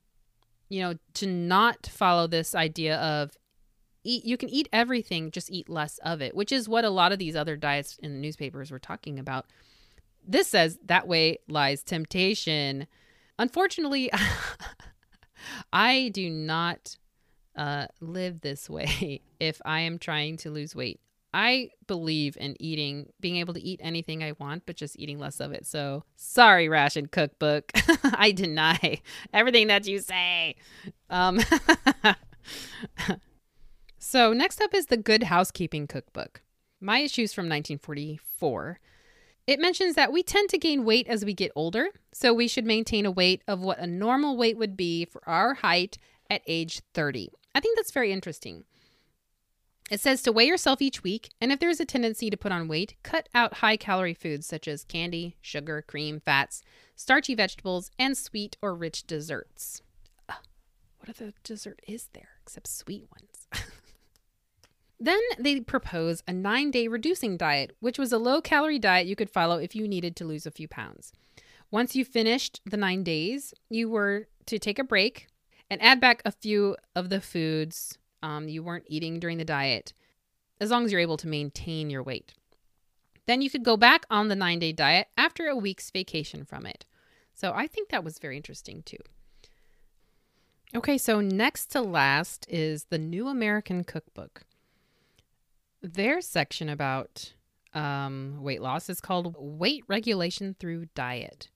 you 0.69 0.81
know, 0.81 0.95
to 1.15 1.27
not 1.27 1.87
follow 1.87 2.27
this 2.27 2.53
idea 2.55 2.97
of 2.97 3.37
eat 4.03 4.25
you 4.25 4.37
can 4.37 4.49
eat 4.49 4.69
everything, 4.71 5.31
just 5.31 5.51
eat 5.51 5.69
less 5.69 5.97
of 5.99 6.21
it, 6.21 6.35
which 6.35 6.51
is 6.51 6.69
what 6.69 6.85
a 6.85 6.89
lot 6.89 7.11
of 7.11 7.19
these 7.19 7.35
other 7.35 7.55
diets 7.55 7.97
in 8.01 8.13
the 8.13 8.19
newspapers 8.19 8.71
were 8.71 8.79
talking 8.79 9.19
about. 9.19 9.45
This 10.25 10.47
says 10.47 10.77
that 10.85 11.07
way 11.07 11.39
lies 11.47 11.83
temptation. 11.83 12.87
Unfortunately, 13.39 14.11
I 15.73 16.09
do 16.13 16.29
not 16.29 16.97
uh, 17.55 17.87
live 18.01 18.41
this 18.41 18.69
way 18.69 19.21
if 19.39 19.61
I 19.65 19.81
am 19.81 19.99
trying 19.99 20.37
to 20.37 20.51
lose 20.51 20.75
weight. 20.75 20.99
I 21.37 21.69
believe 21.85 22.35
in 22.41 22.59
eating, 22.59 23.13
being 23.19 23.35
able 23.35 23.53
to 23.53 23.61
eat 23.61 23.79
anything 23.83 24.23
I 24.23 24.31
want, 24.39 24.63
but 24.65 24.75
just 24.75 24.97
eating 24.97 25.19
less 25.19 25.39
of 25.39 25.51
it. 25.51 25.67
So 25.67 26.03
sorry, 26.15 26.67
ration 26.67 27.05
cookbook. 27.05 27.71
I 28.03 28.31
deny 28.31 29.01
everything 29.31 29.67
that 29.67 29.85
you 29.85 29.99
say. 29.99 30.55
Um, 31.11 31.39
so 33.99 34.33
next 34.33 34.59
up 34.59 34.73
is 34.73 34.87
the 34.87 34.97
Good 34.97 35.23
Housekeeping 35.23 35.85
Cookbook. 35.85 36.41
My 36.81 37.01
issues 37.01 37.33
from 37.33 37.43
1944. 37.43 38.79
It 39.45 39.59
mentions 39.59 39.93
that 39.93 40.11
we 40.11 40.23
tend 40.23 40.49
to 40.49 40.57
gain 40.57 40.85
weight 40.85 41.07
as 41.07 41.23
we 41.23 41.35
get 41.35 41.51
older, 41.55 41.89
so 42.11 42.33
we 42.33 42.47
should 42.47 42.65
maintain 42.65 43.05
a 43.05 43.11
weight 43.11 43.43
of 43.47 43.59
what 43.59 43.77
a 43.77 43.85
normal 43.85 44.37
weight 44.37 44.57
would 44.57 44.75
be 44.75 45.05
for 45.05 45.21
our 45.29 45.53
height 45.53 45.99
at 46.31 46.41
age 46.47 46.81
30. 46.95 47.29
I 47.53 47.59
think 47.59 47.77
that's 47.77 47.91
very 47.91 48.11
interesting. 48.11 48.63
It 49.89 50.01
says 50.01 50.21
to 50.23 50.33
weigh 50.33 50.47
yourself 50.47 50.81
each 50.81 51.01
week, 51.01 51.29
and 51.39 51.49
if 51.49 51.59
there's 51.59 51.79
a 51.79 51.85
tendency 51.85 52.29
to 52.29 52.35
put 52.35 52.51
on 52.51 52.67
weight, 52.67 52.95
cut 53.03 53.29
out 53.33 53.55
high 53.55 53.77
calorie 53.77 54.13
foods 54.13 54.45
such 54.45 54.67
as 54.67 54.83
candy, 54.83 55.37
sugar, 55.39 55.81
cream, 55.81 56.19
fats, 56.19 56.61
starchy 56.97 57.33
vegetables, 57.33 57.89
and 57.97 58.17
sweet 58.17 58.57
or 58.61 58.75
rich 58.75 59.07
desserts. 59.07 59.81
Uh, 60.27 60.33
what 60.97 61.09
other 61.09 61.31
dessert 61.41 61.81
is 61.87 62.09
there 62.13 62.31
except 62.43 62.67
sweet 62.67 63.05
ones? 63.11 63.65
then 64.99 65.21
they 65.39 65.61
propose 65.61 66.21
a 66.27 66.33
nine 66.33 66.69
day 66.69 66.89
reducing 66.89 67.37
diet, 67.37 67.73
which 67.79 67.97
was 67.97 68.11
a 68.11 68.17
low 68.17 68.41
calorie 68.41 68.79
diet 68.79 69.07
you 69.07 69.15
could 69.15 69.29
follow 69.29 69.57
if 69.57 69.73
you 69.73 69.87
needed 69.87 70.17
to 70.17 70.25
lose 70.25 70.45
a 70.45 70.51
few 70.51 70.67
pounds. 70.67 71.13
Once 71.71 71.95
you 71.95 72.03
finished 72.03 72.59
the 72.65 72.77
nine 72.77 73.03
days, 73.03 73.53
you 73.69 73.89
were 73.89 74.27
to 74.47 74.59
take 74.59 74.79
a 74.79 74.83
break, 74.83 75.27
and 75.69 75.81
add 75.81 76.01
back 76.01 76.21
a 76.25 76.31
few 76.31 76.75
of 76.93 77.09
the 77.09 77.21
foods 77.21 77.97
um, 78.21 78.47
you 78.47 78.63
weren't 78.63 78.85
eating 78.87 79.19
during 79.19 79.37
the 79.37 79.45
diet, 79.45 79.93
as 80.59 80.71
long 80.71 80.85
as 80.85 80.91
you're 80.91 81.01
able 81.01 81.17
to 81.17 81.27
maintain 81.27 81.89
your 81.89 82.03
weight. 82.03 82.33
Then 83.25 83.41
you 83.41 83.49
could 83.49 83.63
go 83.63 83.77
back 83.77 84.05
on 84.09 84.27
the 84.27 84.35
nine 84.35 84.59
day 84.59 84.71
diet 84.71 85.07
after 85.17 85.47
a 85.47 85.55
week's 85.55 85.91
vacation 85.91 86.45
from 86.45 86.65
it. 86.65 86.85
So 87.33 87.53
I 87.53 87.67
think 87.67 87.89
that 87.89 88.03
was 88.03 88.19
very 88.19 88.37
interesting 88.37 88.83
too. 88.83 88.97
Okay, 90.75 90.97
so 90.97 91.21
next 91.21 91.67
to 91.71 91.81
last 91.81 92.45
is 92.49 92.85
the 92.85 92.97
New 92.97 93.27
American 93.27 93.83
Cookbook. 93.83 94.43
Their 95.81 96.21
section 96.21 96.67
about 96.69 97.33
um, 97.73 98.37
weight 98.41 98.61
loss 98.61 98.89
is 98.89 98.99
called 98.99 99.35
Weight 99.37 99.83
Regulation 99.87 100.55
Through 100.59 100.87
Diet. 100.95 101.49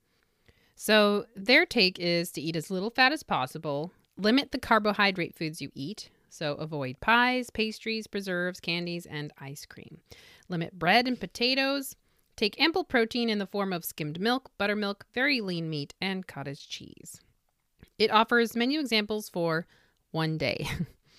So 0.76 1.26
their 1.36 1.66
take 1.66 2.00
is 2.00 2.32
to 2.32 2.42
eat 2.42 2.56
as 2.56 2.72
little 2.72 2.90
fat 2.90 3.12
as 3.12 3.24
possible, 3.24 3.92
Limit 4.18 4.52
the 4.52 4.60
carbohydrate 4.60 5.36
foods 5.36 5.62
you 5.62 5.72
eat. 5.74 6.10
So 6.32 6.54
avoid 6.54 7.02
pies, 7.02 7.50
pastries, 7.50 8.08
preserves, 8.08 8.62
candies, 8.62 9.06
and 9.06 9.34
ice 9.38 9.66
cream. 9.66 10.00
Limit 10.48 10.80
bread 10.80 11.06
and 11.06 11.20
potatoes. 11.20 11.98
Take 12.38 12.60
ample 12.60 12.86
protein 12.86 13.30
in 13.30 13.38
the 13.38 13.46
form 13.46 13.74
of 13.74 13.84
skimmed 13.84 14.20
milk, 14.20 14.50
buttermilk, 14.58 15.06
very 15.14 15.42
lean 15.42 15.70
meat, 15.70 15.94
and 16.02 16.26
cottage 16.26 16.70
cheese. 16.70 17.20
It 18.00 18.12
offers 18.12 18.56
menu 18.56 18.80
examples 18.80 19.28
for 19.28 19.68
one 20.12 20.38
day. 20.38 20.66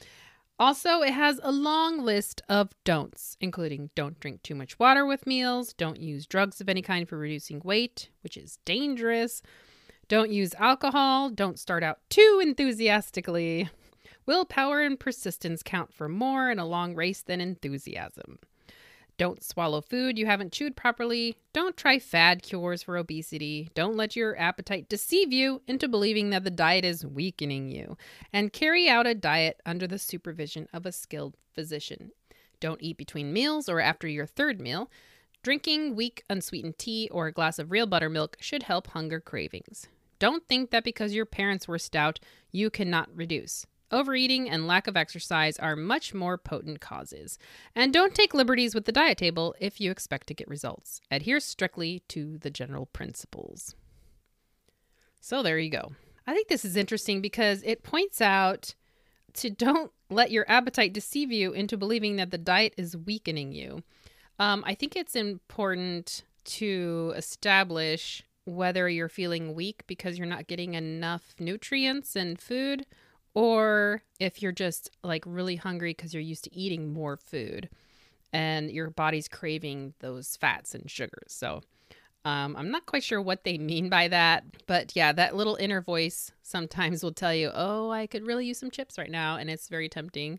also, 0.59 1.03
it 1.03 1.13
has 1.13 1.39
a 1.43 1.53
long 1.53 2.03
list 2.03 2.41
of 2.49 2.71
don'ts, 2.83 3.37
including 3.39 3.91
don't 3.95 4.19
drink 4.19 4.43
too 4.43 4.55
much 4.55 4.79
water 4.79 5.05
with 5.05 5.27
meals, 5.27 5.75
don't 5.75 6.01
use 6.01 6.27
drugs 6.27 6.63
of 6.63 6.71
any 6.71 6.81
kind 6.81 7.07
for 7.07 7.19
reducing 7.19 7.61
weight, 7.63 8.09
which 8.23 8.39
is 8.39 8.57
dangerous, 8.65 9.43
don't 10.09 10.31
use 10.33 10.55
alcohol, 10.55 11.29
don't 11.29 11.59
start 11.59 11.83
out 11.83 11.99
too 12.09 12.41
enthusiastically. 12.43 13.69
Willpower 14.25 14.83
and 14.83 14.99
persistence 14.99 15.63
count 15.63 15.93
for 15.93 16.09
more 16.09 16.51
in 16.51 16.59
a 16.59 16.67
long 16.67 16.95
race 16.95 17.23
than 17.23 17.41
enthusiasm. 17.41 18.39
Don't 19.19 19.45
swallow 19.45 19.81
food 19.81 20.19
you 20.19 20.27
haven't 20.27 20.53
chewed 20.53 20.75
properly. 20.75 21.37
Don't 21.53 21.77
try 21.77 21.99
fad 21.99 22.43
cures 22.43 22.83
for 22.83 22.97
obesity. 22.97 23.71
Don't 23.75 23.97
let 23.97 24.17
your 24.17 24.39
appetite 24.39 24.89
deceive 24.89 25.33
you 25.33 25.61
into 25.67 25.87
believing 25.87 26.31
that 26.31 26.45
the 26.45 26.51
diet 26.51 26.85
is 26.85 27.05
weakening 27.05 27.71
you. 27.71 27.97
And 28.33 28.53
carry 28.53 28.89
out 28.89 29.07
a 29.07 29.15
diet 29.15 29.61
under 29.67 29.87
the 29.87 29.99
supervision 29.99 30.67
of 30.73 30.87
a 30.87 30.93
skilled 30.93 31.37
physician. 31.53 32.13
Don't 32.59 32.83
eat 32.83 32.97
between 32.97 33.33
meals 33.33 33.69
or 33.69 33.81
after 33.81 34.09
your 34.09 34.27
third 34.27 34.61
meal. 34.61 34.91
Drinking 35.43 35.95
weak, 35.95 36.25
unsweetened 36.31 36.79
tea 36.79 37.09
or 37.13 37.27
a 37.27 37.33
glass 37.33 37.59
of 37.59 37.71
real 37.71 37.87
buttermilk 37.87 38.37
should 38.41 38.63
help 38.63 38.89
hunger 38.89 39.21
cravings. 39.21 39.89
Don't 40.19 40.47
think 40.49 40.71
that 40.71 40.85
because 40.85 41.15
your 41.15 41.27
parents 41.27 41.67
were 41.67 41.79
stout, 41.79 42.21
you 42.53 42.71
cannot 42.71 43.09
reduce. 43.15 43.67
Overeating 43.93 44.49
and 44.49 44.67
lack 44.67 44.87
of 44.87 44.97
exercise 44.97 45.59
are 45.59 45.77
much 45.77 46.15
more 46.15 46.39
potent 46.39 46.81
causes. 46.81 47.39
And 47.77 47.93
don't 47.93 48.15
take 48.15 48.33
liberties 48.33 48.75
with 48.75 48.87
the 48.87 48.93
diet 48.93 49.19
table 49.19 49.55
if 49.61 49.83
you 49.83 49.91
expect 49.91 50.29
to 50.29 50.35
get 50.35 50.49
results. 50.49 51.03
Adhere 51.11 51.41
strictly 51.41 52.03
to 52.09 52.39
the 52.39 52.51
general 52.51 52.87
principles. 52.87 53.75
So 55.21 55.43
there 55.43 55.59
you 55.59 55.69
go. 55.69 55.93
I 56.27 56.33
think 56.33 56.49
this 56.49 56.65
is 56.65 56.77
interesting 56.77 57.21
because 57.21 57.63
it 57.65 57.83
points 57.83 58.23
out 58.23 58.75
to 59.35 59.51
don't 59.51 59.93
let 60.09 60.31
your 60.31 60.47
appetite 60.49 60.95
deceive 60.95 61.31
you 61.31 61.53
into 61.53 61.77
believing 61.77 62.17
that 62.17 62.31
the 62.31 62.39
diet 62.39 62.75
is 62.79 62.97
weakening 62.97 63.53
you. 63.53 63.83
Um, 64.39 64.65
I 64.67 64.75
think 64.75 64.97
it's 64.97 65.15
important 65.15 66.25
to 66.45 67.13
establish 67.15 68.25
whether 68.45 68.89
you're 68.89 69.09
feeling 69.09 69.55
weak 69.55 69.85
because 69.87 70.19
you're 70.19 70.27
not 70.27 70.49
getting 70.49 70.75
enough 70.75 71.35
nutrients 71.39 72.17
and 72.17 72.41
food 72.41 72.87
or 73.35 74.03
if 74.21 74.43
you're 74.43 74.53
just 74.53 74.91
like 75.03 75.25
really 75.27 75.57
hungry 75.57 75.93
because 75.93 76.13
you're 76.13 76.23
used 76.23 76.45
to 76.45 76.55
eating 76.55 76.93
more 76.93 77.17
food 77.17 77.69
and 78.33 78.71
your 78.71 78.91
body's 78.91 79.29
craving 79.29 79.95
those 80.01 80.37
fats 80.37 80.75
and 80.75 80.91
sugars. 80.91 81.29
So 81.29 81.63
um, 82.25 82.57
I'm 82.57 82.71
not 82.71 82.87
quite 82.87 83.03
sure 83.03 83.21
what 83.21 83.45
they 83.45 83.59
mean 83.59 83.89
by 83.89 84.09
that, 84.09 84.45
but 84.67 84.95
yeah, 84.95 85.13
that 85.13 85.35
little 85.35 85.57
inner 85.57 85.81
voice 85.81 86.31
sometimes 86.43 87.03
will 87.03 87.13
tell 87.13 87.35
you, 87.35 87.51
"Oh, 87.53 87.91
I 87.91 88.07
could 88.07 88.25
really 88.25 88.47
use 88.47 88.59
some 88.59 88.71
chips 88.71 88.97
right 88.97 89.11
now," 89.11 89.37
and 89.37 89.51
it's 89.51 89.69
very 89.69 89.89
tempting 89.89 90.39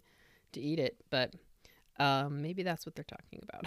to 0.53 0.61
eat 0.61 0.79
it. 0.79 0.95
But 1.09 1.33
um, 1.99 2.41
maybe 2.41 2.63
that's 2.63 2.85
what 2.85 2.95
they're 2.95 3.03
talking 3.03 3.43
about. 3.43 3.65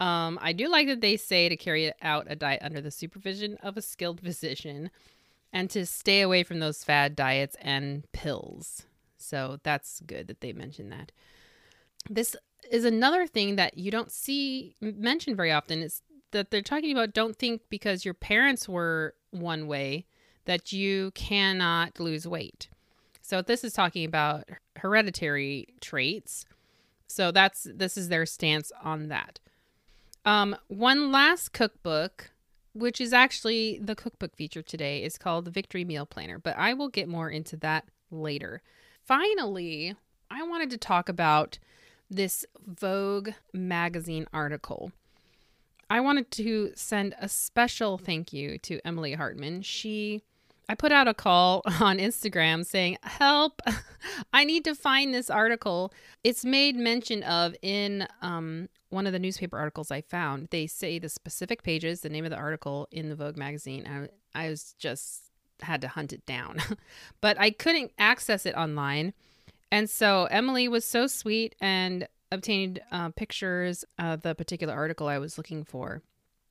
um, 0.06 0.38
I 0.40 0.52
do 0.52 0.68
like 0.68 0.86
that 0.86 1.00
they 1.00 1.16
say 1.16 1.48
to 1.48 1.56
carry 1.56 1.92
out 2.02 2.26
a 2.30 2.36
diet 2.36 2.62
under 2.62 2.80
the 2.80 2.92
supervision 2.92 3.56
of 3.64 3.76
a 3.76 3.82
skilled 3.82 4.20
physician 4.20 4.90
and 5.52 5.68
to 5.70 5.86
stay 5.86 6.20
away 6.20 6.42
from 6.42 6.60
those 6.60 6.84
fad 6.84 7.16
diets 7.16 7.56
and 7.60 8.10
pills. 8.12 8.84
So 9.18 9.58
that's 9.62 10.00
good 10.00 10.28
that 10.28 10.40
they 10.40 10.52
mentioned 10.52 10.92
that. 10.92 11.12
This 12.08 12.36
is 12.70 12.84
another 12.84 13.26
thing 13.26 13.56
that 13.56 13.76
you 13.76 13.90
don't 13.90 14.10
see 14.10 14.74
mentioned 14.80 15.36
very 15.36 15.52
often 15.52 15.82
is 15.82 16.02
that 16.32 16.50
they're 16.50 16.62
talking 16.62 16.92
about 16.92 17.12
don't 17.12 17.36
think 17.36 17.62
because 17.68 18.04
your 18.04 18.14
parents 18.14 18.68
were 18.68 19.14
one 19.30 19.66
way 19.66 20.06
that 20.44 20.72
you 20.72 21.10
cannot 21.12 22.00
lose 22.00 22.26
weight. 22.26 22.68
So 23.22 23.42
this 23.42 23.62
is 23.64 23.72
talking 23.72 24.04
about 24.04 24.48
hereditary 24.76 25.68
traits. 25.80 26.44
So 27.06 27.30
that's 27.30 27.66
this 27.72 27.96
is 27.96 28.08
their 28.08 28.26
stance 28.26 28.72
on 28.82 29.08
that. 29.08 29.38
Um, 30.24 30.56
one 30.68 31.12
last 31.12 31.52
cookbook 31.52 32.30
which 32.72 33.00
is 33.00 33.12
actually 33.12 33.78
the 33.82 33.96
cookbook 33.96 34.36
feature 34.36 34.62
today, 34.62 35.02
is 35.02 35.18
called 35.18 35.44
the 35.44 35.50
Victory 35.50 35.84
Meal 35.84 36.06
Planner, 36.06 36.38
but 36.38 36.56
I 36.56 36.74
will 36.74 36.88
get 36.88 37.08
more 37.08 37.30
into 37.30 37.56
that 37.58 37.84
later. 38.10 38.62
Finally, 39.04 39.94
I 40.30 40.42
wanted 40.42 40.70
to 40.70 40.78
talk 40.78 41.08
about 41.08 41.58
this 42.08 42.44
Vogue 42.66 43.30
magazine 43.52 44.26
article. 44.32 44.92
I 45.88 46.00
wanted 46.00 46.30
to 46.32 46.72
send 46.76 47.14
a 47.20 47.28
special 47.28 47.98
thank 47.98 48.32
you 48.32 48.58
to 48.58 48.80
Emily 48.86 49.14
Hartman. 49.14 49.62
She 49.62 50.22
I 50.70 50.76
put 50.76 50.92
out 50.92 51.08
a 51.08 51.14
call 51.14 51.62
on 51.80 51.98
Instagram 51.98 52.64
saying, 52.64 52.98
Help, 53.02 53.60
I 54.32 54.44
need 54.44 54.64
to 54.64 54.76
find 54.76 55.12
this 55.12 55.28
article. 55.28 55.92
It's 56.22 56.44
made 56.44 56.76
mention 56.76 57.24
of 57.24 57.56
in 57.60 58.06
um, 58.22 58.68
one 58.90 59.04
of 59.04 59.12
the 59.12 59.18
newspaper 59.18 59.58
articles 59.58 59.90
I 59.90 60.00
found. 60.00 60.46
They 60.52 60.68
say 60.68 61.00
the 61.00 61.08
specific 61.08 61.64
pages, 61.64 62.02
the 62.02 62.08
name 62.08 62.24
of 62.24 62.30
the 62.30 62.36
article 62.36 62.86
in 62.92 63.08
the 63.08 63.16
Vogue 63.16 63.36
magazine. 63.36 64.08
I, 64.34 64.44
I 64.44 64.48
was 64.48 64.76
just 64.78 65.22
had 65.60 65.80
to 65.80 65.88
hunt 65.88 66.12
it 66.12 66.24
down, 66.24 66.58
but 67.20 67.38
I 67.40 67.50
couldn't 67.50 67.90
access 67.98 68.46
it 68.46 68.54
online. 68.54 69.12
And 69.72 69.90
so 69.90 70.28
Emily 70.30 70.68
was 70.68 70.84
so 70.84 71.08
sweet 71.08 71.56
and 71.60 72.06
obtained 72.30 72.80
uh, 72.92 73.08
pictures 73.08 73.84
of 73.98 74.22
the 74.22 74.36
particular 74.36 74.72
article 74.72 75.08
I 75.08 75.18
was 75.18 75.36
looking 75.36 75.64
for 75.64 76.00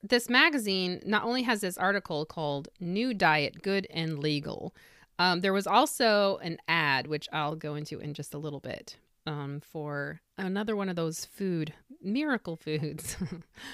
this 0.01 0.29
magazine 0.29 1.01
not 1.05 1.23
only 1.23 1.43
has 1.43 1.61
this 1.61 1.77
article 1.77 2.25
called 2.25 2.69
New 2.79 3.13
Diet 3.13 3.61
Good 3.61 3.87
and 3.89 4.19
Legal, 4.19 4.73
um, 5.17 5.41
there 5.41 5.53
was 5.53 5.67
also 5.67 6.37
an 6.37 6.57
ad, 6.67 7.07
which 7.07 7.27
I'll 7.33 7.55
go 7.55 7.75
into 7.75 7.99
in 7.99 8.13
just 8.13 8.33
a 8.33 8.37
little 8.37 8.61
bit, 8.61 8.97
um, 9.25 9.59
for 9.59 10.21
another 10.37 10.75
one 10.75 10.89
of 10.89 10.95
those 10.95 11.25
food, 11.25 11.73
miracle 12.01 12.55
foods. 12.55 13.17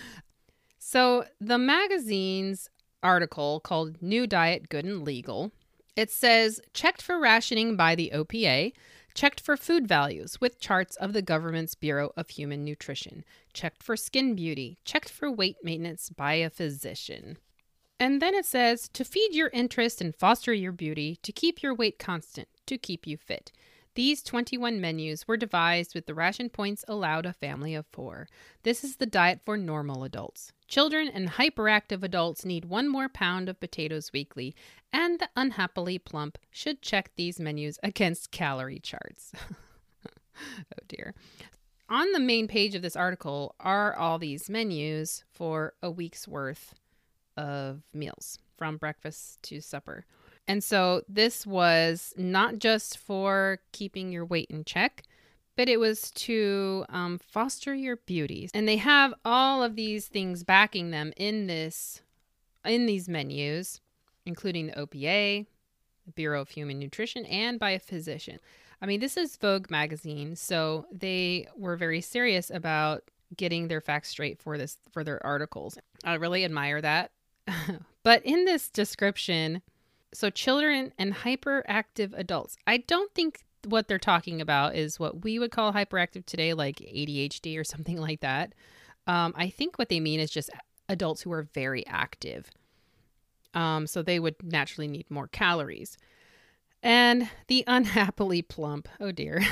so 0.79 1.25
the 1.39 1.59
magazine's 1.59 2.69
article 3.03 3.59
called 3.59 4.01
New 4.01 4.25
Diet 4.25 4.69
Good 4.69 4.85
and 4.85 5.03
Legal, 5.03 5.51
it 5.95 6.11
says 6.11 6.59
checked 6.73 7.01
for 7.01 7.19
rationing 7.19 7.75
by 7.75 7.93
the 7.93 8.11
OPA, 8.13 8.73
checked 9.15 9.39
for 9.39 9.57
food 9.57 9.87
values 9.87 10.39
with 10.39 10.59
charts 10.59 10.95
of 10.97 11.13
the 11.13 11.21
government's 11.21 11.73
Bureau 11.73 12.11
of 12.15 12.29
Human 12.29 12.63
Nutrition, 12.63 13.23
checked 13.53 13.81
for 13.81 13.95
skin 13.95 14.35
beauty, 14.35 14.77
checked 14.85 15.09
for 15.09 15.31
weight 15.31 15.55
maintenance 15.63 16.09
by 16.09 16.33
a 16.33 16.49
physician. 16.49 17.37
And 17.97 18.21
then 18.21 18.35
it 18.35 18.45
says 18.45 18.89
to 18.89 19.05
feed 19.05 19.33
your 19.33 19.49
interest 19.53 20.01
and 20.01 20.13
foster 20.13 20.53
your 20.53 20.73
beauty, 20.73 21.17
to 21.23 21.31
keep 21.31 21.63
your 21.63 21.73
weight 21.73 21.97
constant, 21.97 22.49
to 22.67 22.77
keep 22.77 23.07
you 23.07 23.17
fit. 23.17 23.53
These 23.95 24.23
21 24.23 24.81
menus 24.81 25.25
were 25.25 25.37
devised 25.37 25.95
with 25.95 26.05
the 26.05 26.13
ration 26.13 26.49
points 26.49 26.83
allowed 26.85 27.25
a 27.25 27.31
family 27.31 27.73
of 27.73 27.85
four. 27.93 28.27
This 28.63 28.83
is 28.83 28.97
the 28.97 29.05
diet 29.05 29.39
for 29.45 29.57
normal 29.57 30.03
adults. 30.03 30.51
Children 30.67 31.07
and 31.07 31.29
hyperactive 31.29 32.03
adults 32.03 32.43
need 32.43 32.65
one 32.65 32.89
more 32.89 33.07
pound 33.07 33.47
of 33.47 33.61
potatoes 33.61 34.11
weekly, 34.11 34.53
and 34.91 35.19
the 35.19 35.29
unhappily 35.37 35.97
plump 35.97 36.37
should 36.51 36.81
check 36.81 37.11
these 37.15 37.39
menus 37.39 37.79
against 37.83 38.31
calorie 38.31 38.79
charts. 38.79 39.31
oh 40.35 40.83
dear. 40.89 41.13
On 41.87 42.11
the 42.11 42.19
main 42.19 42.49
page 42.49 42.75
of 42.75 42.81
this 42.81 42.97
article 42.97 43.55
are 43.61 43.95
all 43.95 44.19
these 44.19 44.49
menus 44.49 45.23
for 45.31 45.73
a 45.81 45.89
week's 45.89 46.27
worth 46.27 46.73
of 47.37 47.81
meals 47.93 48.39
from 48.57 48.75
breakfast 48.75 49.41
to 49.43 49.61
supper. 49.61 50.05
And 50.47 50.63
so 50.63 51.01
this 51.07 51.45
was 51.45 52.13
not 52.17 52.59
just 52.59 52.97
for 52.97 53.59
keeping 53.71 54.11
your 54.11 54.25
weight 54.25 54.49
in 54.49 54.63
check, 54.63 55.03
but 55.55 55.69
it 55.69 55.79
was 55.79 56.11
to 56.11 56.85
um, 56.89 57.17
foster 57.17 57.73
your 57.73 57.97
beauty. 57.97 58.49
And 58.53 58.67
they 58.67 58.77
have 58.77 59.13
all 59.23 59.63
of 59.63 59.75
these 59.75 60.07
things 60.07 60.43
backing 60.43 60.91
them 60.91 61.13
in 61.17 61.47
this, 61.47 62.01
in 62.63 62.85
these 62.85 63.07
menus, 63.07 63.81
including 64.25 64.67
the 64.67 64.73
OPA, 64.73 65.45
the 66.05 66.11
Bureau 66.13 66.41
of 66.41 66.49
Human 66.49 66.79
Nutrition, 66.79 67.25
and 67.25 67.59
by 67.59 67.71
a 67.71 67.79
physician. 67.79 68.39
I 68.81 68.85
mean, 68.85 68.99
this 68.99 69.17
is 69.17 69.37
Vogue 69.37 69.71
magazine, 69.71 70.35
so 70.35 70.85
they 70.91 71.47
were 71.55 71.77
very 71.77 72.01
serious 72.01 72.51
about 72.51 73.09
getting 73.35 73.67
their 73.67 73.81
facts 73.81 74.09
straight 74.09 74.39
for 74.39 74.57
this 74.57 74.77
for 74.91 75.03
their 75.03 75.25
articles. 75.25 75.77
I 76.03 76.15
really 76.15 76.45
admire 76.45 76.81
that. 76.81 77.11
but 78.03 78.23
in 78.25 78.45
this 78.45 78.69
description, 78.69 79.61
so 80.15 80.29
children 80.29 80.93
and 80.97 81.13
hyperactive 81.13 82.17
adults. 82.17 82.57
I 82.65 82.77
don't 82.77 83.13
think 83.13 83.43
what 83.65 83.87
they're 83.87 83.99
talking 83.99 84.41
about 84.41 84.75
is 84.75 84.99
what 84.99 85.23
we 85.23 85.39
would 85.39 85.51
call 85.51 85.73
hyperactive 85.73 86.25
today, 86.25 86.53
like 86.53 86.77
ADHD 86.77 87.59
or 87.59 87.63
something 87.65 87.97
like 87.97 88.21
that. 88.21 88.53
Um, 89.07 89.33
I 89.35 89.49
think 89.49 89.77
what 89.77 89.89
they 89.89 89.99
mean 89.99 90.19
is 90.19 90.31
just 90.31 90.49
adults 90.89 91.21
who 91.21 91.31
are 91.31 91.43
very 91.53 91.85
active. 91.87 92.49
Um, 93.53 93.87
so 93.87 94.01
they 94.01 94.19
would 94.19 94.35
naturally 94.43 94.87
need 94.87 95.09
more 95.09 95.27
calories. 95.27 95.97
And 96.83 97.29
the 97.47 97.63
unhappily 97.67 98.41
plump. 98.41 98.87
Oh 98.99 99.11
dear. 99.11 99.43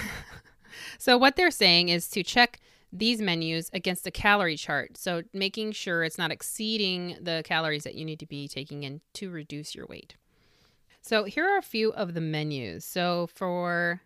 so 0.97 1.17
what 1.17 1.35
they're 1.35 1.51
saying 1.51 1.89
is 1.89 2.07
to 2.09 2.23
check 2.23 2.59
these 2.91 3.21
menus 3.21 3.69
against 3.73 4.05
a 4.05 4.11
calorie 4.11 4.57
chart. 4.57 4.97
So 4.97 5.23
making 5.33 5.71
sure 5.71 6.03
it's 6.03 6.17
not 6.17 6.31
exceeding 6.31 7.17
the 7.19 7.41
calories 7.43 7.83
that 7.85 7.95
you 7.95 8.05
need 8.05 8.19
to 8.19 8.27
be 8.27 8.47
taking 8.47 8.83
in 8.83 9.01
to 9.15 9.31
reduce 9.31 9.73
your 9.73 9.87
weight. 9.87 10.15
So 11.03 11.25
here 11.25 11.45
are 11.45 11.57
a 11.57 11.61
few 11.61 11.91
of 11.91 12.13
the 12.13 12.21
menus. 12.21 12.85
So 12.85 13.27
for 13.27 14.01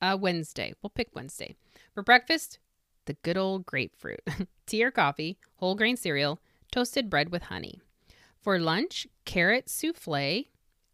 uh, 0.00 0.16
Wednesday, 0.18 0.72
we'll 0.82 0.88
pick 0.90 1.10
Wednesday. 1.14 1.54
For 1.92 2.02
breakfast, 2.02 2.58
the 3.04 3.12
good 3.22 3.36
old 3.36 3.66
grapefruit, 3.66 4.20
tea 4.66 4.82
or 4.82 4.90
coffee, 4.90 5.38
whole 5.56 5.74
grain 5.74 5.98
cereal, 5.98 6.40
toasted 6.72 7.10
bread 7.10 7.30
with 7.30 7.44
honey. 7.44 7.82
For 8.40 8.58
lunch, 8.58 9.06
carrot 9.26 9.68
souffle, 9.68 10.44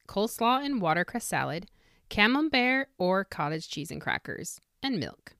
coleslaw 0.09 0.65
and 0.65 0.83
watercress 0.83 1.25
salad, 1.25 1.67
camembert 2.11 2.89
or 2.99 3.25
cottage 3.25 3.69
cheese 3.69 3.93
and 3.93 4.01
crackers, 4.01 4.61
and 4.83 4.99
milk. 4.99 5.37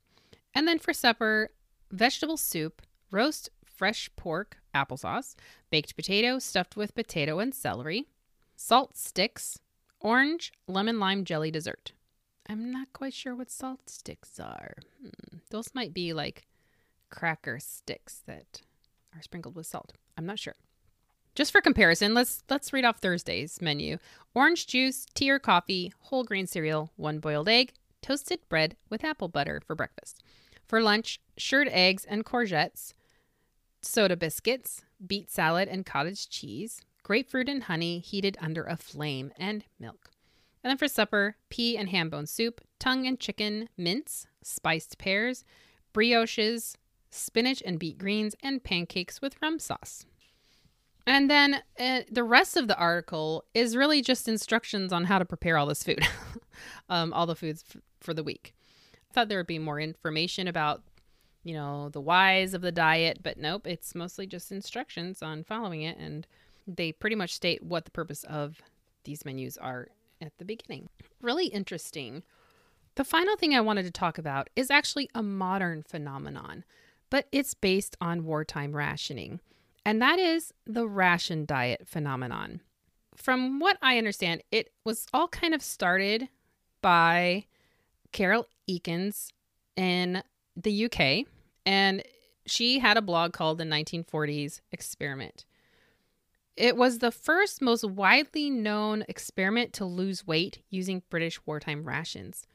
And 0.55 0.69
then 0.69 0.79
for 0.79 0.93
supper, 0.93 1.51
vegetable 1.91 2.37
soup, 2.37 2.83
roast 3.11 3.49
fresh 3.65 4.09
pork, 4.15 4.59
applesauce, 4.73 5.35
baked 5.71 5.97
potato 5.97 6.39
stuffed 6.39 6.77
with 6.77 6.95
potato 6.95 7.41
and 7.41 7.53
celery, 7.53 8.07
salt 8.55 8.97
sticks, 8.97 9.59
orange 10.05 10.53
lemon 10.69 11.01
lime 11.01 11.25
jelly 11.25 11.51
dessert. 11.51 11.93
I'm 12.49 12.71
not 12.71 12.93
quite 12.93 13.15
sure 13.15 13.35
what 13.35 13.51
salt 13.51 13.89
sticks 13.89 14.39
are. 14.39 14.75
Hmm. 15.01 15.39
Those 15.51 15.75
might 15.75 15.95
be 15.95 16.13
like 16.13 16.47
cracker 17.11 17.59
sticks 17.59 18.23
that 18.27 18.61
are 19.17 19.23
sprinkled 19.23 19.57
with 19.57 19.67
salt. 19.67 19.95
I'm 20.17 20.27
not 20.27 20.39
sure. 20.39 20.55
Just 21.35 21.51
for 21.51 21.61
comparison, 21.61 22.15
let's 22.15 22.45
let's 22.49 22.73
read 22.73 22.85
off 22.85 22.99
Thursday's 22.99 23.61
menu. 23.61 23.99
Orange 24.35 24.67
juice, 24.69 25.07
tea 25.15 25.31
or 25.31 25.41
coffee, 25.41 25.93
whole 25.99 26.23
grain 26.23 26.47
cereal, 26.47 26.93
one 26.97 27.19
boiled 27.19 27.49
egg, 27.49 27.73
toasted 28.03 28.41
bread 28.49 28.77
with 28.91 29.03
apple 29.03 29.29
butter 29.29 29.61
for 29.67 29.75
breakfast. 29.75 30.23
For 30.69 30.81
lunch, 30.81 31.21
shirred 31.37 31.69
eggs 31.71 32.05
and 32.05 32.25
courgettes, 32.25 32.93
soda 33.83 34.17
biscuits, 34.17 34.83
beet 35.05 35.31
salad 35.31 35.69
and 35.69 35.85
cottage 35.85 36.29
cheese, 36.29 36.81
grapefruit 37.05 37.49
and 37.49 37.65
honey 37.65 38.01
heated 38.01 38.37
under 38.41 38.65
a 38.65 38.77
flame, 38.77 39.31
and 39.39 39.65
milk. 39.79 40.11
And 40.65 40.71
then 40.71 40.79
for 40.79 40.89
supper, 40.89 41.37
pea 41.51 41.77
and 41.77 41.91
ham 41.91 42.09
bone 42.09 42.27
soup, 42.27 42.61
tongue 42.81 43.07
and 43.07 43.21
chicken 43.21 43.69
mince, 43.77 44.27
spiced 44.43 44.99
pears, 44.99 45.45
brioches, 45.93 46.75
spinach 47.11 47.63
and 47.65 47.79
beet 47.79 47.99
greens, 47.99 48.35
and 48.43 48.65
pancakes 48.65 49.21
with 49.21 49.41
rum 49.41 49.59
sauce. 49.59 50.07
And 51.07 51.31
then 51.31 51.63
uh, 51.79 52.01
the 52.11 52.25
rest 52.25 52.57
of 52.57 52.67
the 52.67 52.79
article 52.79 53.45
is 53.53 53.77
really 53.77 54.01
just 54.01 54.27
instructions 54.27 54.93
on 54.93 55.05
how 55.05 55.19
to 55.19 55.27
prepare 55.27 55.59
all 55.59 55.67
this 55.67 55.85
food, 55.85 56.07
um, 56.89 57.13
all 57.13 57.27
the 57.27 57.37
foods 57.37 57.63
f- 57.69 57.83
for 58.01 58.15
the 58.15 58.25
week. 58.25 58.55
I 59.11 59.13
thought 59.13 59.29
there 59.29 59.39
would 59.39 59.47
be 59.47 59.59
more 59.59 59.79
information 59.79 60.49
about, 60.49 60.83
you 61.45 61.53
know, 61.53 61.91
the 61.91 62.01
whys 62.01 62.55
of 62.55 62.63
the 62.63 62.73
diet, 62.73 63.19
but 63.23 63.37
nope, 63.37 63.67
it's 63.67 63.95
mostly 63.95 64.27
just 64.27 64.51
instructions 64.51 65.23
on 65.23 65.45
following 65.45 65.83
it. 65.83 65.99
And 65.99 66.27
they 66.67 66.93
pretty 66.93 67.17
much 67.17 67.35
state 67.35 67.63
what 67.63 67.85
the 67.85 67.91
purpose 67.91 68.25
of 68.25 68.63
these 69.05 69.25
menus 69.25 69.57
are 69.57 69.89
at 70.21 70.33
the 70.39 70.45
beginning. 70.45 70.89
Really 71.21 71.47
interesting. 71.47 72.23
The 72.95 73.05
final 73.05 73.37
thing 73.37 73.55
I 73.55 73.61
wanted 73.61 73.85
to 73.85 73.91
talk 73.91 74.19
about 74.19 74.49
is 74.57 74.71
actually 74.71 75.11
a 75.15 75.23
modern 75.23 75.83
phenomenon, 75.83 76.65
but 77.11 77.27
it's 77.33 77.55
based 77.55 77.97
on 78.01 78.25
wartime 78.25 78.75
rationing 78.75 79.41
and 79.85 80.01
that 80.01 80.19
is 80.19 80.53
the 80.67 80.87
ration 80.89 81.45
diet 81.45 81.83
phenomenon. 81.87 82.61
From 83.17 83.61
what 83.61 83.77
I 83.83 83.99
understand, 83.99 84.43
it 84.51 84.71
was 84.85 85.07
all 85.13 85.29
kind 85.29 85.55
of 85.55 85.63
started 85.63 86.29
by 86.81 87.45
Carol 88.13 88.47
Ekins 88.69 89.29
in 89.77 90.23
the 90.57 90.87
UK, 90.87 91.27
and 91.67 92.03
she 92.47 92.79
had 92.79 92.97
a 92.97 93.03
blog 93.03 93.33
called 93.33 93.59
the 93.59 93.65
1940s 93.65 94.61
Experiment. 94.73 95.45
It 96.57 96.77
was 96.77 96.99
the 96.99 97.11
first, 97.11 97.61
most 97.61 97.85
widely 97.85 98.49
known 98.49 99.05
experiment 99.09 99.73
to 99.75 99.85
lose 99.85 100.27
weight 100.27 100.63
using 100.71 101.03
British 101.11 101.41
wartime 101.47 101.85
rations. 101.85 102.47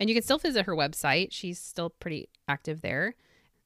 And 0.00 0.08
you 0.08 0.14
can 0.14 0.22
still 0.22 0.38
visit 0.38 0.66
her 0.66 0.74
website. 0.74 1.28
She's 1.32 1.58
still 1.60 1.90
pretty 1.90 2.28
active 2.48 2.80
there. 2.80 3.14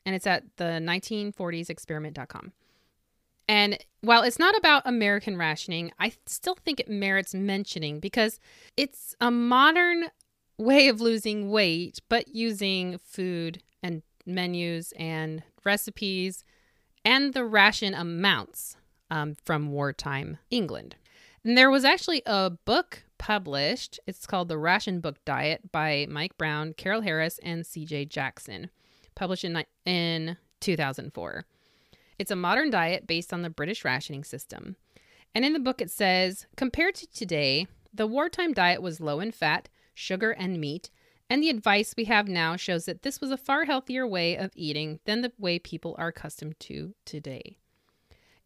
And 0.05 0.14
it's 0.14 0.27
at 0.27 0.45
the 0.57 0.64
1940sexperiment.com. 0.64 2.53
And 3.49 3.79
while 4.01 4.23
it's 4.23 4.39
not 4.39 4.57
about 4.57 4.83
American 4.87 5.37
rationing, 5.37 5.93
I 5.99 6.12
still 6.27 6.55
think 6.55 6.79
it 6.79 6.89
merits 6.89 7.35
mentioning 7.35 7.99
because 7.99 8.39
it's 8.77 9.14
a 9.21 9.31
modern 9.31 10.07
way 10.57 10.89
of 10.89 11.01
losing 11.01 11.51
weight, 11.51 12.01
but 12.09 12.35
using 12.35 12.99
food 12.99 13.62
and 13.83 14.03
menus 14.25 14.93
and 14.97 15.43
recipes 15.64 16.45
and 17.05 17.35
the 17.35 17.45
ration 17.45 17.95
amounts 17.95 18.77
um, 19.11 19.36
from 19.44 19.72
wartime 19.72 20.38
England. 20.50 20.96
And 21.44 21.56
there 21.56 21.70
was 21.70 21.84
actually 21.84 22.22
a 22.26 22.50
book 22.50 23.04
published. 23.18 23.98
It's 24.06 24.26
called 24.26 24.48
The 24.48 24.58
Ration 24.58 25.00
Book 25.00 25.24
Diet 25.24 25.72
by 25.72 26.06
Mike 26.08 26.36
Brown, 26.36 26.74
Carol 26.74 27.00
Harris, 27.00 27.38
and 27.42 27.64
CJ 27.64 28.08
Jackson, 28.08 28.70
published 29.14 29.44
in, 29.44 29.64
in 29.84 30.36
2004. 30.61 31.44
It's 32.18 32.30
a 32.30 32.36
modern 32.36 32.70
diet 32.70 33.06
based 33.06 33.32
on 33.32 33.42
the 33.42 33.50
British 33.50 33.84
rationing 33.84 34.24
system. 34.24 34.76
And 35.34 35.44
in 35.44 35.52
the 35.52 35.58
book, 35.58 35.80
it 35.80 35.90
says 35.90 36.46
compared 36.56 36.94
to 36.96 37.06
today, 37.11 37.66
the 37.92 38.06
wartime 38.06 38.52
diet 38.52 38.82
was 38.82 39.00
low 39.00 39.20
in 39.20 39.32
fat, 39.32 39.68
sugar, 39.94 40.30
and 40.32 40.61
meat, 40.61 40.90
and 41.30 41.42
the 41.42 41.50
advice 41.50 41.94
we 41.96 42.04
have 42.06 42.28
now 42.28 42.56
shows 42.56 42.86
that 42.86 43.02
this 43.02 43.20
was 43.20 43.30
a 43.30 43.36
far 43.36 43.64
healthier 43.64 44.06
way 44.06 44.36
of 44.36 44.50
eating 44.54 44.98
than 45.04 45.22
the 45.22 45.32
way 45.38 45.58
people 45.58 45.94
are 45.96 46.08
accustomed 46.08 46.58
to 46.61 46.94
today. 47.04 47.56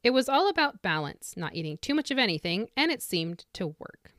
It 0.05 0.13
was 0.13 0.29
all 0.29 0.51
about 0.51 0.83
balance, 0.83 1.35
not 1.35 1.55
eating 1.55 1.79
too 1.79 1.95
much 1.95 2.11
of 2.11 2.19
anything, 2.19 2.69
and 2.77 2.93
it 2.93 3.03
seemed 3.03 3.47
to 3.55 3.69
work. 3.79 4.13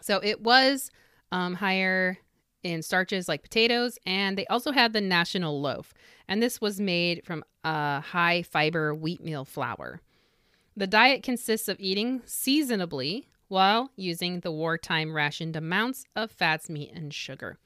So 0.00 0.18
it 0.22 0.40
was 0.40 0.90
um, 1.30 1.54
higher 1.54 2.18
in 2.62 2.82
starches 2.82 3.28
like 3.28 3.42
potatoes, 3.42 3.98
and 4.06 4.38
they 4.38 4.46
also 4.46 4.72
had 4.72 4.94
the 4.94 5.02
national 5.02 5.60
loaf, 5.60 5.92
and 6.26 6.42
this 6.42 6.60
was 6.60 6.80
made 6.80 7.24
from 7.24 7.44
a 7.64 8.00
high 8.00 8.42
fiber 8.42 8.94
wheatmeal 8.94 9.44
flour. 9.44 10.00
The 10.74 10.86
diet 10.86 11.22
consists 11.22 11.68
of 11.68 11.78
eating 11.78 12.22
seasonably 12.24 13.28
while 13.48 13.90
using 13.96 14.40
the 14.40 14.52
wartime 14.52 15.14
rationed 15.14 15.56
amounts 15.56 16.04
of 16.16 16.30
fats, 16.30 16.70
meat, 16.70 16.92
and 16.94 17.12
sugar. 17.12 17.58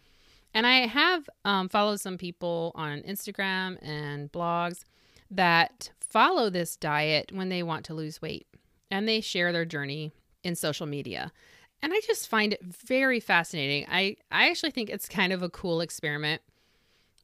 And 0.54 0.66
I 0.66 0.86
have 0.86 1.28
um, 1.44 1.68
followed 1.68 2.00
some 2.00 2.18
people 2.18 2.72
on 2.74 3.02
Instagram 3.02 3.78
and 3.80 4.30
blogs 4.32 4.84
that 5.30 5.90
follow 6.12 6.50
this 6.50 6.76
diet 6.76 7.32
when 7.32 7.48
they 7.48 7.62
want 7.62 7.84
to 7.86 7.94
lose 7.94 8.20
weight, 8.20 8.46
and 8.90 9.08
they 9.08 9.20
share 9.20 9.52
their 9.52 9.64
journey 9.64 10.12
in 10.44 10.54
social 10.54 10.86
media. 10.86 11.32
And 11.80 11.92
I 11.92 12.00
just 12.06 12.28
find 12.28 12.52
it 12.52 12.62
very 12.62 13.18
fascinating. 13.18 13.86
I, 13.90 14.16
I 14.30 14.50
actually 14.50 14.70
think 14.70 14.90
it's 14.90 15.08
kind 15.08 15.32
of 15.32 15.42
a 15.42 15.48
cool 15.48 15.80
experiment 15.80 16.42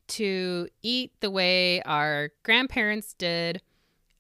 to 0.09 0.69
eat 0.83 1.13
the 1.21 1.31
way 1.31 1.83
our 1.83 2.31
grandparents 2.43 3.15
did 3.15 3.61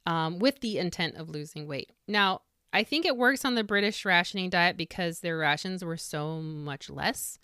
um, 0.07 0.39
with 0.39 0.61
the 0.61 0.79
intent 0.79 1.17
of 1.17 1.31
losing 1.31 1.67
weight. 1.67 1.91
Now, 2.07 2.43
I 2.73 2.85
think 2.85 3.07
it 3.07 3.17
works 3.17 3.45
on 3.45 3.55
the 3.55 3.65
British 3.65 4.05
rationing 4.05 4.51
diet 4.51 4.77
because 4.77 5.21
their 5.21 5.39
rations 5.39 5.83
were 5.83 5.97
so 5.97 6.41
much 6.43 6.91
less 6.91 7.39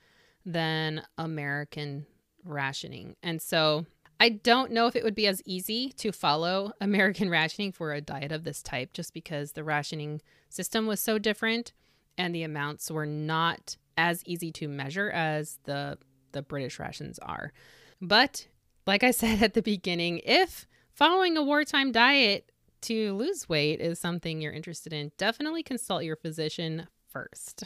than 0.45 1.03
American 1.17 2.05
rationing. 2.45 3.17
And 3.23 3.41
so 3.41 3.87
I 4.21 4.29
don't 4.29 4.73
know 4.73 4.87
if 4.87 4.97
it 4.97 5.05
would 5.05 5.15
be 5.15 5.27
as 5.27 5.43
easy 5.45 5.91
to 5.99 6.13
follow 6.13 6.73
American 6.81 7.31
rationing 7.31 7.73
for 7.73 7.93
a 7.93 8.01
diet 8.01 8.33
of 8.33 8.45
this 8.45 8.63
type 8.63 8.93
just 8.93 9.13
because 9.13 9.53
the 9.53 9.65
rationing 9.65 10.21
system 10.49 10.87
was 10.87 11.01
so 11.01 11.19
different 11.19 11.73
and 12.17 12.35
the 12.35 12.43
amounts 12.43 12.91
were 12.91 13.07
not 13.07 13.77
as 13.97 14.23
easy 14.25 14.51
to 14.53 14.69
measure 14.69 15.11
as 15.11 15.59
the 15.65 15.99
the 16.33 16.43
British 16.43 16.79
rations 16.79 17.19
are. 17.21 17.53
But 18.01 18.49
like 18.87 19.05
I 19.05 19.11
said 19.13 19.43
at 19.43 19.55
the 19.55 19.63
beginning, 19.63 20.21
if 20.25 20.67
following 20.93 21.37
a 21.37 21.43
wartime 21.43 21.93
diet 21.93 22.51
to 22.83 23.15
lose 23.15 23.49
weight 23.49 23.81
is 23.81 23.99
something 23.99 24.41
you're 24.41 24.53
interested 24.53 24.93
in, 24.93 25.13
definitely 25.17 25.63
consult 25.63 26.05
your 26.05 26.17
physician 26.17 26.89
first. 27.09 27.65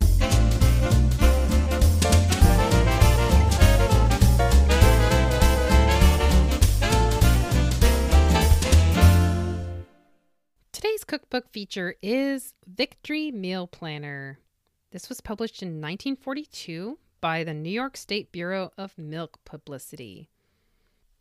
Today's 10.82 11.04
cookbook 11.04 11.48
feature 11.48 11.94
is 12.02 12.54
Victory 12.66 13.30
Meal 13.30 13.68
Planner. 13.68 14.40
This 14.90 15.08
was 15.08 15.20
published 15.20 15.62
in 15.62 15.80
1942 15.80 16.98
by 17.20 17.44
the 17.44 17.54
New 17.54 17.70
York 17.70 17.96
State 17.96 18.32
Bureau 18.32 18.72
of 18.76 18.98
Milk 18.98 19.38
Publicity. 19.44 20.28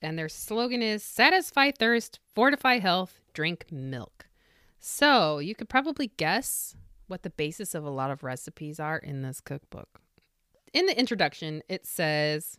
And 0.01 0.17
their 0.17 0.29
slogan 0.29 0.81
is 0.81 1.03
Satisfy 1.03 1.69
Thirst, 1.77 2.19
Fortify 2.33 2.79
Health, 2.79 3.21
Drink 3.33 3.67
Milk. 3.71 4.25
So 4.79 5.37
you 5.37 5.53
could 5.53 5.69
probably 5.69 6.07
guess 6.17 6.75
what 7.05 7.21
the 7.21 7.29
basis 7.29 7.75
of 7.75 7.83
a 7.83 7.91
lot 7.91 8.09
of 8.09 8.23
recipes 8.23 8.79
are 8.79 8.97
in 8.97 9.21
this 9.21 9.39
cookbook. 9.39 10.01
In 10.73 10.87
the 10.87 10.99
introduction, 10.99 11.61
it 11.69 11.85
says 11.85 12.57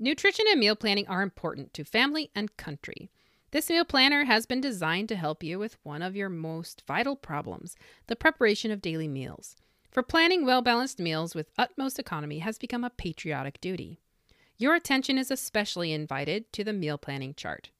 Nutrition 0.00 0.46
and 0.50 0.58
meal 0.58 0.74
planning 0.74 1.06
are 1.06 1.22
important 1.22 1.72
to 1.74 1.84
family 1.84 2.32
and 2.34 2.56
country. 2.56 3.12
This 3.52 3.68
meal 3.68 3.84
planner 3.84 4.24
has 4.24 4.46
been 4.46 4.60
designed 4.60 5.08
to 5.08 5.16
help 5.16 5.42
you 5.42 5.58
with 5.58 5.78
one 5.82 6.02
of 6.02 6.14
your 6.14 6.28
most 6.28 6.84
vital 6.86 7.16
problems 7.16 7.74
the 8.06 8.14
preparation 8.14 8.70
of 8.70 8.80
daily 8.80 9.08
meals. 9.08 9.56
For 9.90 10.04
planning 10.04 10.46
well 10.46 10.62
balanced 10.62 11.00
meals 11.00 11.34
with 11.34 11.50
utmost 11.58 11.98
economy 11.98 12.38
has 12.38 12.58
become 12.58 12.84
a 12.84 12.90
patriotic 12.90 13.60
duty. 13.60 13.98
Your 14.56 14.76
attention 14.76 15.18
is 15.18 15.32
especially 15.32 15.92
invited 15.92 16.52
to 16.52 16.62
the 16.62 16.72
meal 16.72 16.96
planning 16.96 17.34
chart. 17.34 17.70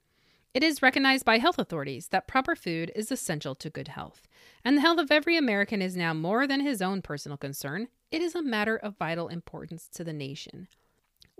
It 0.53 0.65
is 0.65 0.83
recognized 0.83 1.25
by 1.25 1.39
health 1.39 1.61
authorities 1.61 2.09
that 2.09 2.27
proper 2.27 2.57
food 2.57 2.91
is 2.97 3.13
essential 3.13 3.55
to 3.55 3.71
good 3.71 3.87
health, 3.87 4.27
and 4.65 4.77
the 4.77 4.81
health 4.81 4.99
of 4.99 5.13
every 5.13 5.37
American 5.37 5.81
is 5.81 5.97
now 5.97 6.13
more 6.13 6.49
than 6.49 6.61
his 6.61 6.83
own 6.83 7.01
personal 7.01 7.39
concern. 7.39 7.87
It 8.11 8.21
is 8.21 8.35
a 8.35 8.43
matter 8.43 8.77
of 8.77 8.99
vital 8.99 9.29
importance 9.29 9.89
to 9.95 10.03
the 10.03 10.13
nation. 10.13 10.67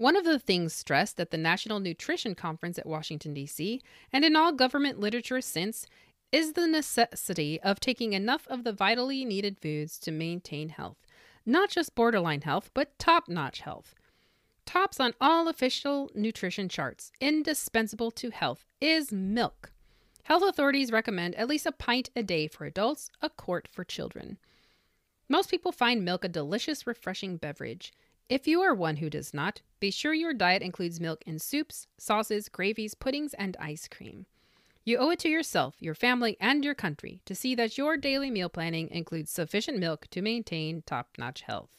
One 0.01 0.17
of 0.17 0.25
the 0.25 0.39
things 0.39 0.73
stressed 0.73 1.21
at 1.21 1.31
the 1.31 1.37
National 1.37 1.79
Nutrition 1.79 2.35
Conference 2.35 2.79
at 2.79 2.87
Washington, 2.87 3.35
D.C., 3.35 3.83
and 4.11 4.25
in 4.25 4.35
all 4.35 4.51
government 4.51 4.99
literature 4.99 5.43
since, 5.43 5.85
is 6.33 6.55
the 6.55 6.67
necessity 6.67 7.61
of 7.61 7.81
taking 7.81 8.15
enough 8.15 8.49
of 8.49 8.65
the 8.65 8.73
vitally 8.73 9.27
needed 9.27 9.59
foods 9.59 9.99
to 9.99 10.11
maintain 10.11 10.71
health. 10.71 10.97
Not 11.45 11.69
just 11.69 11.95
borderline 11.95 12.41
health, 12.41 12.71
but 12.73 12.99
top 12.99 13.29
notch 13.29 13.61
health. 13.61 13.95
Tops 14.65 15.01
on 15.01 15.13
all 15.21 15.49
official 15.49 16.11
nutrition 16.15 16.71
charts, 16.71 17.13
indispensable 17.21 18.11
to 18.13 18.31
health, 18.31 18.65
is 18.81 19.13
milk. 19.13 19.71
Health 20.23 20.45
authorities 20.49 20.91
recommend 20.91 21.35
at 21.35 21.47
least 21.47 21.67
a 21.67 21.73
pint 21.73 22.09
a 22.17 22.23
day 22.23 22.49
for 22.49 22.65
adults, 22.65 23.11
a 23.21 23.29
quart 23.29 23.69
for 23.71 23.85
children. 23.85 24.39
Most 25.29 25.51
people 25.51 25.73
find 25.73 26.03
milk 26.03 26.25
a 26.25 26.29
delicious, 26.29 26.87
refreshing 26.87 27.37
beverage. 27.37 27.93
If 28.31 28.47
you 28.47 28.61
are 28.61 28.73
one 28.73 28.99
who 28.99 29.11
does 29.11 29.35
not, 29.35 29.61
be 29.81 29.91
sure 29.91 30.15
your 30.15 30.33
diet 30.33 30.63
includes 30.63 31.01
milk 31.01 31.25
in 31.27 31.41
soups, 31.41 31.89
sauces, 31.99 32.49
gravies, 32.49 32.95
puddings, 32.95 33.35
and 33.35 33.57
ice 33.59 33.89
cream. 33.89 34.25
You 34.85 34.99
owe 34.99 35.11
it 35.11 35.19
to 35.21 35.29
yourself, 35.29 35.75
your 35.81 35.97
family, 35.97 36.37
and 36.41 36.65
your 36.65 36.77
country 36.77 37.23
to 37.25 37.35
see 37.35 37.57
that 37.57 37.77
your 37.77 37.97
daily 37.97 38.31
meal 38.31 38.49
planning 38.49 38.89
includes 38.93 39.33
sufficient 39.33 39.81
milk 39.81 40.07
to 40.13 40.23
maintain 40.23 40.85
top 40.87 41.09
notch 41.19 41.41
health. 41.41 41.71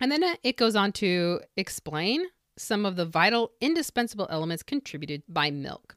And 0.00 0.10
then 0.10 0.24
uh, 0.24 0.34
it 0.42 0.56
goes 0.56 0.74
on 0.74 0.90
to 0.94 1.42
explain 1.56 2.24
some 2.56 2.84
of 2.84 2.96
the 2.96 3.06
vital, 3.06 3.52
indispensable 3.60 4.26
elements 4.30 4.64
contributed 4.64 5.22
by 5.28 5.52
milk 5.52 5.94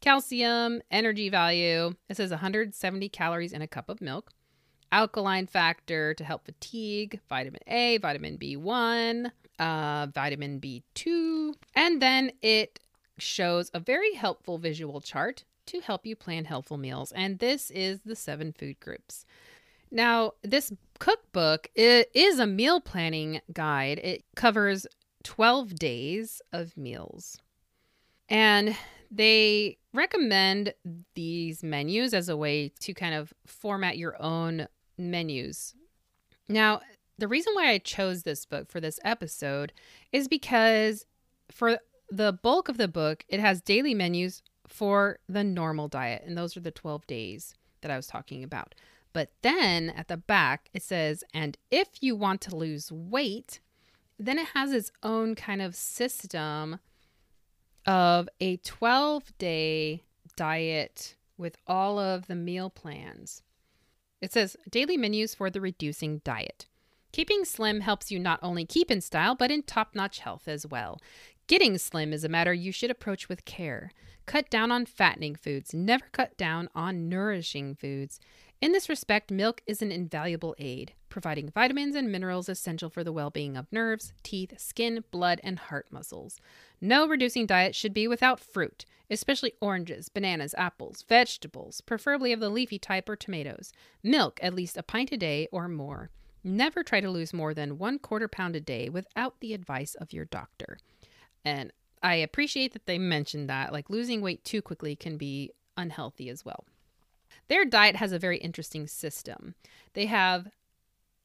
calcium, 0.00 0.82
energy 0.90 1.28
value. 1.28 1.94
It 2.08 2.16
says 2.16 2.30
170 2.30 3.08
calories 3.10 3.52
in 3.52 3.62
a 3.62 3.68
cup 3.68 3.88
of 3.88 4.00
milk, 4.00 4.32
alkaline 4.92 5.46
factor 5.46 6.14
to 6.14 6.24
help 6.24 6.44
fatigue, 6.44 7.20
vitamin 7.28 7.60
A, 7.66 7.98
vitamin 7.98 8.38
B1, 8.38 9.30
uh, 9.58 10.06
vitamin 10.12 10.60
B2. 10.60 11.54
And 11.74 12.00
then 12.00 12.32
it 12.42 12.80
shows 13.18 13.70
a 13.74 13.80
very 13.80 14.14
helpful 14.14 14.58
visual 14.58 15.00
chart 15.00 15.44
to 15.66 15.80
help 15.80 16.06
you 16.06 16.16
plan 16.16 16.44
healthful 16.46 16.78
meals. 16.78 17.12
And 17.12 17.38
this 17.38 17.70
is 17.70 18.00
the 18.04 18.16
seven 18.16 18.52
food 18.52 18.80
groups. 18.80 19.24
Now, 19.90 20.32
this 20.42 20.72
cookbook 20.98 21.68
is 21.74 22.38
a 22.38 22.46
meal 22.46 22.80
planning 22.80 23.40
guide. 23.52 23.98
It 23.98 24.24
covers 24.36 24.86
12 25.24 25.74
days 25.74 26.40
of 26.52 26.76
meals. 26.76 27.38
And 28.28 28.76
they 29.10 29.78
recommend 29.92 30.74
these 31.14 31.64
menus 31.64 32.14
as 32.14 32.28
a 32.28 32.36
way 32.36 32.72
to 32.80 32.94
kind 32.94 33.14
of 33.14 33.34
format 33.44 33.98
your 33.98 34.20
own 34.22 34.68
menus. 35.00 35.74
Now, 36.48 36.80
the 37.18 37.28
reason 37.28 37.54
why 37.54 37.70
I 37.70 37.78
chose 37.78 38.22
this 38.22 38.44
book 38.44 38.70
for 38.70 38.80
this 38.80 38.98
episode 39.04 39.72
is 40.12 40.26
because 40.26 41.06
for 41.50 41.78
the 42.10 42.32
bulk 42.32 42.68
of 42.68 42.76
the 42.76 42.88
book, 42.88 43.24
it 43.28 43.40
has 43.40 43.60
daily 43.60 43.94
menus 43.94 44.42
for 44.66 45.18
the 45.28 45.44
normal 45.44 45.88
diet, 45.88 46.22
and 46.26 46.36
those 46.36 46.56
are 46.56 46.60
the 46.60 46.70
12 46.70 47.06
days 47.06 47.54
that 47.82 47.90
I 47.90 47.96
was 47.96 48.06
talking 48.06 48.42
about. 48.42 48.74
But 49.12 49.30
then 49.42 49.90
at 49.90 50.08
the 50.08 50.16
back, 50.16 50.70
it 50.72 50.82
says, 50.82 51.24
and 51.34 51.58
if 51.70 51.88
you 52.00 52.14
want 52.14 52.40
to 52.42 52.56
lose 52.56 52.92
weight, 52.92 53.60
then 54.18 54.38
it 54.38 54.48
has 54.54 54.72
its 54.72 54.92
own 55.02 55.34
kind 55.34 55.60
of 55.60 55.74
system 55.74 56.78
of 57.86 58.28
a 58.40 58.58
12 58.58 59.36
day 59.38 60.02
diet 60.36 61.16
with 61.36 61.56
all 61.66 61.98
of 61.98 62.26
the 62.26 62.34
meal 62.34 62.70
plans. 62.70 63.42
It 64.20 64.32
says 64.32 64.56
daily 64.68 64.96
menus 64.96 65.34
for 65.34 65.50
the 65.50 65.60
reducing 65.60 66.18
diet. 66.24 66.66
Keeping 67.12 67.44
slim 67.44 67.80
helps 67.80 68.12
you 68.12 68.18
not 68.18 68.38
only 68.42 68.64
keep 68.64 68.90
in 68.90 69.00
style, 69.00 69.34
but 69.34 69.50
in 69.50 69.62
top 69.62 69.94
notch 69.94 70.20
health 70.20 70.46
as 70.46 70.66
well. 70.66 71.00
Getting 71.48 71.78
slim 71.78 72.12
is 72.12 72.22
a 72.22 72.28
matter 72.28 72.54
you 72.54 72.70
should 72.70 72.90
approach 72.90 73.28
with 73.28 73.44
care. 73.44 73.90
Cut 74.26 74.48
down 74.48 74.70
on 74.70 74.86
fattening 74.86 75.34
foods, 75.34 75.74
never 75.74 76.04
cut 76.12 76.36
down 76.36 76.68
on 76.74 77.08
nourishing 77.08 77.74
foods. 77.74 78.20
In 78.60 78.72
this 78.72 78.90
respect, 78.90 79.30
milk 79.30 79.62
is 79.66 79.80
an 79.80 79.90
invaluable 79.90 80.54
aid, 80.58 80.92
providing 81.08 81.48
vitamins 81.48 81.96
and 81.96 82.12
minerals 82.12 82.46
essential 82.46 82.90
for 82.90 83.02
the 83.02 83.12
well 83.12 83.30
being 83.30 83.56
of 83.56 83.72
nerves, 83.72 84.12
teeth, 84.22 84.60
skin, 84.60 85.02
blood, 85.10 85.40
and 85.42 85.58
heart 85.58 85.86
muscles. 85.90 86.38
No 86.78 87.08
reducing 87.08 87.46
diet 87.46 87.74
should 87.74 87.94
be 87.94 88.06
without 88.06 88.38
fruit, 88.38 88.84
especially 89.08 89.54
oranges, 89.62 90.10
bananas, 90.10 90.54
apples, 90.58 91.06
vegetables, 91.08 91.80
preferably 91.80 92.34
of 92.34 92.40
the 92.40 92.50
leafy 92.50 92.78
type 92.78 93.08
or 93.08 93.16
tomatoes. 93.16 93.72
Milk, 94.02 94.38
at 94.42 94.52
least 94.52 94.76
a 94.76 94.82
pint 94.82 95.10
a 95.10 95.16
day 95.16 95.48
or 95.50 95.66
more. 95.66 96.10
Never 96.44 96.82
try 96.82 97.00
to 97.00 97.10
lose 97.10 97.32
more 97.32 97.54
than 97.54 97.78
one 97.78 97.98
quarter 97.98 98.28
pound 98.28 98.56
a 98.56 98.60
day 98.60 98.90
without 98.90 99.40
the 99.40 99.54
advice 99.54 99.94
of 99.94 100.12
your 100.12 100.26
doctor. 100.26 100.76
And 101.46 101.72
I 102.02 102.16
appreciate 102.16 102.74
that 102.74 102.84
they 102.84 102.98
mentioned 102.98 103.48
that. 103.48 103.72
Like 103.72 103.88
losing 103.88 104.20
weight 104.20 104.44
too 104.44 104.60
quickly 104.60 104.96
can 104.96 105.16
be 105.16 105.52
unhealthy 105.78 106.28
as 106.28 106.44
well. 106.44 106.66
Their 107.50 107.64
diet 107.64 107.96
has 107.96 108.12
a 108.12 108.18
very 108.18 108.38
interesting 108.38 108.86
system. 108.86 109.56
They 109.94 110.06
have 110.06 110.48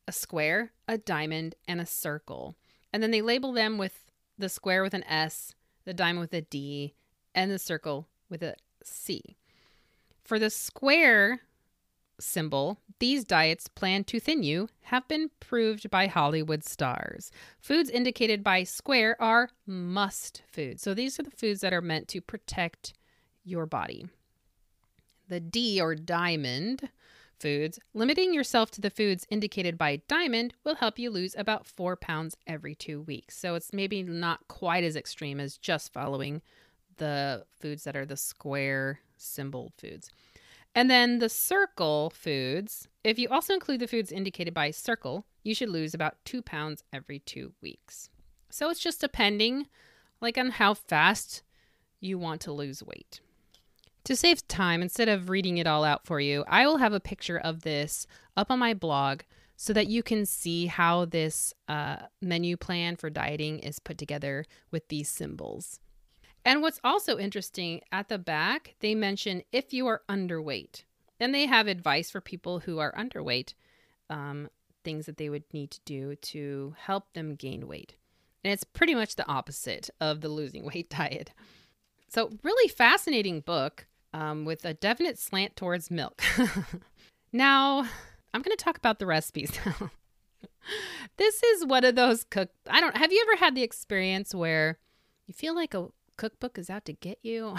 a 0.07 0.11
square, 0.11 0.71
a 0.87 0.97
diamond, 0.97 1.53
and 1.67 1.79
a 1.79 1.85
circle. 1.85 2.55
And 2.91 3.03
then 3.03 3.11
they 3.11 3.21
label 3.21 3.53
them 3.53 3.77
with 3.77 4.11
the 4.35 4.49
square 4.49 4.81
with 4.81 4.95
an 4.95 5.03
S, 5.03 5.53
the 5.85 5.93
diamond 5.93 6.21
with 6.21 6.33
a 6.33 6.41
D, 6.41 6.95
and 7.35 7.51
the 7.51 7.59
circle 7.59 8.07
with 8.27 8.41
a 8.41 8.55
C. 8.83 9.37
For 10.23 10.39
the 10.39 10.49
square 10.49 11.41
symbol, 12.19 12.79
these 12.97 13.23
diets 13.23 13.67
planned 13.67 14.07
to 14.07 14.19
thin 14.19 14.41
you 14.41 14.69
have 14.85 15.07
been 15.07 15.29
proved 15.39 15.91
by 15.91 16.07
Hollywood 16.07 16.63
stars. 16.63 17.29
Foods 17.59 17.91
indicated 17.91 18.43
by 18.43 18.63
square 18.63 19.15
are 19.21 19.51
must 19.67 20.41
foods. 20.51 20.81
So 20.81 20.95
these 20.95 21.19
are 21.19 21.23
the 21.23 21.29
foods 21.29 21.61
that 21.61 21.73
are 21.73 21.81
meant 21.81 22.07
to 22.07 22.19
protect 22.21 22.93
your 23.43 23.67
body. 23.67 24.07
The 25.27 25.39
D 25.39 25.81
or 25.81 25.95
diamond 25.95 26.89
foods, 27.39 27.79
limiting 27.93 28.33
yourself 28.33 28.71
to 28.71 28.81
the 28.81 28.89
foods 28.89 29.25
indicated 29.29 29.77
by 29.77 30.01
diamond 30.07 30.53
will 30.63 30.75
help 30.75 30.97
you 30.97 31.09
lose 31.09 31.35
about 31.37 31.65
four 31.65 31.95
pounds 31.95 32.37
every 32.47 32.75
two 32.75 33.01
weeks. 33.01 33.37
So 33.37 33.55
it's 33.55 33.73
maybe 33.73 34.03
not 34.03 34.47
quite 34.47 34.83
as 34.83 34.95
extreme 34.95 35.39
as 35.39 35.57
just 35.57 35.91
following 35.93 36.41
the 36.97 37.45
foods 37.59 37.83
that 37.83 37.95
are 37.95 38.05
the 38.05 38.17
square 38.17 38.99
symbol 39.17 39.73
foods. 39.77 40.09
And 40.73 40.89
then 40.89 41.19
the 41.19 41.29
circle 41.29 42.09
foods, 42.09 42.87
if 43.03 43.17
you 43.17 43.29
also 43.29 43.53
include 43.53 43.79
the 43.79 43.87
foods 43.87 44.11
indicated 44.11 44.53
by 44.53 44.71
circle, 44.71 45.25
you 45.43 45.55
should 45.55 45.69
lose 45.69 45.93
about 45.93 46.17
two 46.25 46.41
pounds 46.41 46.83
every 46.91 47.19
two 47.19 47.53
weeks. 47.61 48.09
So 48.49 48.69
it's 48.69 48.79
just 48.79 49.01
depending 49.01 49.67
like 50.21 50.37
on 50.37 50.51
how 50.51 50.73
fast 50.73 51.43
you 51.99 52.17
want 52.17 52.41
to 52.41 52.51
lose 52.51 52.83
weight. 52.83 53.21
To 54.05 54.15
save 54.15 54.47
time, 54.47 54.83
instead 54.83 55.09
of 55.09 55.31
reading 55.31 55.57
it 55.57 55.65
all 55.65 55.83
out 55.83 56.05
for 56.05 56.19
you, 56.19 56.45
I 56.47 56.67
will 56.67 56.77
have 56.77 56.93
a 56.93 56.99
picture 56.99 57.39
of 57.39 57.63
this 57.63 58.05
up 58.37 58.51
on 58.51 58.59
my 58.59 58.75
blog 58.75 59.21
so 59.57 59.73
that 59.73 59.87
you 59.87 60.03
can 60.03 60.27
see 60.27 60.67
how 60.67 61.05
this 61.05 61.55
uh, 61.67 61.97
menu 62.21 62.55
plan 62.55 62.97
for 62.97 63.09
dieting 63.09 63.57
is 63.59 63.79
put 63.79 63.97
together 63.97 64.45
with 64.69 64.89
these 64.89 65.09
symbols. 65.09 65.79
And 66.43 66.61
what's 66.61 66.79
also 66.83 67.17
interesting 67.17 67.81
at 67.91 68.07
the 68.07 68.19
back, 68.19 68.75
they 68.79 68.93
mention 68.93 69.41
if 69.51 69.73
you 69.73 69.87
are 69.87 70.03
underweight. 70.07 70.83
Then 71.17 71.31
they 71.31 71.47
have 71.47 71.65
advice 71.65 72.11
for 72.11 72.21
people 72.21 72.59
who 72.59 72.77
are 72.77 72.93
underweight, 72.93 73.55
um, 74.11 74.49
things 74.83 75.07
that 75.07 75.17
they 75.17 75.29
would 75.29 75.51
need 75.51 75.71
to 75.71 75.79
do 75.83 76.15
to 76.17 76.75
help 76.77 77.11
them 77.13 77.33
gain 77.33 77.67
weight. 77.67 77.95
And 78.43 78.53
it's 78.53 78.63
pretty 78.63 78.93
much 78.93 79.15
the 79.15 79.27
opposite 79.27 79.89
of 79.99 80.21
the 80.21 80.29
losing 80.29 80.63
weight 80.75 80.91
diet. 80.91 81.31
So, 82.07 82.29
really 82.43 82.67
fascinating 82.67 83.41
book 83.41 83.87
um, 84.15 84.45
with 84.45 84.63
a 84.63 84.73
definite 84.73 85.19
slant 85.19 85.55
towards 85.57 85.91
milk. 85.91 86.21
now, 87.33 87.79
I'm 88.33 88.41
going 88.41 88.55
to 88.55 88.63
talk 88.63 88.77
about 88.77 88.99
the 88.99 89.05
recipes 89.05 89.51
now. 89.65 89.91
this 91.17 91.43
is 91.43 91.65
one 91.65 91.83
of 91.83 91.95
those 91.95 92.23
cook. 92.23 92.49
I 92.69 92.79
don't. 92.79 92.95
Have 92.95 93.11
you 93.11 93.25
ever 93.27 93.37
had 93.37 93.55
the 93.55 93.63
experience 93.63 94.33
where 94.33 94.79
you 95.27 95.33
feel 95.33 95.53
like 95.53 95.73
a 95.73 95.87
cookbook 96.17 96.57
is 96.57 96.69
out 96.69 96.85
to 96.85 96.93
get 96.93 97.19
you? 97.23 97.57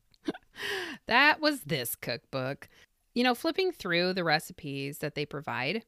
that 1.06 1.40
was 1.40 1.62
this 1.62 1.94
cookbook. 1.94 2.68
You 3.14 3.22
know, 3.22 3.34
flipping 3.34 3.70
through 3.70 4.14
the 4.14 4.24
recipes 4.24 4.98
that 4.98 5.14
they 5.14 5.26
provide, 5.26 5.84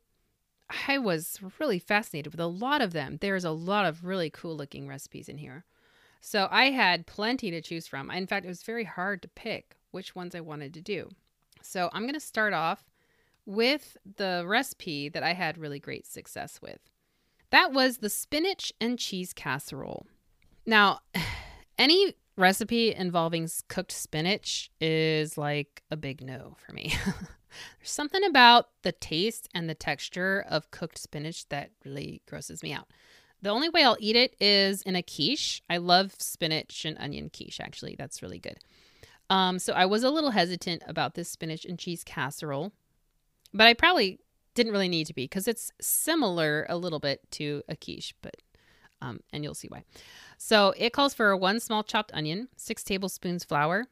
I 0.86 0.98
was 0.98 1.40
really 1.58 1.78
fascinated 1.78 2.32
with 2.32 2.40
a 2.40 2.46
lot 2.46 2.82
of 2.82 2.92
them. 2.92 3.18
There's 3.20 3.44
a 3.44 3.52
lot 3.52 3.86
of 3.86 4.04
really 4.04 4.28
cool 4.28 4.54
looking 4.54 4.86
recipes 4.86 5.30
in 5.30 5.38
here. 5.38 5.64
So 6.24 6.46
I 6.52 6.70
had 6.70 7.06
plenty 7.06 7.50
to 7.50 7.60
choose 7.60 7.88
from. 7.88 8.08
In 8.10 8.28
fact, 8.28 8.46
it 8.46 8.48
was 8.48 8.62
very 8.62 8.84
hard 8.84 9.22
to 9.22 9.28
pick 9.28 9.76
which 9.90 10.14
ones 10.14 10.36
I 10.36 10.40
wanted 10.40 10.72
to 10.74 10.80
do. 10.80 11.10
So 11.62 11.90
I'm 11.92 12.02
going 12.02 12.14
to 12.14 12.20
start 12.20 12.54
off 12.54 12.84
with 13.44 13.96
the 14.16 14.44
recipe 14.46 15.08
that 15.08 15.24
I 15.24 15.32
had 15.32 15.58
really 15.58 15.80
great 15.80 16.06
success 16.06 16.60
with. 16.62 16.78
That 17.50 17.72
was 17.72 17.98
the 17.98 18.08
spinach 18.08 18.72
and 18.80 19.00
cheese 19.00 19.32
casserole. 19.32 20.06
Now, 20.64 21.00
any 21.76 22.14
recipe 22.36 22.94
involving 22.94 23.48
cooked 23.68 23.92
spinach 23.92 24.70
is 24.80 25.36
like 25.36 25.82
a 25.90 25.96
big 25.96 26.22
no 26.22 26.54
for 26.56 26.72
me. 26.72 26.94
There's 27.04 27.90
something 27.90 28.24
about 28.24 28.68
the 28.82 28.92
taste 28.92 29.48
and 29.54 29.68
the 29.68 29.74
texture 29.74 30.46
of 30.48 30.70
cooked 30.70 30.98
spinach 30.98 31.48
that 31.48 31.72
really 31.84 32.22
grosses 32.26 32.62
me 32.62 32.72
out. 32.72 32.88
The 33.42 33.50
only 33.50 33.68
way 33.68 33.82
I'll 33.82 33.96
eat 33.98 34.16
it 34.16 34.36
is 34.40 34.82
in 34.82 34.96
a 34.96 35.02
quiche. 35.02 35.62
I 35.68 35.78
love 35.78 36.14
spinach 36.18 36.84
and 36.84 36.96
onion 36.98 37.28
quiche, 37.28 37.60
actually. 37.60 37.96
That's 37.98 38.22
really 38.22 38.38
good. 38.38 38.58
Um, 39.28 39.58
so 39.58 39.72
I 39.72 39.86
was 39.86 40.04
a 40.04 40.10
little 40.10 40.30
hesitant 40.30 40.82
about 40.86 41.14
this 41.14 41.28
spinach 41.28 41.64
and 41.64 41.78
cheese 41.78 42.04
casserole, 42.04 42.72
but 43.52 43.66
I 43.66 43.74
probably 43.74 44.20
didn't 44.54 44.72
really 44.72 44.88
need 44.88 45.06
to 45.06 45.14
be 45.14 45.24
because 45.24 45.48
it's 45.48 45.72
similar 45.80 46.66
a 46.68 46.76
little 46.76 46.98
bit 46.98 47.20
to 47.32 47.62
a 47.68 47.74
quiche, 47.74 48.14
but 48.22 48.36
um, 49.00 49.20
and 49.32 49.42
you'll 49.42 49.54
see 49.54 49.68
why. 49.68 49.82
So 50.38 50.74
it 50.76 50.92
calls 50.92 51.14
for 51.14 51.36
one 51.36 51.58
small 51.60 51.82
chopped 51.82 52.12
onion, 52.14 52.48
six 52.56 52.84
tablespoons 52.84 53.42
flour, 53.42 53.86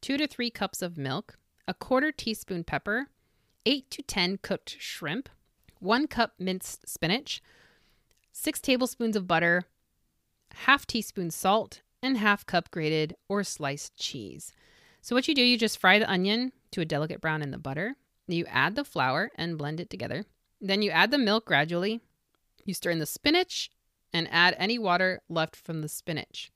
two 0.00 0.18
to 0.18 0.26
three 0.26 0.50
cups 0.50 0.82
of 0.82 0.98
milk, 0.98 1.38
a 1.66 1.72
quarter 1.72 2.12
teaspoon 2.12 2.64
pepper, 2.64 3.06
eight 3.64 3.90
to 3.90 4.02
10 4.02 4.38
cooked 4.38 4.76
shrimp, 4.78 5.28
one 5.78 6.06
cup 6.06 6.34
minced 6.38 6.88
spinach, 6.88 7.42
six 8.32 8.60
tablespoons 8.60 9.16
of 9.16 9.28
butter, 9.28 9.64
half 10.54 10.86
teaspoon 10.86 11.30
salt, 11.30 11.82
and 12.02 12.18
half 12.18 12.44
cup 12.44 12.70
grated 12.70 13.14
or 13.28 13.44
sliced 13.44 13.96
cheese. 13.96 14.52
So, 15.00 15.14
what 15.14 15.28
you 15.28 15.34
do, 15.34 15.42
you 15.42 15.58
just 15.58 15.78
fry 15.78 15.98
the 15.98 16.10
onion 16.10 16.52
to 16.72 16.80
a 16.80 16.84
delicate 16.84 17.20
brown 17.20 17.42
in 17.42 17.50
the 17.50 17.58
butter. 17.58 17.96
You 18.26 18.46
add 18.46 18.76
the 18.76 18.84
flour 18.84 19.30
and 19.36 19.58
blend 19.58 19.80
it 19.80 19.90
together. 19.90 20.24
Then 20.60 20.82
you 20.82 20.90
add 20.90 21.10
the 21.10 21.18
milk 21.18 21.44
gradually. 21.44 22.00
You 22.64 22.74
stir 22.74 22.90
in 22.90 22.98
the 22.98 23.06
spinach 23.06 23.70
and 24.12 24.28
add 24.30 24.54
any 24.58 24.78
water 24.78 25.20
left 25.28 25.56
from 25.56 25.82
the 25.82 25.88
spinach. 25.88 26.50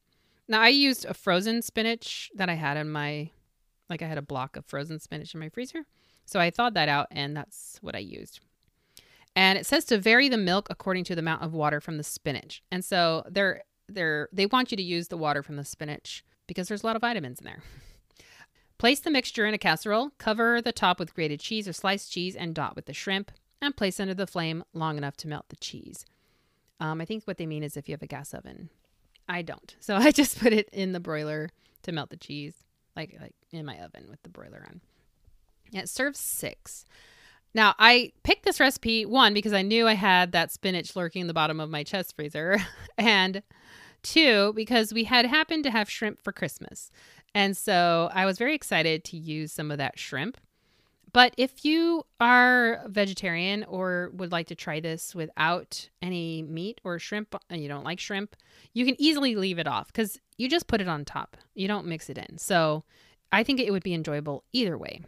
Now, 0.48 0.60
I 0.60 0.68
used 0.68 1.04
a 1.04 1.14
frozen 1.14 1.60
spinach 1.62 2.30
that 2.34 2.48
I 2.48 2.54
had 2.54 2.76
in 2.76 2.90
my, 2.90 3.30
like 3.90 4.02
I 4.02 4.06
had 4.06 4.18
a 4.18 4.22
block 4.22 4.56
of 4.56 4.64
frozen 4.64 5.00
spinach 5.00 5.34
in 5.34 5.40
my 5.40 5.48
freezer. 5.48 5.84
So 6.24 6.38
I 6.38 6.50
thawed 6.50 6.74
that 6.74 6.88
out 6.88 7.08
and 7.10 7.36
that's 7.36 7.78
what 7.80 7.96
I 7.96 8.00
used. 8.00 8.40
And 9.36 9.58
it 9.58 9.66
says 9.66 9.84
to 9.86 9.98
vary 9.98 10.28
the 10.30 10.38
milk 10.38 10.66
according 10.70 11.04
to 11.04 11.14
the 11.14 11.20
amount 11.20 11.42
of 11.42 11.52
water 11.52 11.80
from 11.80 11.98
the 11.98 12.02
spinach. 12.02 12.62
And 12.72 12.84
so 12.84 13.22
they're 13.28 13.62
they're 13.88 14.28
they 14.32 14.46
want 14.46 14.70
you 14.70 14.76
to 14.76 14.82
use 14.82 15.08
the 15.08 15.18
water 15.18 15.42
from 15.42 15.56
the 15.56 15.64
spinach 15.64 16.24
because 16.46 16.68
there's 16.68 16.82
a 16.82 16.86
lot 16.86 16.96
of 16.96 17.02
vitamins 17.02 17.38
in 17.38 17.44
there. 17.44 17.62
Place 18.78 19.00
the 19.00 19.10
mixture 19.10 19.46
in 19.46 19.54
a 19.54 19.58
casserole, 19.58 20.10
cover 20.18 20.60
the 20.60 20.72
top 20.72 20.98
with 20.98 21.14
grated 21.14 21.40
cheese 21.40 21.68
or 21.68 21.72
sliced 21.72 22.10
cheese, 22.10 22.34
and 22.34 22.54
dot 22.54 22.76
with 22.76 22.86
the 22.86 22.92
shrimp, 22.92 23.30
and 23.60 23.74
place 23.74 23.98
under 23.98 24.12
the 24.12 24.26
flame 24.26 24.64
long 24.74 24.98
enough 24.98 25.16
to 25.18 25.28
melt 25.28 25.48
the 25.48 25.56
cheese. 25.56 26.04
Um, 26.78 27.00
I 27.00 27.06
think 27.06 27.24
what 27.24 27.38
they 27.38 27.46
mean 27.46 27.62
is 27.62 27.78
if 27.78 27.88
you 27.88 27.94
have 27.94 28.02
a 28.02 28.06
gas 28.06 28.34
oven. 28.34 28.68
I 29.26 29.40
don't. 29.40 29.74
So 29.80 29.96
I 29.96 30.10
just 30.10 30.38
put 30.38 30.52
it 30.52 30.68
in 30.74 30.92
the 30.92 31.00
broiler 31.00 31.48
to 31.84 31.92
melt 31.92 32.10
the 32.10 32.18
cheese, 32.18 32.54
like 32.94 33.16
like 33.20 33.34
in 33.50 33.64
my 33.64 33.78
oven 33.78 34.06
with 34.10 34.22
the 34.22 34.28
broiler 34.28 34.62
on. 34.68 34.82
And 35.72 35.82
it 35.82 35.88
serves 35.88 36.20
six. 36.20 36.84
Now 37.56 37.74
I 37.78 38.12
picked 38.22 38.44
this 38.44 38.60
recipe 38.60 39.06
one 39.06 39.32
because 39.32 39.54
I 39.54 39.62
knew 39.62 39.88
I 39.88 39.94
had 39.94 40.32
that 40.32 40.52
spinach 40.52 40.94
lurking 40.94 41.22
in 41.22 41.26
the 41.26 41.32
bottom 41.32 41.58
of 41.58 41.70
my 41.70 41.84
chest 41.84 42.14
freezer, 42.14 42.58
and 42.98 43.42
two 44.02 44.52
because 44.54 44.92
we 44.92 45.04
had 45.04 45.24
happened 45.24 45.64
to 45.64 45.70
have 45.70 45.90
shrimp 45.90 46.22
for 46.22 46.32
Christmas, 46.32 46.90
and 47.34 47.56
so 47.56 48.10
I 48.12 48.26
was 48.26 48.36
very 48.36 48.54
excited 48.54 49.04
to 49.04 49.16
use 49.16 49.52
some 49.52 49.70
of 49.70 49.78
that 49.78 49.98
shrimp. 49.98 50.36
But 51.14 51.32
if 51.38 51.64
you 51.64 52.04
are 52.20 52.82
vegetarian 52.88 53.64
or 53.64 54.10
would 54.12 54.32
like 54.32 54.48
to 54.48 54.54
try 54.54 54.80
this 54.80 55.14
without 55.14 55.88
any 56.02 56.42
meat 56.42 56.82
or 56.84 56.98
shrimp 56.98 57.34
and 57.48 57.62
you 57.62 57.68
don't 57.68 57.84
like 57.84 58.00
shrimp, 58.00 58.36
you 58.74 58.84
can 58.84 58.96
easily 58.98 59.34
leave 59.34 59.58
it 59.58 59.66
off 59.66 59.86
because 59.86 60.20
you 60.36 60.46
just 60.50 60.66
put 60.66 60.82
it 60.82 60.88
on 60.88 61.06
top. 61.06 61.38
You 61.54 61.68
don't 61.68 61.86
mix 61.86 62.10
it 62.10 62.18
in. 62.18 62.36
So 62.36 62.84
I 63.32 63.42
think 63.44 63.60
it 63.60 63.70
would 63.70 63.82
be 63.82 63.94
enjoyable 63.94 64.44
either 64.52 64.76
way. 64.76 65.00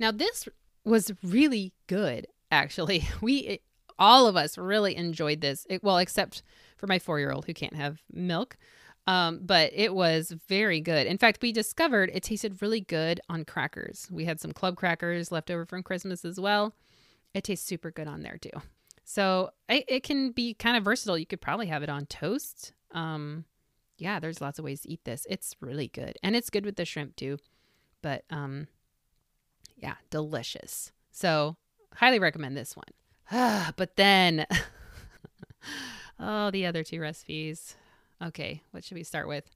Now, 0.00 0.10
this 0.10 0.48
was 0.86 1.12
really 1.22 1.72
good, 1.86 2.26
actually. 2.50 3.08
We, 3.20 3.60
all 3.98 4.26
of 4.26 4.36
us 4.36 4.58
really 4.58 4.94
enjoyed 4.96 5.40
this. 5.40 5.66
It, 5.68 5.82
well, 5.82 5.98
except 5.98 6.42
for 6.76 6.86
my 6.86 6.98
four 6.98 7.18
year 7.18 7.32
old 7.32 7.46
who 7.46 7.54
can't 7.54 7.74
have 7.74 8.02
milk. 8.12 8.56
Um, 9.06 9.40
but 9.42 9.70
it 9.72 9.94
was 9.94 10.32
very 10.48 10.80
good. 10.80 11.06
In 11.06 11.16
fact, 11.16 11.40
we 11.40 11.52
discovered 11.52 12.10
it 12.12 12.24
tasted 12.24 12.60
really 12.60 12.80
good 12.80 13.20
on 13.28 13.44
crackers. 13.44 14.08
We 14.10 14.24
had 14.24 14.40
some 14.40 14.52
club 14.52 14.76
crackers 14.76 15.30
left 15.30 15.50
over 15.50 15.64
from 15.64 15.84
Christmas 15.84 16.24
as 16.24 16.40
well. 16.40 16.74
It 17.32 17.44
tastes 17.44 17.66
super 17.66 17.90
good 17.90 18.08
on 18.08 18.22
there 18.22 18.38
too. 18.38 18.50
So 19.04 19.50
it, 19.68 19.84
it 19.86 20.02
can 20.02 20.32
be 20.32 20.54
kind 20.54 20.76
of 20.76 20.82
versatile. 20.84 21.16
You 21.16 21.26
could 21.26 21.40
probably 21.40 21.66
have 21.68 21.84
it 21.84 21.88
on 21.88 22.06
toast. 22.06 22.72
Um, 22.90 23.44
yeah, 23.98 24.18
there's 24.18 24.40
lots 24.40 24.58
of 24.58 24.64
ways 24.64 24.80
to 24.80 24.90
eat 24.90 25.04
this. 25.04 25.24
It's 25.30 25.54
really 25.60 25.88
good, 25.88 26.16
and 26.22 26.34
it's 26.34 26.50
good 26.50 26.66
with 26.66 26.76
the 26.76 26.84
shrimp 26.84 27.14
too. 27.16 27.38
But 28.02 28.24
um, 28.30 28.66
yeah, 29.76 29.94
delicious. 30.10 30.92
So 31.10 31.56
highly 31.94 32.18
recommend 32.18 32.56
this 32.56 32.76
one. 32.76 33.72
but 33.76 33.96
then, 33.96 34.46
oh, 36.20 36.50
the 36.50 36.66
other 36.66 36.84
two 36.84 37.00
recipes. 37.00 37.76
Okay, 38.22 38.62
what 38.70 38.84
should 38.84 38.96
we 38.96 39.02
start 39.02 39.28
with? 39.28 39.50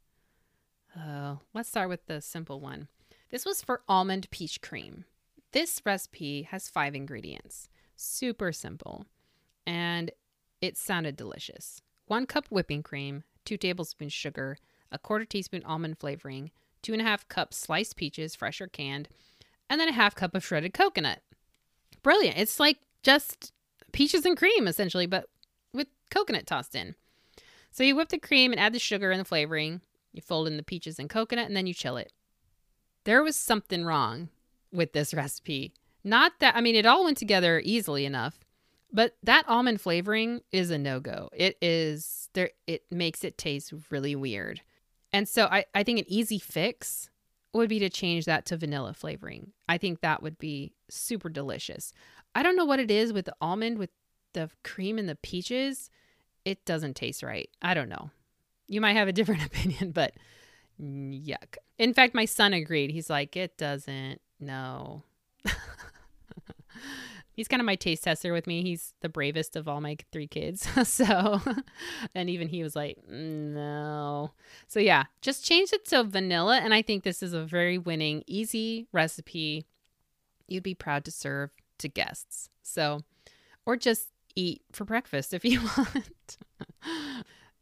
Uh, 0.99 1.37
let's 1.55 1.69
start 1.69 1.89
with 1.89 2.07
the 2.07 2.21
simple 2.21 2.61
one. 2.61 2.89
This 3.31 3.47
was 3.47 3.63
for 3.63 3.83
almond 3.89 4.29
peach 4.31 4.61
cream. 4.61 5.05
This 5.53 5.81
recipe 5.85 6.43
has 6.43 6.69
five 6.69 6.95
ingredients. 6.95 7.69
Super 7.97 8.53
simple. 8.53 9.07
And 9.67 10.11
it 10.61 10.77
sounded 10.77 11.17
delicious. 11.17 11.81
One 12.07 12.27
cup 12.27 12.47
whipping 12.51 12.83
cream, 12.83 13.23
two 13.45 13.57
tablespoons 13.57 14.13
sugar, 14.13 14.57
a 14.91 14.99
quarter 14.99 15.25
teaspoon 15.25 15.63
almond 15.65 15.99
flavoring, 15.99 16.51
two 16.83 16.93
and 16.93 17.01
a 17.01 17.05
half 17.05 17.29
cups 17.29 17.57
sliced 17.57 17.97
peaches, 17.97 18.35
fresh 18.35 18.61
or 18.61 18.67
canned, 18.67 19.09
and 19.71 19.81
then 19.81 19.89
a 19.89 19.93
half 19.93 20.17
cup 20.17 20.35
of 20.35 20.45
shredded 20.45 20.75
coconut. 20.75 21.23
Brilliant. 22.03 22.37
It's 22.37 22.59
like 22.59 22.79
just 23.05 23.53
peaches 23.93 24.27
and 24.27 24.37
cream, 24.37 24.67
essentially, 24.67 25.07
but 25.07 25.27
with 25.73 25.87
coconut 26.11 26.47
tossed 26.47 26.75
in. 26.75 26.97
So 27.71 27.85
you 27.85 27.95
whip 27.95 28.09
the 28.09 28.19
cream 28.19 28.51
and 28.51 28.61
add 28.61 28.73
the 28.73 28.81
sugar 28.81 29.13
and 29.13 29.21
the 29.21 29.25
flavoring. 29.25 29.81
You 30.13 30.21
fold 30.21 30.49
in 30.49 30.57
the 30.57 30.65
peaches 30.65 30.99
and 30.99 31.09
coconut 31.09 31.47
and 31.47 31.57
then 31.57 31.69
you 31.69 31.73
chill 31.73 31.97
it. 31.97 32.13
There 33.05 33.23
was 33.23 33.37
something 33.37 33.85
wrong 33.85 34.29
with 34.73 34.93
this 34.93 35.15
recipe. 35.15 35.73
Not 36.03 36.33
that, 36.41 36.57
I 36.57 36.61
mean, 36.61 36.75
it 36.75 36.87
all 36.87 37.05
went 37.05 37.19
together 37.19 37.63
easily 37.65 38.05
enough, 38.05 38.41
but 38.93 39.17
that 39.23 39.49
almond 39.49 39.81
flavoring 39.81 40.41
is 40.51 40.71
a 40.71 40.79
no 40.79 40.99
go. 40.99 41.31
It 41.33 41.57
is, 41.63 42.29
there, 42.33 42.51
it 42.67 42.83
makes 42.91 43.23
it 43.23 43.39
taste 43.39 43.73
really 43.91 44.17
weird. 44.17 44.63
And 45.13 45.29
so 45.29 45.45
I, 45.45 45.67
I 45.75 45.85
think 45.85 46.01
an 46.01 46.07
easy 46.09 46.39
fix 46.39 47.11
would 47.53 47.69
be 47.69 47.79
to 47.81 47.91
change 47.91 48.25
that 48.27 48.47
to 48.47 48.57
vanilla 48.57 48.95
flavoring. 48.95 49.53
I 49.69 49.79
think 49.79 50.01
that 50.01 50.23
would 50.23 50.39
be 50.39 50.73
super 50.89 51.29
delicious. 51.29 51.93
I 52.35 52.43
don't 52.43 52.57
know 52.57 52.65
what 52.65 52.81
it 52.81 52.91
is 52.91 53.13
with 53.13 53.25
the 53.25 53.35
almond, 53.41 53.79
with 53.79 53.91
the 54.35 54.51
cream 54.63 54.99
and 54.99 55.09
the 55.09 55.17
peaches 55.17 55.91
it 56.45 56.65
doesn't 56.65 56.95
taste 56.95 57.23
right. 57.23 57.49
I 57.63 57.75
don't 57.75 57.89
know. 57.89 58.11
You 58.69 58.81
might 58.81 58.95
have 58.95 59.09
a 59.09 59.13
different 59.13 59.45
opinion, 59.47 59.93
but 59.93 60.15
yuck. 60.81 61.57
In 61.79 61.95
fact, 61.95 62.15
my 62.15 62.25
son 62.25 62.53
agreed. 62.53 62.91
He's 62.91 63.11
like, 63.11 63.37
it 63.37 63.57
doesn't. 63.57 64.21
No. 64.39 65.03
He's 67.41 67.49
kind 67.49 67.63
of 67.63 67.65
my 67.65 67.75
taste 67.75 68.05
tester 68.05 68.35
with 68.35 68.47
me. 68.47 68.63
He's 68.63 68.93
the 69.01 69.09
bravest 69.09 69.57
of 69.57 69.67
all 69.67 69.81
my 69.81 69.97
three 70.13 70.27
kids. 70.27 70.69
so, 70.87 71.41
and 72.15 72.29
even 72.29 72.49
he 72.49 72.63
was 72.63 72.77
like, 72.77 72.99
no. 73.09 74.33
So, 74.69 74.79
yeah, 74.79 75.05
just 75.23 75.43
change 75.43 75.73
it 75.73 75.87
to 75.87 76.05
vanilla. 76.05 76.61
And 76.63 76.75
I 76.75 76.83
think 76.83 77.03
this 77.03 77.23
is 77.23 77.33
a 77.33 77.43
very 77.43 77.79
winning, 77.79 78.25
easy 78.27 78.89
recipe 78.93 79.65
you'd 80.49 80.63
be 80.63 80.75
proud 80.75 81.03
to 81.07 81.11
serve 81.11 81.49
to 81.79 81.89
guests. 81.89 82.51
So, 82.63 83.05
or 83.65 83.75
just 83.79 84.09
eat 84.37 84.61
for 84.71 84.85
breakfast 84.85 85.33
if 85.33 85.43
you 85.47 85.63
want. 85.63 86.37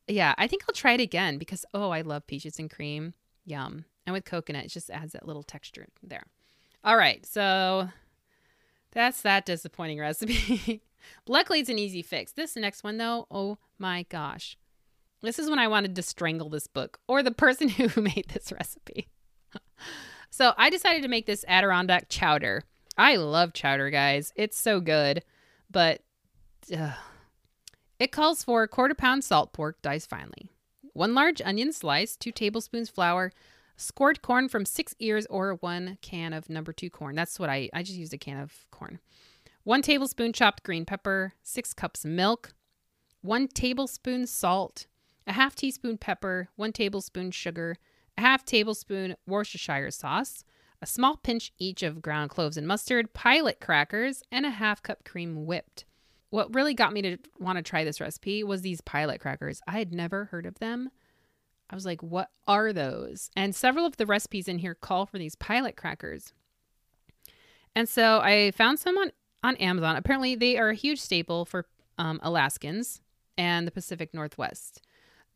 yeah, 0.09 0.35
I 0.39 0.49
think 0.49 0.65
I'll 0.69 0.75
try 0.75 0.95
it 0.95 1.01
again 1.01 1.39
because, 1.39 1.65
oh, 1.73 1.91
I 1.91 2.01
love 2.01 2.27
peaches 2.27 2.59
and 2.59 2.69
cream. 2.69 3.15
Yum. 3.45 3.85
And 4.07 4.13
with 4.13 4.25
coconut, 4.25 4.65
it 4.65 4.73
just 4.73 4.91
adds 4.91 5.13
that 5.13 5.25
little 5.25 5.45
texture 5.45 5.87
there. 6.03 6.25
All 6.83 6.97
right, 6.97 7.25
so 7.25 7.91
that's 8.93 9.23
that 9.23 9.47
disappointing 9.47 9.99
recipe. 9.99 10.83
Luckily, 11.29 11.61
it's 11.61 11.71
an 11.71 11.79
easy 11.79 12.03
fix. 12.03 12.33
This 12.33 12.57
next 12.57 12.85
one, 12.85 12.99
though, 12.99 13.27
oh 13.31 13.59
my 13.79 14.05
gosh. 14.09 14.57
This 15.21 15.39
is 15.39 15.51
when 15.51 15.59
I 15.59 15.69
wanted 15.69 15.97
to 15.97 16.03
strangle 16.03 16.49
this 16.49 16.67
book 16.67 17.01
or 17.09 17.23
the 17.23 17.33
person 17.33 17.69
who 17.71 18.01
made 18.01 18.27
this 18.33 18.53
recipe. 18.53 19.09
so 20.31 20.53
I 20.57 20.71
decided 20.71 21.03
to 21.03 21.09
make 21.09 21.27
this 21.27 21.45
Adirondack 21.49 22.09
chowder. 22.09 22.65
I 22.97 23.17
love 23.17 23.53
chowder, 23.53 23.91
guys. 23.91 24.33
It's 24.37 24.59
so 24.59 24.81
good. 24.81 25.23
But 25.71 26.03
uh, 26.77 26.95
it 27.99 28.13
calls 28.13 28.43
for 28.43 28.63
a 28.63 28.69
quarter 28.69 28.95
pound 28.95 29.25
salt 29.25 29.53
pork 29.53 29.81
diced 29.83 30.09
finely, 30.09 30.51
one 30.93 31.15
large 31.15 31.43
onion 31.43 31.73
slice, 31.73 32.17
two 32.17 32.33
tablespoons 32.33 32.89
flour, 32.89 33.33
scored 33.79 34.21
corn 34.21 34.49
from 34.49 34.67
six 34.67 34.95
ears 34.99 35.27
or 35.31 35.55
one 35.55 35.97
can 36.03 36.33
of 36.33 36.51
number 36.51 36.73
two 36.73 36.91
corn. 36.91 37.15
That's 37.15 37.39
what 37.39 37.49
I, 37.49 37.71
I 37.73 37.83
just 37.83 37.99
used 37.99 38.13
a 38.13 38.19
can 38.19 38.39
of 38.39 38.67
corn. 38.71 38.99
One 39.65 39.83
tablespoon 39.83 40.33
chopped 40.33 40.63
green 40.63 40.85
pepper, 40.85 41.35
six 41.43 41.73
cups 41.73 42.05
milk, 42.05 42.53
one 43.23 43.49
tablespoon 43.49 44.27
salt, 44.27 44.87
a 45.27 45.33
half 45.33 45.55
teaspoon 45.55 45.99
pepper, 45.99 46.49
one 46.57 46.73
tablespoon 46.73 47.31
sugar, 47.31 47.77
a 48.17 48.21
half 48.21 48.45
tablespoon 48.45 49.17
Worcestershire 49.27 49.91
sauce, 49.91 50.45
a 50.81 50.87
small 50.87 51.17
pinch 51.17 51.53
each 51.59 51.83
of 51.83 52.03
ground 52.03 52.31
cloves 52.31 52.57
and 52.57 52.67
mustard, 52.67 53.13
pilot 53.15 53.61
crackers, 53.61 54.23
and 54.31 54.47
a 54.47 54.51
half 54.51 54.83
cup 54.83 55.05
cream 55.05 55.47
whipped. 55.47 55.85
What 56.31 56.55
really 56.55 56.75
got 56.75 56.93
me 56.93 57.03
to 57.03 57.17
want 57.39 57.57
to 57.57 57.63
try 57.63 57.85
this 57.85 58.01
recipe 58.01 58.45
was 58.45 58.63
these 58.63 58.81
pilot 58.81 59.21
crackers. 59.21 59.61
I 59.67 59.79
had 59.79 59.93
never 59.93 60.27
heard 60.27 60.47
of 60.47 60.59
them. 60.59 60.91
I 61.71 61.75
was 61.75 61.85
like, 61.85 62.03
what 62.03 62.31
are 62.47 62.73
those? 62.73 63.31
And 63.37 63.55
several 63.55 63.85
of 63.85 63.97
the 63.97 64.07
recipes 64.07 64.49
in 64.49 64.59
here 64.59 64.75
call 64.75 65.07
for 65.07 65.19
these 65.19 65.35
pilot 65.35 65.77
crackers. 65.77 66.33
And 67.75 67.89
so 67.89 68.21
I 68.21 68.53
found 68.53 68.79
some 68.79 68.97
on, 68.97 69.13
on 69.43 69.57
Amazon. 69.57 69.97
Apparently, 69.97 70.35
they 70.35 70.57
are 70.57 70.71
a 70.71 70.75
huge 70.75 71.01
staple 71.01 71.45
for 71.45 71.67
um, 71.99 72.21
Alaskans 72.23 73.01
and 73.37 73.67
the 73.67 73.71
Pacific 73.71 74.15
Northwest. 74.15 74.83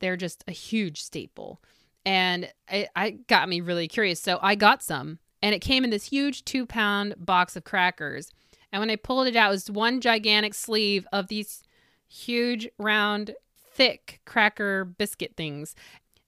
They're 0.00 0.16
just 0.16 0.42
a 0.48 0.52
huge 0.52 1.02
staple. 1.02 1.62
And 2.04 2.50
it, 2.68 2.88
it 2.96 3.26
got 3.28 3.48
me 3.48 3.60
really 3.60 3.86
curious. 3.86 4.20
So 4.20 4.38
I 4.42 4.54
got 4.54 4.82
some, 4.82 5.18
and 5.42 5.54
it 5.54 5.60
came 5.60 5.84
in 5.84 5.90
this 5.90 6.06
huge 6.06 6.44
two 6.44 6.66
pound 6.66 7.14
box 7.18 7.56
of 7.56 7.64
crackers. 7.64 8.30
And 8.72 8.80
when 8.80 8.90
I 8.90 8.96
pulled 8.96 9.26
it 9.26 9.36
out, 9.36 9.50
it 9.50 9.52
was 9.52 9.70
one 9.70 10.00
gigantic 10.00 10.54
sleeve 10.54 11.06
of 11.12 11.28
these 11.28 11.62
huge, 12.08 12.68
round, 12.78 13.34
thick 13.74 14.20
cracker 14.24 14.84
biscuit 14.84 15.34
things 15.36 15.74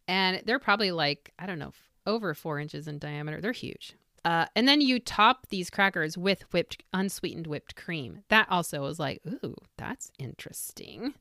and 0.08 0.42
they're 0.44 0.58
probably 0.58 0.90
like 0.90 1.32
I 1.38 1.46
don't 1.46 1.58
know 1.58 1.72
over 2.06 2.34
four 2.34 2.58
inches 2.58 2.86
in 2.88 2.98
diameter. 2.98 3.40
They're 3.40 3.52
huge. 3.52 3.94
Uh, 4.24 4.46
and 4.56 4.66
then 4.66 4.80
you 4.80 4.98
top 4.98 5.46
these 5.50 5.68
crackers 5.68 6.16
with 6.16 6.42
whipped, 6.52 6.82
unsweetened 6.94 7.46
whipped 7.46 7.76
cream. 7.76 8.22
That 8.28 8.46
also 8.50 8.80
was 8.80 8.98
like, 8.98 9.20
ooh, 9.26 9.56
that's 9.76 10.10
interesting. 10.18 11.14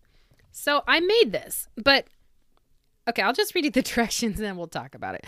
So 0.51 0.83
I 0.87 1.01
made 1.01 1.31
this, 1.31 1.67
but 1.75 2.07
okay, 3.09 3.21
I'll 3.21 3.33
just 3.33 3.53
read 3.55 3.65
you 3.65 3.71
the 3.71 3.81
directions 3.81 4.37
and 4.37 4.45
then 4.45 4.55
we'll 4.55 4.67
talk 4.67 4.95
about 4.95 5.15
it. 5.15 5.25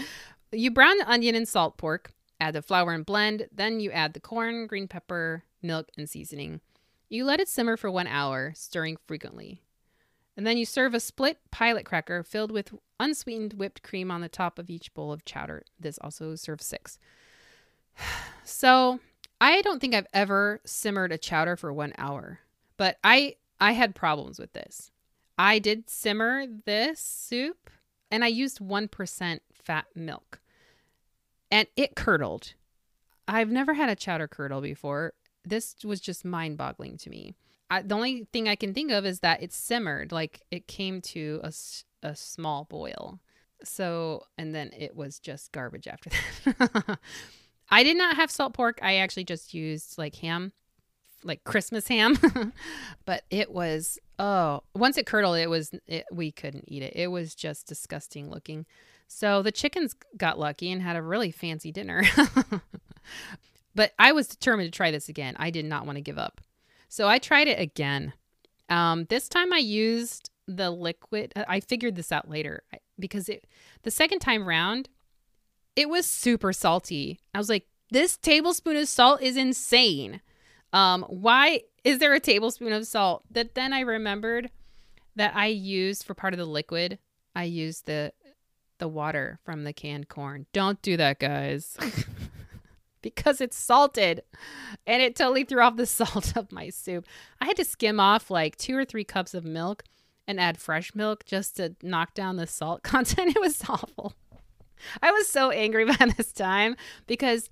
You 0.52 0.72
brown 0.72 0.98
the 0.98 1.12
onion 1.12 1.36
and 1.36 1.48
salt 1.48 1.78
pork, 1.78 2.14
add 2.40 2.54
the 2.54 2.62
flour 2.62 2.94
and 2.94 3.06
blend, 3.06 3.48
then 3.52 3.82
you 3.82 3.92
add 3.92 4.14
the 4.14 4.22
corn, 4.22 4.68
green 4.68 4.88
pepper, 4.88 5.44
milk, 5.62 5.90
and 5.98 6.10
seasoning. 6.10 6.62
You 7.10 7.26
let 7.26 7.42
it 7.42 7.50
simmer 7.50 7.76
for 7.76 7.92
one 7.92 8.08
hour, 8.08 8.54
stirring 8.56 8.98
frequently. 9.06 9.62
And 10.38 10.46
then 10.46 10.58
you 10.58 10.66
serve 10.66 10.94
a 10.94 11.00
split 11.00 11.40
pilot 11.52 11.86
cracker 11.86 12.24
filled 12.24 12.52
with 12.52 12.74
unsweetened 13.00 13.54
whipped 13.54 13.84
cream 13.84 14.12
on 14.12 14.22
the 14.22 14.30
top 14.30 14.60
of 14.60 14.70
each 14.70 14.94
bowl 14.94 15.12
of 15.12 15.26
chowder. 15.26 15.64
This 15.80 15.98
also 16.00 16.36
serves 16.36 16.66
six. 16.66 17.00
So 18.48 19.00
I 19.42 19.64
don't 19.64 19.80
think 19.80 19.96
I've 19.96 20.06
ever 20.14 20.62
simmered 20.66 21.12
a 21.12 21.18
chowder 21.18 21.56
for 21.56 21.74
one 21.74 21.94
hour, 21.98 22.42
but 22.78 22.98
I 23.04 23.38
I 23.60 23.72
had 23.72 23.96
problems 23.96 24.38
with 24.38 24.54
this. 24.54 24.92
I 25.38 25.60
did 25.60 25.90
simmer 25.90 26.46
this 26.66 27.00
soup 27.00 27.70
and 28.12 28.24
I 28.24 28.28
used 28.28 28.60
1% 28.60 29.40
fat 29.52 29.86
milk 29.96 30.40
and 31.52 31.68
it 31.76 31.96
curdled. 31.96 32.54
I've 33.28 33.50
never 33.50 33.74
had 33.74 33.90
a 33.90 33.96
chowder 33.96 34.28
curdle 34.28 34.62
before. 34.62 35.14
This 35.44 35.76
was 35.84 36.00
just 36.00 36.24
mind 36.24 36.58
boggling 36.58 36.98
to 36.98 37.10
me. 37.10 37.36
I, 37.70 37.82
the 37.82 37.96
only 37.96 38.28
thing 38.32 38.48
I 38.48 38.56
can 38.56 38.74
think 38.74 38.92
of 38.92 39.06
is 39.06 39.22
that 39.22 39.42
it 39.42 39.52
simmered, 39.52 40.12
like 40.12 40.42
it 40.52 40.68
came 40.68 41.02
to 41.02 41.40
a, 41.44 41.52
a 42.06 42.16
small 42.16 42.66
boil. 42.66 43.20
So, 43.64 44.24
and 44.38 44.54
then 44.54 44.72
it 44.78 44.96
was 44.96 45.20
just 45.20 45.52
garbage 45.52 45.88
after 45.88 46.12
that. 46.46 47.00
I 47.70 47.84
did 47.84 47.98
not 47.98 48.16
have 48.16 48.30
salt 48.30 48.54
pork. 48.54 48.80
I 48.82 48.98
actually 48.98 49.24
just 49.24 49.54
used 49.54 49.98
like 49.98 50.16
ham, 50.16 50.52
like 51.24 51.44
Christmas 51.44 51.88
ham. 51.88 52.54
but 53.06 53.24
it 53.32 53.52
was, 53.52 53.98
oh, 54.20 54.62
once 54.76 54.98
it 54.98 55.08
curdled, 55.08 55.38
it 55.38 55.50
was, 55.50 55.72
it, 55.88 56.06
we 56.12 56.32
couldn't 56.32 56.66
eat 56.68 56.84
it. 56.84 56.94
It 56.96 57.08
was 57.08 57.34
just 57.34 57.68
disgusting 57.68 58.30
looking. 58.30 58.68
So 59.08 59.42
the 59.42 59.52
chickens 59.52 59.96
got 60.16 60.38
lucky 60.38 60.72
and 60.72 60.82
had 60.82 60.96
a 60.96 61.02
really 61.02 61.32
fancy 61.32 61.72
dinner. 61.72 62.04
but 63.76 63.94
I 63.98 64.12
was 64.12 64.28
determined 64.28 64.72
to 64.72 64.78
try 64.78 64.92
this 64.92 65.10
again. 65.10 65.36
I 65.40 65.50
did 65.50 65.66
not 65.66 65.88
want 65.88 65.98
to 65.98 66.02
give 66.02 66.20
up. 66.20 66.40
So 66.88 67.08
I 67.08 67.18
tried 67.18 67.48
it 67.48 67.60
again. 67.60 68.14
Um, 68.70 69.06
this 69.06 69.28
time 69.28 69.54
I 69.54 69.58
used 69.58 70.30
the 70.48 70.70
liquid. 70.72 71.34
I 71.36 71.60
figured 71.60 71.96
this 71.96 72.12
out 72.12 72.30
later 72.30 72.64
because 73.00 73.30
it 73.30 73.48
the 73.84 73.92
second 73.92 74.20
time 74.20 74.48
round, 74.48 74.90
it 75.76 75.90
was 75.90 76.06
super 76.06 76.54
salty. 76.54 77.20
I 77.34 77.38
was 77.38 77.50
like, 77.50 77.68
this 77.92 78.18
tablespoon 78.18 78.78
of 78.78 78.88
salt 78.88 79.22
is 79.22 79.38
insane. 79.38 80.22
Um, 80.74 81.04
why 81.04 81.62
is 81.84 82.00
there 82.00 82.14
a 82.14 82.20
tablespoon 82.20 82.74
of 82.74 82.88
salt? 82.88 83.24
That 83.32 83.56
then 83.56 83.74
I 83.74 83.82
remembered 83.82 84.52
that 85.16 85.36
I 85.36 85.48
used 85.48 86.04
for 86.04 86.14
part 86.14 86.34
of 86.34 86.38
the 86.38 86.46
liquid. 86.46 87.00
I 87.36 87.44
used 87.44 87.86
the 87.86 88.14
the 88.78 88.88
water 88.88 89.40
from 89.46 89.64
the 89.64 89.74
canned 89.74 90.10
corn. 90.10 90.46
Don't 90.52 90.82
do 90.82 90.98
that, 90.98 91.20
guys. 91.20 91.78
because 93.02 93.40
it's 93.40 93.56
salted 93.56 94.24
and 94.88 95.00
it 95.00 95.16
totally 95.16 95.44
threw 95.44 95.62
off 95.62 95.76
the 95.76 95.86
salt 95.86 96.36
of 96.36 96.52
my 96.52 96.70
soup. 96.70 97.06
I 97.40 97.46
had 97.46 97.56
to 97.58 97.64
skim 97.64 98.00
off 98.00 98.32
like 98.32 98.58
two 98.58 98.76
or 98.76 98.84
three 98.84 99.04
cups 99.04 99.34
of 99.34 99.46
milk 99.46 99.84
and 100.28 100.40
add 100.40 100.58
fresh 100.58 100.96
milk 100.96 101.26
just 101.26 101.58
to 101.58 101.76
knock 101.82 102.14
down 102.14 102.36
the 102.38 102.48
salt 102.48 102.84
content. 102.84 103.36
It 103.36 103.42
was 103.42 103.62
awful. 103.68 104.16
I 105.02 105.12
was 105.12 105.28
so 105.28 105.52
angry 105.52 105.86
by 105.98 106.12
this 106.18 106.32
time 106.32 106.76
because, 107.08 107.50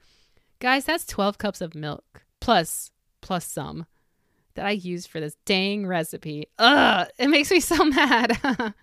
guys, 0.59 0.85
that's 0.85 1.05
12 1.05 1.37
cups 1.37 1.61
of 1.61 1.75
milk 1.75 2.23
plus 2.39 2.91
plus 3.21 3.45
some 3.45 3.85
that 4.55 4.65
I 4.65 4.71
used 4.71 5.09
for 5.09 5.19
this 5.19 5.37
dang 5.45 5.87
recipe. 5.87 6.47
Ugh, 6.59 7.07
it 7.17 7.27
makes 7.27 7.49
me 7.49 7.59
so 7.61 7.83
mad. 7.85 8.73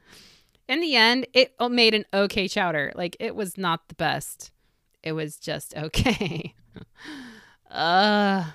In 0.69 0.81
the 0.81 0.97
end, 0.97 1.27
it 1.35 1.55
made 1.71 1.95
an 1.95 2.05
okay 2.13 2.49
chowder. 2.49 2.93
Like 2.95 3.17
it 3.21 3.35
was 3.35 3.59
not 3.59 3.89
the 3.89 3.95
best. 3.95 4.51
It 5.03 5.13
was 5.13 5.37
just 5.37 5.77
okay. 5.77 6.55
uh 7.71 8.45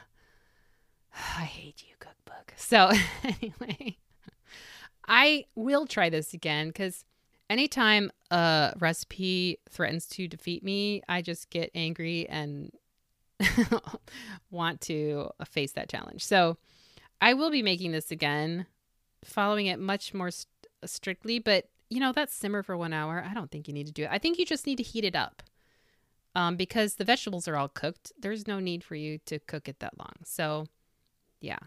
I 1.38 1.44
hate 1.44 1.84
you, 1.88 1.96
cookbook. 2.00 2.54
So 2.58 2.92
anyway, 3.24 3.98
I 5.08 5.46
will 5.56 5.86
try 5.86 6.10
this 6.10 6.34
again 6.34 6.68
because 6.68 7.06
anytime 7.50 8.12
a 8.32 8.74
recipe 8.80 9.60
threatens 9.70 10.08
to 10.08 10.28
defeat 10.28 10.64
me, 10.64 11.02
I 11.08 11.22
just 11.22 11.50
get 11.50 11.72
angry 11.76 12.28
and 12.28 12.72
want 14.52 14.82
to 14.82 15.30
face 15.46 15.74
that 15.74 15.90
challenge. 15.90 16.26
So 16.26 16.58
I 17.22 17.34
will 17.34 17.52
be 17.52 17.62
making 17.62 17.92
this 17.92 18.12
again, 18.12 18.66
following 19.24 19.68
it 19.68 19.80
much 19.80 20.14
more 20.14 20.32
st- 20.32 20.48
strictly. 20.86 21.40
But 21.40 21.70
you 21.90 22.00
know, 22.00 22.12
that 22.14 22.32
simmer 22.32 22.64
for 22.64 22.76
one 22.76 22.94
hour, 22.94 23.26
I 23.30 23.34
don't 23.34 23.52
think 23.52 23.68
you 23.68 23.74
need 23.74 23.88
to 23.88 23.94
do 23.94 24.04
it. 24.04 24.10
I 24.12 24.18
think 24.18 24.40
you 24.40 24.46
just 24.46 24.66
need 24.66 24.78
to 24.78 24.84
heat 24.84 25.06
it 25.06 25.16
up 25.16 25.44
um, 26.34 26.56
because 26.56 26.96
the 26.96 27.06
vegetables 27.06 27.48
are 27.48 27.56
all 27.56 27.70
cooked. 27.70 28.12
There's 28.20 28.48
no 28.48 28.60
need 28.60 28.84
for 28.84 28.96
you 28.96 29.20
to 29.26 29.40
cook 29.40 29.70
it 29.70 29.80
that 29.80 29.98
long. 29.98 30.14
So, 30.24 30.66
yeah. 31.40 31.60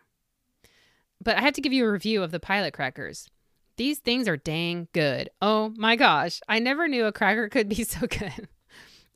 But 1.22 1.36
I 1.36 1.40
have 1.42 1.54
to 1.54 1.60
give 1.60 1.72
you 1.72 1.84
a 1.84 1.92
review 1.92 2.22
of 2.22 2.30
the 2.30 2.40
pilot 2.40 2.74
crackers. 2.74 3.28
These 3.76 3.98
things 3.98 4.28
are 4.28 4.36
dang 4.36 4.88
good. 4.92 5.30
Oh 5.40 5.72
my 5.76 5.96
gosh. 5.96 6.40
I 6.48 6.58
never 6.58 6.88
knew 6.88 7.06
a 7.06 7.12
cracker 7.12 7.48
could 7.50 7.68
be 7.68 7.84
so 7.84 8.06
good. 8.06 8.48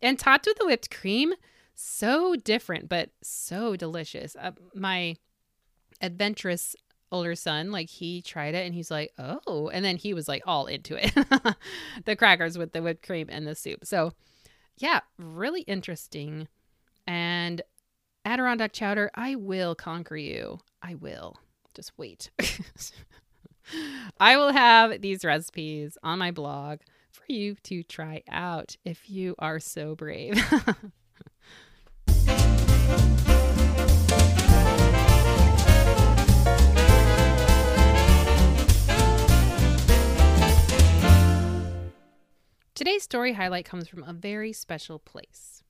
and 0.01 0.19
topped 0.19 0.47
with 0.47 0.59
the 0.59 0.66
whipped 0.66 0.91
cream, 0.91 1.35
so 1.74 2.37
different, 2.37 2.89
but 2.89 3.11
so 3.23 3.77
delicious. 3.77 4.37
Uh, 4.37 4.53
my 4.74 5.16
adventurous 6.01 6.77
older 7.11 7.35
son, 7.35 7.70
like 7.70 7.89
he 7.89 8.23
tried 8.23 8.55
it 8.55 8.65
and 8.65 8.74
he's 8.74 8.91
like, 8.91 9.12
oh, 9.19 9.69
and 9.69 9.85
then 9.85 9.97
he 9.97 10.15
was 10.15 10.29
like 10.29 10.43
all 10.47 10.66
into 10.66 10.97
it. 10.97 11.12
the 12.05 12.16
crackers 12.16 12.59
with 12.59 12.73
the 12.73 12.83
whipped 12.83 13.07
cream 13.07 13.29
and 13.31 13.47
the 13.47 13.55
soup. 13.55 13.85
So, 13.85 14.12
yeah, 14.79 15.01
really 15.19 15.62
interesting. 15.62 16.49
And 17.07 17.62
Adirondack 18.24 18.73
chowder, 18.73 19.11
I 19.15 19.35
will 19.35 19.74
conquer 19.74 20.16
you. 20.16 20.61
I 20.83 20.95
will. 20.95 21.37
Just 21.74 21.93
wait. 21.97 22.31
I 24.20 24.36
will 24.36 24.53
have 24.53 25.01
these 25.01 25.24
recipes 25.24 25.97
on 26.03 26.19
my 26.19 26.31
blog 26.31 26.81
for 27.11 27.24
you 27.28 27.57
to 27.65 27.82
try 27.82 28.23
out 28.28 28.77
if 28.85 29.09
you 29.09 29.35
are 29.39 29.59
so 29.59 29.94
brave. 29.94 30.39
Today's 42.74 43.05
story 43.05 43.35
highlight 43.35 43.65
comes 43.65 43.86
from 43.86 44.03
a 44.03 44.12
very 44.12 44.53
special 44.53 44.99
place. 44.99 45.61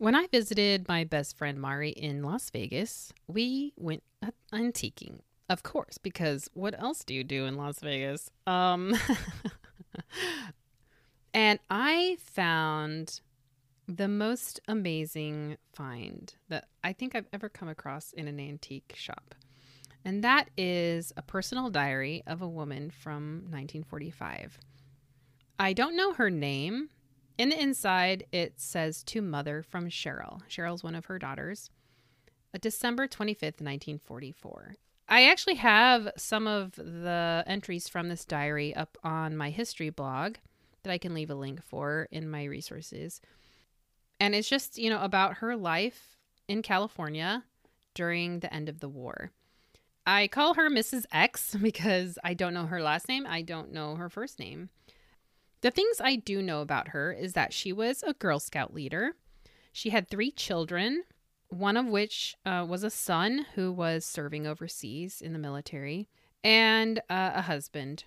When 0.00 0.14
I 0.14 0.26
visited 0.28 0.88
my 0.88 1.04
best 1.04 1.36
friend 1.36 1.60
Mari 1.60 1.90
in 1.90 2.22
Las 2.22 2.48
Vegas, 2.48 3.12
we 3.26 3.74
went 3.76 4.02
antiquing, 4.50 5.20
of 5.50 5.62
course, 5.62 5.98
because 5.98 6.48
what 6.54 6.74
else 6.80 7.04
do 7.04 7.12
you 7.12 7.22
do 7.22 7.44
in 7.44 7.56
Las 7.56 7.80
Vegas? 7.80 8.30
Um, 8.46 8.94
And 11.34 11.58
I 11.68 12.16
found 12.18 13.20
the 13.86 14.08
most 14.08 14.60
amazing 14.68 15.56
find 15.72 16.32
that 16.48 16.68
I 16.82 16.92
think 16.92 17.14
I've 17.14 17.28
ever 17.32 17.48
come 17.48 17.68
across 17.68 18.12
in 18.12 18.28
an 18.28 18.40
antique 18.40 18.94
shop. 18.96 19.34
And 20.04 20.24
that 20.24 20.48
is 20.56 21.12
a 21.16 21.22
personal 21.22 21.68
diary 21.70 22.22
of 22.26 22.40
a 22.40 22.48
woman 22.48 22.90
from 22.90 23.42
1945. 23.50 24.58
I 25.58 25.72
don't 25.72 25.96
know 25.96 26.14
her 26.14 26.30
name. 26.30 26.88
In 27.40 27.48
the 27.48 27.58
inside, 27.58 28.26
it 28.32 28.60
says 28.60 29.02
to 29.04 29.22
mother 29.22 29.62
from 29.62 29.88
Cheryl. 29.88 30.42
Cheryl's 30.46 30.84
one 30.84 30.94
of 30.94 31.06
her 31.06 31.18
daughters. 31.18 31.70
A 32.52 32.58
December 32.58 33.08
25th, 33.08 33.62
1944. 33.62 34.74
I 35.08 35.24
actually 35.24 35.54
have 35.54 36.10
some 36.18 36.46
of 36.46 36.74
the 36.74 37.42
entries 37.46 37.88
from 37.88 38.10
this 38.10 38.26
diary 38.26 38.76
up 38.76 38.98
on 39.02 39.38
my 39.38 39.48
history 39.48 39.88
blog 39.88 40.34
that 40.82 40.92
I 40.92 40.98
can 40.98 41.14
leave 41.14 41.30
a 41.30 41.34
link 41.34 41.62
for 41.62 42.08
in 42.10 42.28
my 42.28 42.44
resources. 42.44 43.22
And 44.20 44.34
it's 44.34 44.50
just, 44.50 44.76
you 44.76 44.90
know, 44.90 45.00
about 45.00 45.38
her 45.38 45.56
life 45.56 46.18
in 46.46 46.60
California 46.60 47.44
during 47.94 48.40
the 48.40 48.52
end 48.52 48.68
of 48.68 48.80
the 48.80 48.88
war. 48.90 49.30
I 50.06 50.28
call 50.28 50.52
her 50.52 50.68
Mrs. 50.68 51.06
X 51.10 51.54
because 51.62 52.18
I 52.22 52.34
don't 52.34 52.52
know 52.52 52.66
her 52.66 52.82
last 52.82 53.08
name. 53.08 53.26
I 53.26 53.40
don't 53.40 53.72
know 53.72 53.94
her 53.94 54.10
first 54.10 54.38
name. 54.38 54.68
The 55.62 55.70
things 55.70 56.00
I 56.00 56.16
do 56.16 56.40
know 56.40 56.62
about 56.62 56.88
her 56.88 57.12
is 57.12 57.34
that 57.34 57.52
she 57.52 57.72
was 57.72 58.02
a 58.02 58.14
Girl 58.14 58.40
Scout 58.40 58.72
leader. 58.72 59.12
She 59.72 59.90
had 59.90 60.08
three 60.08 60.30
children, 60.30 61.04
one 61.48 61.76
of 61.76 61.86
which 61.86 62.34
uh, 62.46 62.64
was 62.68 62.82
a 62.82 62.90
son 62.90 63.46
who 63.54 63.70
was 63.70 64.04
serving 64.04 64.46
overseas 64.46 65.20
in 65.20 65.32
the 65.32 65.38
military, 65.38 66.08
and 66.42 66.98
uh, 67.10 67.32
a 67.34 67.42
husband. 67.42 68.04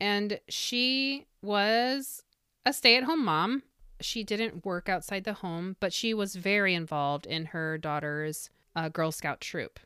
And 0.00 0.40
she 0.48 1.26
was 1.42 2.24
a 2.66 2.72
stay 2.72 2.96
at 2.96 3.04
home 3.04 3.24
mom. 3.24 3.62
She 4.00 4.24
didn't 4.24 4.64
work 4.64 4.88
outside 4.88 5.22
the 5.22 5.34
home, 5.34 5.76
but 5.78 5.92
she 5.92 6.12
was 6.12 6.34
very 6.34 6.74
involved 6.74 7.26
in 7.26 7.46
her 7.46 7.78
daughter's 7.78 8.50
uh, 8.74 8.88
Girl 8.88 9.12
Scout 9.12 9.40
troop. 9.40 9.78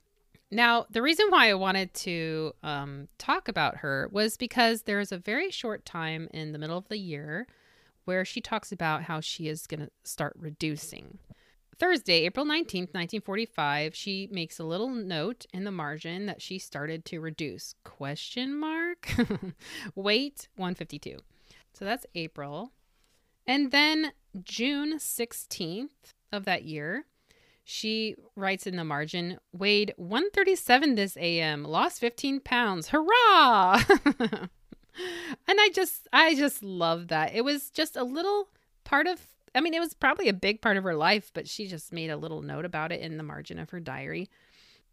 Now, 0.51 0.87
the 0.91 1.03
reason 1.03 1.27
why 1.29 1.51
I 1.51 1.55
wanted 1.55 1.93
to 1.95 2.53
um, 2.63 3.09
talk 3.19 3.49
about 3.49 3.79
her 3.79 4.09
was 4.11 4.37
because 4.37 4.83
there 4.83 5.01
is 5.01 5.13
a 5.13 5.19
very 5.19 5.51
short 5.51 5.85
time 5.85 6.29
in 6.33 6.53
the 6.53 6.59
middle 6.59 6.79
of 6.79 6.89
the 6.89 6.99
year 6.99 7.47
where 8.07 8.25
she 8.25 8.41
talks 8.41 8.73
about 8.73 9.03
how 9.03 9.21
she 9.21 9.49
is 9.49 9.67
going 9.67 9.81
to 9.81 9.91
start 10.05 10.35
reducing. 10.39 11.19
Thursday, 11.79 12.25
April 12.25 12.47
19th, 12.47 12.95
1945, 12.95 13.95
she 13.95 14.29
makes 14.33 14.59
a 14.59 14.65
little 14.65 14.89
note 14.89 15.45
in 15.53 15.65
the 15.65 15.71
margin 15.71 16.27
that 16.27 16.43
she 16.43 16.59
started 16.59 17.05
to 17.05 17.21
reduce. 17.21 17.75
Question 17.85 18.59
mark? 18.59 19.15
Weight 19.95 20.49
152. 20.57 21.19
So 21.75 21.85
that's 21.85 22.07
April. 22.15 22.73
And 23.47 23.71
then 23.71 24.13
June 24.43 24.99
16th 24.99 26.15
of 26.33 26.45
that 26.47 26.65
year, 26.65 27.05
she 27.71 28.17
writes 28.35 28.67
in 28.67 28.77
the 28.77 28.85
margin, 28.85 29.39
weighed 29.53 29.93
137 29.99 30.95
this 30.95 31.19
AM, 31.19 31.65
lost 31.65 32.01
15 32.01 32.41
pounds. 32.41 32.89
Hurrah! 32.89 33.83
and 34.17 34.49
I 35.47 35.69
just 35.75 36.09
I 36.11 36.35
just 36.35 36.63
love 36.63 37.09
that. 37.09 37.35
It 37.35 37.45
was 37.45 37.69
just 37.69 37.95
a 37.95 38.05
little 38.05 38.49
part 38.85 39.07
of 39.07 39.21
I 39.55 39.61
mean, 39.61 39.75
it 39.75 39.81
was 39.81 39.93
probably 39.93 40.31
a 40.31 40.33
big 40.33 40.63
part 40.63 40.79
of 40.79 40.85
her 40.85 40.95
life, 40.95 41.31
but 41.35 41.47
she 41.47 41.67
just 41.67 41.93
made 41.93 42.09
a 42.09 42.17
little 42.17 42.41
note 42.41 42.65
about 42.65 42.91
it 42.91 43.03
in 43.03 43.19
the 43.19 43.23
margin 43.23 43.59
of 43.59 43.69
her 43.69 43.81
diary. 43.81 44.31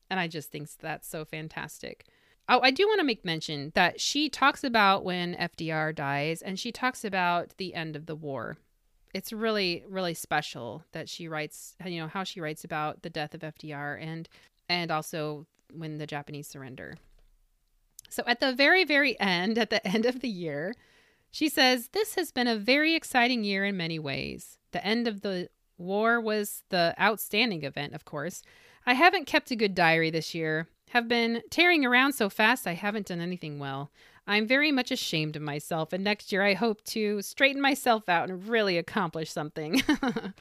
And 0.10 0.20
I 0.20 0.28
just 0.28 0.52
think 0.52 0.70
that's 0.82 1.08
so 1.08 1.24
fantastic. 1.24 2.06
Oh, 2.50 2.60
I 2.62 2.72
do 2.72 2.86
want 2.88 3.00
to 3.00 3.06
make 3.06 3.24
mention 3.24 3.72
that 3.76 4.02
she 4.02 4.28
talks 4.28 4.66
about 4.66 5.06
when 5.06 5.36
FDR 5.36 5.96
dies 5.96 6.42
and 6.42 6.60
she 6.60 6.74
talks 6.74 7.06
about 7.06 7.54
the 7.56 7.74
end 7.74 7.96
of 7.96 8.06
the 8.06 8.16
war 8.16 8.58
it's 9.16 9.32
really 9.32 9.82
really 9.88 10.14
special 10.14 10.84
that 10.92 11.08
she 11.08 11.30
writes 11.30 11.78
you 11.86 12.02
know 12.02 12.08
how 12.08 12.26
she 12.26 12.42
writes 12.42 12.66
about 12.66 13.02
the 13.02 13.10
death 13.10 13.34
of 13.34 13.40
FDR 13.42 13.98
and 14.02 14.28
and 14.68 14.92
also 14.92 15.46
when 15.74 15.98
the 15.98 16.06
Japanese 16.06 16.48
surrender. 16.48 16.98
So 18.10 18.24
at 18.28 18.42
the 18.42 18.54
very 18.54 18.84
very 18.84 19.18
end 19.18 19.58
at 19.58 19.70
the 19.70 19.86
end 19.96 20.06
of 20.06 20.20
the 20.20 20.28
year, 20.28 20.76
she 21.32 21.48
says 21.48 21.90
this 21.94 22.16
has 22.16 22.32
been 22.32 22.48
a 22.48 22.58
very 22.58 22.94
exciting 22.94 23.46
year 23.46 23.64
in 23.64 23.78
many 23.78 24.00
ways. 24.00 24.58
The 24.72 24.86
end 24.86 25.08
of 25.08 25.22
the 25.22 25.48
war 25.78 26.20
was 26.20 26.64
the 26.70 26.94
outstanding 27.00 27.64
event, 27.64 27.94
of 27.94 28.04
course. 28.04 28.44
I 28.86 28.96
haven't 28.96 29.28
kept 29.28 29.50
a 29.50 29.56
good 29.56 29.74
diary 29.74 30.10
this 30.10 30.36
year. 30.36 30.68
Have 30.90 31.08
been 31.08 31.42
tearing 31.50 31.86
around 31.86 32.14
so 32.14 32.30
fast 32.30 32.68
I 32.68 32.74
haven't 32.74 33.08
done 33.08 33.22
anything 33.22 33.60
well. 33.60 33.92
I'm 34.28 34.48
very 34.48 34.72
much 34.72 34.92
ashamed 34.92 35.36
of 35.36 35.42
myself, 35.42 35.94
and 35.94 36.04
next 36.04 36.32
year 36.32 36.44
I 36.44 36.54
hope 36.54 36.84
to 36.86 37.22
straighten 37.22 37.62
myself 37.62 38.10
out 38.10 38.30
and 38.30 38.48
really 38.48 38.78
accomplish 38.78 39.32
something. 39.32 39.82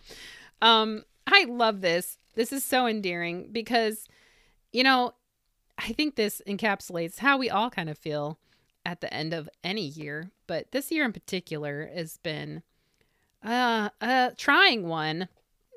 um, 0.62 1.04
I 1.26 1.44
love 1.44 1.80
this. 1.80 2.18
This 2.34 2.52
is 2.52 2.64
so 2.64 2.86
endearing 2.86 3.50
because, 3.52 4.08
you 4.72 4.82
know, 4.82 5.14
I 5.78 5.92
think 5.92 6.16
this 6.16 6.40
encapsulates 6.46 7.18
how 7.18 7.36
we 7.36 7.50
all 7.50 7.70
kind 7.70 7.90
of 7.90 7.98
feel 7.98 8.38
at 8.86 9.00
the 9.00 9.12
end 9.12 9.34
of 9.34 9.48
any 9.62 9.86
year, 9.86 10.30
but 10.46 10.72
this 10.72 10.90
year 10.90 11.04
in 11.04 11.12
particular 11.12 11.90
has 11.94 12.16
been 12.18 12.62
uh, 13.44 13.90
a 14.00 14.32
trying 14.36 14.88
one. 14.88 15.28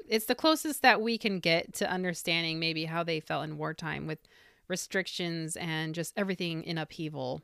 It's 0.08 0.26
the 0.26 0.36
closest 0.36 0.82
that 0.82 1.02
we 1.02 1.18
can 1.18 1.40
get 1.40 1.74
to 1.76 1.90
understanding 1.90 2.60
maybe 2.60 2.86
how 2.86 3.04
they 3.04 3.20
felt 3.20 3.44
in 3.44 3.58
wartime 3.58 4.08
with 4.08 4.20
restrictions 4.68 5.56
and 5.58 5.96
just 5.96 6.14
everything 6.18 6.64
in 6.64 6.78
upheaval 6.78 7.42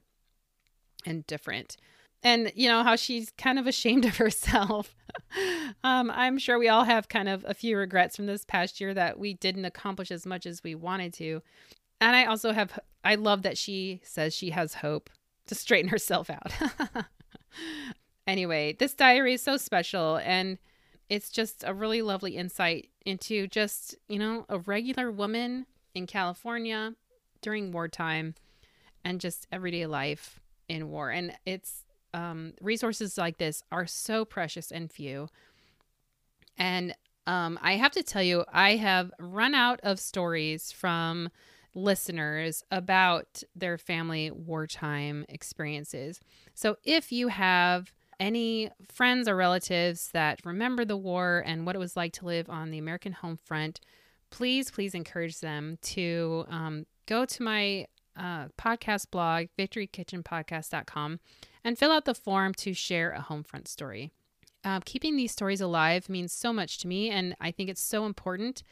and 1.05 1.25
different. 1.27 1.77
And 2.23 2.51
you 2.55 2.69
know 2.69 2.83
how 2.83 2.95
she's 2.95 3.31
kind 3.37 3.59
of 3.59 3.67
ashamed 3.67 4.05
of 4.05 4.17
herself. 4.17 4.95
um, 5.83 6.09
I'm 6.11 6.37
sure 6.37 6.57
we 6.57 6.69
all 6.69 6.85
have 6.85 7.09
kind 7.09 7.29
of 7.29 7.45
a 7.47 7.53
few 7.53 7.77
regrets 7.77 8.15
from 8.15 8.25
this 8.25 8.45
past 8.45 8.79
year 8.79 8.93
that 8.93 9.19
we 9.19 9.33
didn't 9.33 9.65
accomplish 9.65 10.11
as 10.11 10.25
much 10.25 10.45
as 10.45 10.63
we 10.63 10.75
wanted 10.75 11.13
to. 11.15 11.41
And 11.99 12.15
I 12.15 12.25
also 12.25 12.53
have, 12.53 12.79
I 13.03 13.15
love 13.15 13.43
that 13.43 13.57
she 13.57 14.01
says 14.03 14.33
she 14.33 14.51
has 14.51 14.75
hope 14.75 15.09
to 15.47 15.55
straighten 15.55 15.89
herself 15.89 16.29
out. 16.29 16.51
anyway, 18.27 18.75
this 18.77 18.93
diary 18.93 19.33
is 19.33 19.41
so 19.41 19.57
special 19.57 20.17
and 20.17 20.57
it's 21.09 21.29
just 21.29 21.63
a 21.67 21.73
really 21.73 22.01
lovely 22.01 22.37
insight 22.37 22.89
into 23.05 23.47
just, 23.47 23.95
you 24.07 24.17
know, 24.17 24.45
a 24.47 24.57
regular 24.59 25.11
woman 25.11 25.65
in 25.93 26.07
California 26.07 26.95
during 27.41 27.71
wartime 27.71 28.33
and 29.03 29.19
just 29.19 29.45
everyday 29.51 29.85
life 29.85 30.39
in 30.67 30.89
war. 30.89 31.09
And 31.09 31.33
it's 31.45 31.85
um, 32.13 32.53
resources 32.61 33.17
like 33.17 33.37
this 33.37 33.63
are 33.71 33.87
so 33.87 34.25
precious 34.25 34.71
and 34.71 34.91
few. 34.91 35.27
And 36.57 36.95
um, 37.25 37.57
I 37.61 37.73
have 37.73 37.91
to 37.93 38.03
tell 38.03 38.23
you, 38.23 38.45
I 38.51 38.75
have 38.75 39.11
run 39.19 39.55
out 39.55 39.79
of 39.83 39.99
stories 39.99 40.71
from 40.71 41.29
listeners 41.75 42.63
about 42.69 43.43
their 43.55 43.77
family 43.77 44.29
wartime 44.29 45.25
experiences. 45.29 46.19
So 46.53 46.77
if 46.83 47.11
you 47.11 47.29
have 47.29 47.91
any 48.19 48.69
friends 48.91 49.27
or 49.27 49.35
relatives 49.35 50.09
that 50.13 50.39
remember 50.45 50.85
the 50.85 50.97
war 50.97 51.43
and 51.45 51.65
what 51.65 51.75
it 51.75 51.79
was 51.79 51.97
like 51.97 52.13
to 52.13 52.25
live 52.25 52.49
on 52.49 52.69
the 52.69 52.77
American 52.77 53.11
home 53.11 53.37
front, 53.37 53.79
please, 54.29 54.69
please 54.69 54.93
encourage 54.93 55.39
them 55.39 55.77
to 55.81 56.45
um, 56.49 56.85
go 57.05 57.25
to 57.25 57.43
my 57.43 57.87
uh, 58.17 58.47
podcast 58.57 59.11
blog, 59.11 59.47
victorykitchenpodcast.com, 59.57 61.19
and 61.63 61.77
fill 61.77 61.91
out 61.91 62.05
the 62.05 62.13
form 62.13 62.53
to 62.55 62.73
share 62.73 63.11
a 63.11 63.21
homefront 63.21 63.67
story. 63.67 64.11
Uh, 64.63 64.79
keeping 64.85 65.17
these 65.17 65.31
stories 65.31 65.61
alive 65.61 66.09
means 66.09 66.31
so 66.31 66.53
much 66.53 66.77
to 66.79 66.87
me, 66.87 67.09
and 67.09 67.35
I 67.41 67.51
think 67.51 67.69
it's 67.69 67.81
so 67.81 68.05
important. 68.05 68.63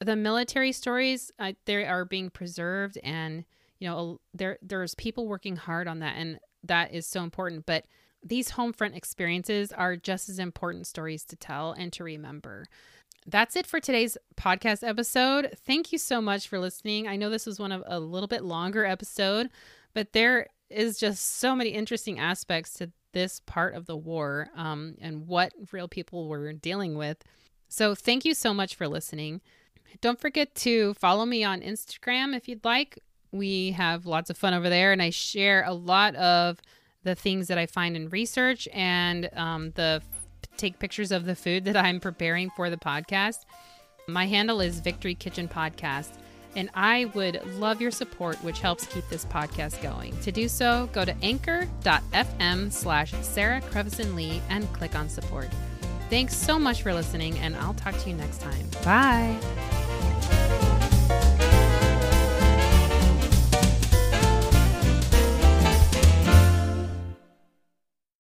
The 0.00 0.16
military 0.16 0.72
stories, 0.72 1.32
uh, 1.38 1.52
they 1.64 1.84
are 1.84 2.04
being 2.04 2.30
preserved, 2.30 2.98
and 3.02 3.44
you 3.78 3.88
know, 3.88 4.20
there 4.32 4.58
there's 4.62 4.94
people 4.94 5.26
working 5.26 5.56
hard 5.56 5.88
on 5.88 5.98
that, 6.00 6.16
and 6.16 6.38
that 6.62 6.92
is 6.92 7.06
so 7.06 7.22
important. 7.22 7.66
But 7.66 7.86
these 8.22 8.52
homefront 8.52 8.96
experiences 8.96 9.72
are 9.72 9.96
just 9.96 10.28
as 10.28 10.38
important 10.38 10.86
stories 10.86 11.24
to 11.26 11.36
tell 11.36 11.72
and 11.72 11.92
to 11.92 12.04
remember 12.04 12.66
that's 13.26 13.56
it 13.56 13.66
for 13.66 13.80
today's 13.80 14.16
podcast 14.36 14.86
episode. 14.86 15.56
Thank 15.64 15.92
you 15.92 15.98
so 15.98 16.20
much 16.20 16.48
for 16.48 16.58
listening. 16.58 17.08
I 17.08 17.16
know 17.16 17.30
this 17.30 17.46
was 17.46 17.58
one 17.58 17.72
of 17.72 17.82
a 17.86 17.98
little 17.98 18.26
bit 18.26 18.44
longer 18.44 18.84
episode, 18.84 19.48
but 19.94 20.12
there 20.12 20.48
is 20.68 20.98
just 20.98 21.38
so 21.38 21.54
many 21.54 21.70
interesting 21.70 22.18
aspects 22.18 22.74
to 22.74 22.90
this 23.12 23.40
part 23.46 23.74
of 23.74 23.86
the 23.86 23.96
war 23.96 24.48
um, 24.56 24.96
and 25.00 25.26
what 25.26 25.52
real 25.72 25.88
people 25.88 26.28
were 26.28 26.52
dealing 26.52 26.96
with. 26.96 27.18
So, 27.68 27.94
thank 27.94 28.24
you 28.24 28.34
so 28.34 28.52
much 28.52 28.74
for 28.74 28.86
listening. 28.86 29.40
Don't 30.00 30.20
forget 30.20 30.54
to 30.56 30.94
follow 30.94 31.24
me 31.24 31.44
on 31.44 31.60
Instagram 31.60 32.36
if 32.36 32.48
you'd 32.48 32.64
like. 32.64 32.98
We 33.32 33.72
have 33.72 34.06
lots 34.06 34.30
of 34.30 34.36
fun 34.36 34.54
over 34.54 34.68
there, 34.68 34.92
and 34.92 35.00
I 35.00 35.10
share 35.10 35.64
a 35.64 35.72
lot 35.72 36.14
of 36.16 36.60
the 37.04 37.14
things 37.14 37.48
that 37.48 37.58
I 37.58 37.66
find 37.66 37.96
in 37.96 38.08
research 38.08 38.68
and 38.72 39.30
um, 39.34 39.72
the 39.72 40.02
take 40.56 40.78
pictures 40.78 41.12
of 41.12 41.24
the 41.24 41.34
food 41.36 41.64
that 41.64 41.76
I'm 41.76 42.00
preparing 42.00 42.50
for 42.50 42.70
the 42.70 42.76
podcast. 42.76 43.40
My 44.06 44.26
handle 44.26 44.60
is 44.60 44.80
Victory 44.80 45.14
Kitchen 45.14 45.48
Podcast. 45.48 46.10
and 46.56 46.70
I 46.72 47.06
would 47.14 47.44
love 47.58 47.80
your 47.80 47.90
support, 47.90 48.36
which 48.44 48.60
helps 48.60 48.86
keep 48.86 49.08
this 49.08 49.24
podcast 49.24 49.82
going. 49.82 50.16
To 50.20 50.30
do 50.30 50.48
so, 50.48 50.88
go 50.92 51.04
to 51.04 51.12
anchor.fm 51.20 52.70
slash 52.70 53.12
Sarah 53.22 53.60
Crevison 53.60 54.14
Lee 54.14 54.40
and 54.48 54.72
click 54.72 54.94
on 54.94 55.08
support. 55.08 55.48
Thanks 56.10 56.36
so 56.36 56.56
much 56.58 56.82
for 56.82 56.94
listening, 56.94 57.36
and 57.38 57.56
I'll 57.56 57.74
talk 57.74 57.96
to 57.98 58.08
you 58.10 58.14
next 58.16 58.40
time. 58.40 58.68
Bye. 58.84 60.33